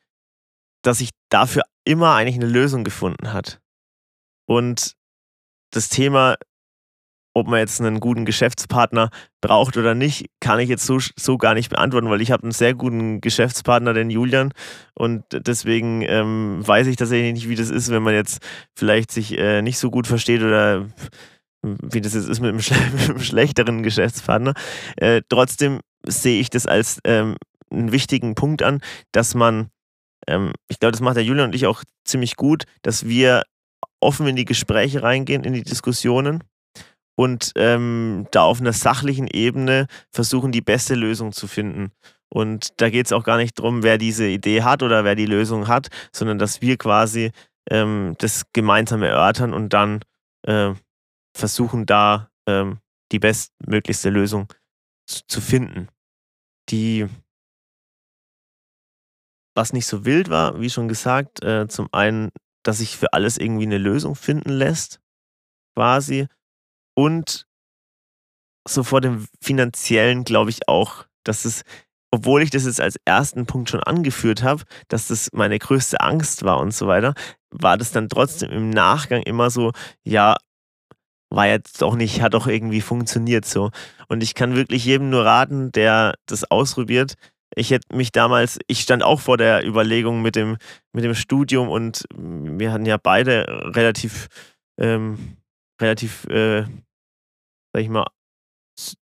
dass 0.83 1.01
ich 1.01 1.11
dafür 1.29 1.63
immer 1.85 2.15
eigentlich 2.15 2.37
eine 2.37 2.47
Lösung 2.47 2.85
gefunden 2.85 3.33
hat. 3.33 3.61
Und 4.47 4.95
das 5.71 5.89
Thema, 5.89 6.37
ob 7.35 7.49
man 7.49 7.61
jetzt 7.61 7.81
einen 7.81 8.01
guten 8.01 8.25
Geschäftspartner 8.25 9.11
braucht 9.41 9.77
oder 9.77 9.95
nicht, 9.95 10.27
kann 10.41 10.61
ich 10.61 10.69
jetzt 10.69 10.87
so, 10.87 10.99
so 10.99 11.39
gar 11.39 11.55
nicht 11.55 11.71
beantworten, 11.71 12.11
weil 12.11 12.21
ich 12.21 12.31
habe 12.31 12.43
einen 12.43 12.53
sehr 12.53 12.75
guten 12.75 13.21
Geschäftspartner, 13.21 13.95
den 13.95 14.11
Julian. 14.11 14.53
Und 14.95 15.25
deswegen 15.33 16.03
ähm, 16.03 16.67
weiß 16.67 16.87
ich 16.87 16.97
tatsächlich 16.97 17.33
nicht, 17.33 17.49
wie 17.49 17.55
das 17.55 17.71
ist, 17.71 17.91
wenn 17.91 18.03
man 18.03 18.15
jetzt 18.15 18.43
vielleicht 18.77 19.11
sich 19.11 19.37
äh, 19.39 19.63
nicht 19.63 19.79
so 19.79 19.91
gut 19.91 20.07
versteht 20.07 20.43
oder 20.43 20.87
wie 21.63 22.01
das 22.01 22.15
jetzt 22.15 22.29
ist 22.29 22.41
mit 22.41 22.51
einem, 22.51 22.61
schle 22.61 22.77
mit 22.93 23.11
einem 23.11 23.21
schlechteren 23.21 23.83
Geschäftspartner. 23.83 24.55
Äh, 24.97 25.23
trotzdem 25.29 25.81
sehe 26.07 26.41
ich 26.41 26.51
das 26.51 26.67
als 26.67 27.01
ähm, 27.05 27.37
einen 27.71 27.93
wichtigen 27.93 28.35
Punkt 28.35 28.63
an, 28.63 28.81
dass 29.13 29.35
man, 29.35 29.71
ähm, 30.27 30.53
ich 30.69 30.81
glaube, 30.81 30.93
das 30.93 31.01
macht 31.01 31.17
der 31.17 31.25
Julian 31.25 31.47
und 31.47 31.55
ich 31.55 31.67
auch 31.67 31.83
ziemlich 32.05 32.37
gut, 32.37 32.65
dass 32.83 33.07
wir 33.07 33.45
offen 34.01 34.27
in 34.27 34.37
die 34.37 34.45
Gespräche 34.45 35.03
reingehen, 35.03 35.45
in 35.45 35.53
die 35.53 35.63
Diskussionen 35.63 36.43
und 37.15 37.53
ähm, 37.57 38.27
da 38.31 38.43
auf 38.43 38.61
einer 38.61 38.73
sachlichen 38.73 39.27
Ebene 39.27 39.87
versuchen, 40.11 40.53
die 40.53 40.61
beste 40.61 40.95
Lösung 40.95 41.33
zu 41.33 41.47
finden. 41.47 41.93
Und 42.29 42.81
da 42.81 42.89
geht 42.89 43.07
es 43.07 43.13
auch 43.13 43.25
gar 43.25 43.37
nicht 43.37 43.59
darum, 43.59 43.83
wer 43.83 43.99
diese 43.99 44.27
Idee 44.27 44.63
hat 44.63 44.83
oder 44.83 45.05
wer 45.05 45.15
die 45.15 45.27
Lösung 45.27 45.69
hat, 45.69 45.89
sondern 46.13 46.39
dass 46.39 46.63
wir 46.63 46.79
quasi 46.79 47.31
ähm, 47.71 48.15
das 48.19 48.45
gemeinsam 48.53 49.03
erörtern 49.03 49.53
und 49.53 49.75
dann 49.75 50.01
äh, 50.47 50.73
versuchen, 51.37 51.87
da 51.87 52.31
ähm, 52.49 52.79
die 53.13 53.19
bestmöglichste 53.19 54.11
Lösung 54.11 54.49
zu, 55.07 55.27
zu 55.27 55.41
finden. 55.41 55.89
Die, 56.71 57.07
was 59.55 59.73
nicht 59.73 59.87
so 59.87 60.05
wild 60.05 60.31
war, 60.31 60.61
wie 60.61 60.71
schon 60.71 60.89
gesagt, 60.89 61.43
äh, 61.45 61.69
zum 61.69 61.89
einen, 61.93 62.31
dass 62.63 62.79
sich 62.79 62.97
für 62.97 63.13
alles 63.13 63.37
irgendwie 63.37 63.67
eine 63.67 63.79
Lösung 63.79 64.15
finden 64.15 64.51
lässt, 64.51 65.01
quasi. 65.75 66.29
Und 66.95 67.47
so 68.69 68.83
vor 68.83 69.01
dem 69.01 69.27
finanziellen 69.41 70.25
glaube 70.25 70.51
ich 70.51 70.69
auch, 70.69 71.05
dass 71.25 71.45
es, 71.45 71.63
obwohl 72.11 72.43
ich 72.43 72.51
das 72.51 72.65
jetzt 72.65 72.81
als 72.81 72.97
ersten 73.05 73.47
Punkt 73.47 73.71
schon 73.71 73.83
angeführt 73.83 74.43
habe, 74.43 74.65
dass 74.89 75.09
das 75.09 75.31
meine 75.33 75.59
größte 75.59 76.01
Angst 76.01 76.45
war 76.45 76.59
und 76.61 76.73
so 76.73 76.87
weiter, 76.87 77.15
war 77.51 77.77
das 77.77 77.93
dann 77.93 78.09
trotzdem 78.09 78.51
im 78.51 78.71
Nachgang 78.71 79.23
immer 79.23 79.51
so, 79.51 79.73
ja, 80.05 80.37
war 81.31 81.47
jetzt 81.47 81.83
auch 81.83 81.97
nicht, 81.97 82.21
hat 82.21 82.35
auch 82.35 82.47
irgendwie 82.47 82.81
funktioniert 82.81 83.45
so. 83.45 83.71
Und 84.09 84.23
ich 84.23 84.35
kann 84.35 84.55
wirklich 84.55 84.85
jedem 84.85 85.11
nur 85.11 85.25
raten, 85.25 85.73
der 85.73 86.15
das 86.27 86.51
ausprobiert. 86.51 87.15
Ich 87.55 87.71
hätte 87.71 87.95
mich 87.95 88.13
damals, 88.13 88.59
ich 88.67 88.81
stand 88.81 89.03
auch 89.03 89.21
vor 89.21 89.37
der 89.37 89.67
Überlegung 89.67 90.23
mit 90.23 90.37
dem, 90.37 90.57
mit 90.93 91.05
dem 91.05 91.15
Studium 91.15 91.69
und 91.69 92.05
wir 92.15 92.73
hatten 92.73 92.87
ja 92.87 92.97
beide 92.97 93.47
relativ, 93.75 94.29
ähm, 94.79 95.37
relativ, 95.83 96.25
äh, 96.27 96.63
sag 97.73 97.83
ich 97.83 97.89
mal, 97.89 98.07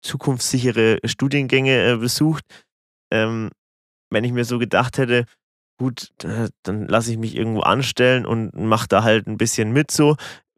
zukunftssichere 0.02 1.00
Studiengänge 1.04 1.94
äh, 1.94 1.98
besucht. 1.98 2.44
Ähm, 3.12 3.50
wenn 4.12 4.24
ich 4.24 4.32
mir 4.32 4.46
so 4.46 4.60
gedacht 4.60 4.98
hätte, 4.98 5.26
gut, 5.78 6.14
dann 6.18 6.88
lasse 6.88 7.12
ich 7.12 7.18
mich 7.18 7.36
irgendwo 7.36 7.62
anstellen 7.62 8.26
und 8.26 8.54
mache 8.56 8.88
da 8.88 9.04
halt 9.04 9.28
ein 9.28 9.38
bisschen 9.38 9.72
mit 9.72 9.92
so 9.92 10.16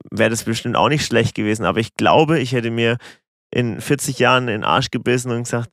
wäre 0.10 0.30
das 0.30 0.44
bestimmt 0.44 0.76
auch 0.76 0.90
nicht 0.90 1.06
schlecht 1.06 1.36
gewesen. 1.36 1.66
Aber 1.66 1.80
ich 1.80 1.96
glaube, 1.96 2.40
ich 2.40 2.54
hätte 2.54 2.72
mir 2.72 2.98
in 3.54 3.82
40 3.82 4.20
Jahren 4.20 4.44
in 4.44 4.62
den 4.62 4.64
Arsch 4.64 4.90
gebissen 4.90 5.32
und 5.32 5.44
gesagt, 5.44 5.70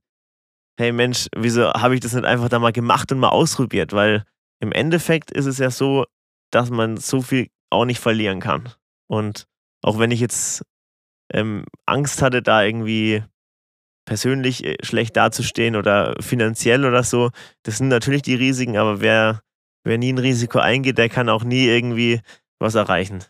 hey 0.79 0.93
Mensch, 0.93 1.29
wieso 1.37 1.73
habe 1.73 1.95
ich 1.95 2.01
das 2.01 2.15
nicht 2.15 2.25
einfach 2.25 2.49
da 2.49 2.59
mal 2.59 2.73
gemacht 2.73 3.11
und 3.13 3.19
mal 3.19 3.29
ausprobiert? 3.29 3.93
Weil 3.93 4.25
im 4.61 4.73
Endeffekt 4.73 5.31
ist 5.31 5.47
es 5.47 5.59
ja 5.59 5.71
so, 5.71 6.05
dass 6.51 6.71
man 6.71 6.97
so 6.97 7.23
viel 7.23 7.49
auch 7.71 7.85
nicht 7.85 8.01
verlieren 8.01 8.41
kann. 8.41 8.73
Und 9.09 9.47
auch 9.83 9.99
wenn 9.99 10.11
ich 10.11 10.21
jetzt 10.21 10.63
ähm, 11.33 11.65
Angst 11.87 12.23
hatte, 12.23 12.43
da 12.43 12.63
irgendwie 12.63 13.23
persönlich 14.05 14.65
äh, 14.65 14.77
schlecht 14.83 15.17
dazustehen 15.17 15.77
oder 15.77 16.15
finanziell 16.21 16.85
oder 16.85 17.03
so, 17.03 17.31
das 17.63 17.79
sind 17.79 17.89
natürlich 17.89 18.23
die 18.23 18.35
Risiken, 18.35 18.77
aber 18.77 19.01
wer, 19.01 19.43
wer 19.85 19.99
nie 19.99 20.13
ein 20.13 20.19
Risiko 20.19 20.59
eingeht, 20.59 20.99
der 20.99 21.09
kann 21.09 21.29
auch 21.29 21.45
nie 21.45 21.67
irgendwie 21.67 22.21
was 22.59 22.75
erreichen. 22.75 23.25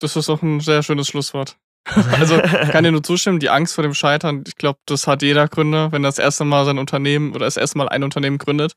Das 0.00 0.14
ist 0.14 0.28
auch 0.28 0.42
ein 0.42 0.60
sehr 0.60 0.82
schönes 0.82 1.08
Schlusswort. 1.08 1.58
also 2.12 2.38
kann 2.38 2.84
dir 2.84 2.92
nur 2.92 3.02
zustimmen, 3.02 3.38
die 3.38 3.48
Angst 3.48 3.74
vor 3.74 3.82
dem 3.82 3.94
Scheitern, 3.94 4.44
ich 4.46 4.56
glaube, 4.56 4.80
das 4.86 5.06
hat 5.06 5.22
jeder 5.22 5.48
Gründer, 5.48 5.92
wenn 5.92 6.04
er 6.04 6.08
das 6.08 6.18
erste 6.18 6.44
Mal 6.44 6.64
sein 6.64 6.78
Unternehmen 6.78 7.30
oder 7.30 7.44
das 7.44 7.56
erste 7.56 7.78
Mal 7.78 7.88
ein 7.88 8.02
Unternehmen 8.02 8.38
gründet. 8.38 8.74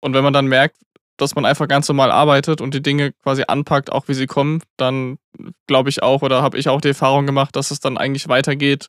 Und 0.00 0.14
wenn 0.14 0.24
man 0.24 0.32
dann 0.32 0.46
merkt, 0.46 0.76
dass 1.20 1.34
man 1.34 1.44
einfach 1.44 1.68
ganz 1.68 1.88
normal 1.88 2.10
arbeitet 2.10 2.60
und 2.60 2.74
die 2.74 2.82
Dinge 2.82 3.12
quasi 3.22 3.44
anpackt, 3.46 3.92
auch 3.92 4.08
wie 4.08 4.14
sie 4.14 4.26
kommen, 4.26 4.62
dann 4.76 5.18
glaube 5.66 5.90
ich 5.90 6.02
auch 6.02 6.22
oder 6.22 6.42
habe 6.42 6.58
ich 6.58 6.68
auch 6.68 6.80
die 6.80 6.88
Erfahrung 6.88 7.26
gemacht, 7.26 7.56
dass 7.56 7.70
es 7.70 7.80
dann 7.80 7.98
eigentlich 7.98 8.28
weitergeht 8.28 8.88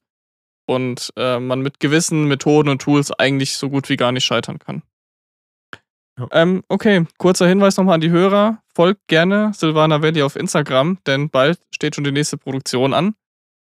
und 0.65 1.11
äh, 1.17 1.39
man 1.39 1.61
mit 1.61 1.79
gewissen 1.79 2.25
Methoden 2.25 2.69
und 2.69 2.82
Tools 2.82 3.11
eigentlich 3.11 3.57
so 3.57 3.69
gut 3.69 3.89
wie 3.89 3.97
gar 3.97 4.11
nicht 4.11 4.25
scheitern 4.25 4.59
kann. 4.59 4.84
Ja. 6.19 6.27
Ähm, 6.32 6.63
okay, 6.67 7.05
kurzer 7.17 7.47
Hinweis 7.47 7.77
nochmal 7.77 7.95
an 7.95 8.01
die 8.01 8.09
Hörer. 8.09 8.61
Folgt 8.75 9.07
gerne 9.07 9.51
Silvana 9.53 10.01
Valley 10.01 10.21
auf 10.21 10.36
Instagram, 10.36 10.99
denn 11.05 11.29
bald 11.29 11.59
steht 11.73 11.95
schon 11.95 12.03
die 12.03 12.11
nächste 12.11 12.38
Produktion 12.38 12.93
an. 12.93 13.15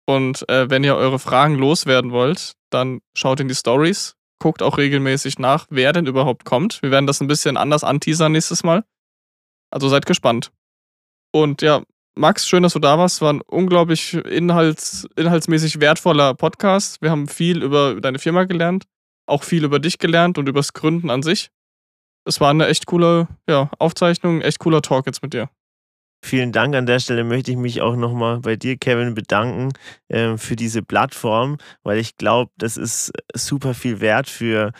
Und 0.06 0.48
äh, 0.48 0.70
wenn 0.70 0.84
ihr 0.84 0.96
eure 0.96 1.18
Fragen 1.18 1.56
loswerden 1.56 2.12
wollt, 2.12 2.52
dann 2.70 3.00
schaut 3.14 3.40
in 3.40 3.48
die 3.48 3.54
Stories. 3.54 4.16
Guckt 4.38 4.62
auch 4.62 4.78
regelmäßig 4.78 5.38
nach, 5.38 5.66
wer 5.70 5.92
denn 5.92 6.06
überhaupt 6.06 6.44
kommt. 6.44 6.82
Wir 6.82 6.90
werden 6.90 7.06
das 7.06 7.20
ein 7.20 7.26
bisschen 7.26 7.56
anders 7.56 7.84
anteasern 7.84 8.32
nächstes 8.32 8.64
Mal. 8.64 8.84
Also 9.70 9.88
seid 9.88 10.06
gespannt. 10.06 10.52
Und 11.32 11.62
ja, 11.62 11.82
Max, 12.14 12.46
schön, 12.46 12.62
dass 12.62 12.74
du 12.74 12.78
da 12.78 12.98
warst. 12.98 13.20
War 13.20 13.32
ein 13.32 13.42
unglaublich 13.42 14.14
inhalts, 14.14 15.06
inhaltsmäßig 15.16 15.80
wertvoller 15.80 16.34
Podcast. 16.34 17.02
Wir 17.02 17.10
haben 17.10 17.28
viel 17.28 17.62
über 17.62 18.00
deine 18.00 18.18
Firma 18.18 18.44
gelernt, 18.44 18.84
auch 19.26 19.42
viel 19.42 19.64
über 19.64 19.78
dich 19.78 19.98
gelernt 19.98 20.38
und 20.38 20.48
übers 20.48 20.72
Gründen 20.72 21.10
an 21.10 21.22
sich 21.22 21.50
es 22.26 22.40
war 22.40 22.50
eine 22.50 22.66
echt 22.66 22.86
coole 22.86 23.28
ja, 23.48 23.70
Aufzeichnung, 23.78 24.42
echt 24.42 24.58
cooler 24.58 24.82
Talk 24.82 25.06
jetzt 25.06 25.22
mit 25.22 25.32
dir. 25.32 25.48
Vielen 26.22 26.50
Dank. 26.52 26.74
An 26.74 26.86
der 26.86 26.98
Stelle 26.98 27.24
möchte 27.24 27.52
ich 27.52 27.56
mich 27.56 27.80
auch 27.82 27.94
nochmal 27.94 28.40
bei 28.40 28.56
dir, 28.56 28.76
Kevin, 28.76 29.14
bedanken 29.14 29.72
äh, 30.08 30.36
für 30.36 30.56
diese 30.56 30.82
Plattform, 30.82 31.58
weil 31.84 31.98
ich 31.98 32.16
glaube, 32.16 32.50
das 32.56 32.76
ist 32.76 33.12
super 33.34 33.74
viel 33.74 34.00
wert 34.00 34.28
für, 34.28 34.72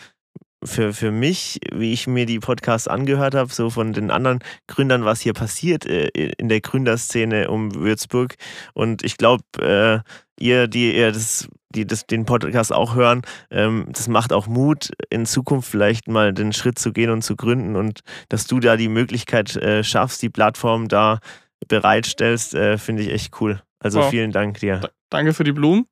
für, 0.67 0.93
für 0.93 1.11
mich, 1.11 1.59
wie 1.73 1.93
ich 1.93 2.07
mir 2.07 2.25
die 2.25 2.39
Podcasts 2.39 2.87
angehört 2.87 3.35
habe, 3.35 3.51
so 3.51 3.69
von 3.69 3.93
den 3.93 4.11
anderen 4.11 4.39
Gründern, 4.67 5.05
was 5.05 5.21
hier 5.21 5.33
passiert 5.33 5.85
äh, 5.85 6.07
in 6.07 6.49
der 6.49 6.61
Gründerszene 6.61 7.49
um 7.49 7.73
Würzburg. 7.73 8.35
Und 8.73 9.03
ich 9.03 9.17
glaube, 9.17 9.43
äh, 9.59 9.99
ihr, 10.39 10.67
die 10.67 10.95
ihr 10.95 11.11
das, 11.11 11.49
die 11.69 11.85
das, 11.85 12.05
den 12.05 12.25
Podcast 12.25 12.73
auch 12.73 12.95
hören, 12.95 13.21
ähm, 13.51 13.87
das 13.89 14.07
macht 14.07 14.33
auch 14.33 14.47
Mut, 14.47 14.91
in 15.09 15.25
Zukunft 15.25 15.69
vielleicht 15.69 16.07
mal 16.07 16.33
den 16.33 16.53
Schritt 16.53 16.79
zu 16.79 16.93
gehen 16.93 17.09
und 17.09 17.23
zu 17.23 17.35
gründen 17.35 17.75
und 17.75 18.01
dass 18.29 18.47
du 18.47 18.59
da 18.59 18.77
die 18.77 18.89
Möglichkeit 18.89 19.55
äh, 19.55 19.83
schaffst, 19.83 20.21
die 20.21 20.29
Plattform 20.29 20.87
da 20.87 21.19
bereitstellst, 21.67 22.53
äh, 22.53 22.77
finde 22.77 23.03
ich 23.03 23.11
echt 23.11 23.41
cool. 23.41 23.61
Also 23.79 23.99
wow. 23.99 24.09
vielen 24.09 24.31
Dank 24.31 24.59
dir. 24.59 24.79
D 24.79 24.87
danke 25.09 25.33
für 25.33 25.43
die 25.43 25.51
Blumen. 25.51 25.85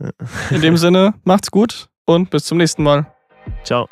In 0.51 0.61
dem 0.61 0.77
Sinne, 0.77 1.13
macht's 1.23 1.51
gut 1.51 1.87
und 2.05 2.29
bis 2.29 2.45
zum 2.45 2.57
nächsten 2.57 2.83
Mal. 2.83 3.07
Ciao. 3.63 3.87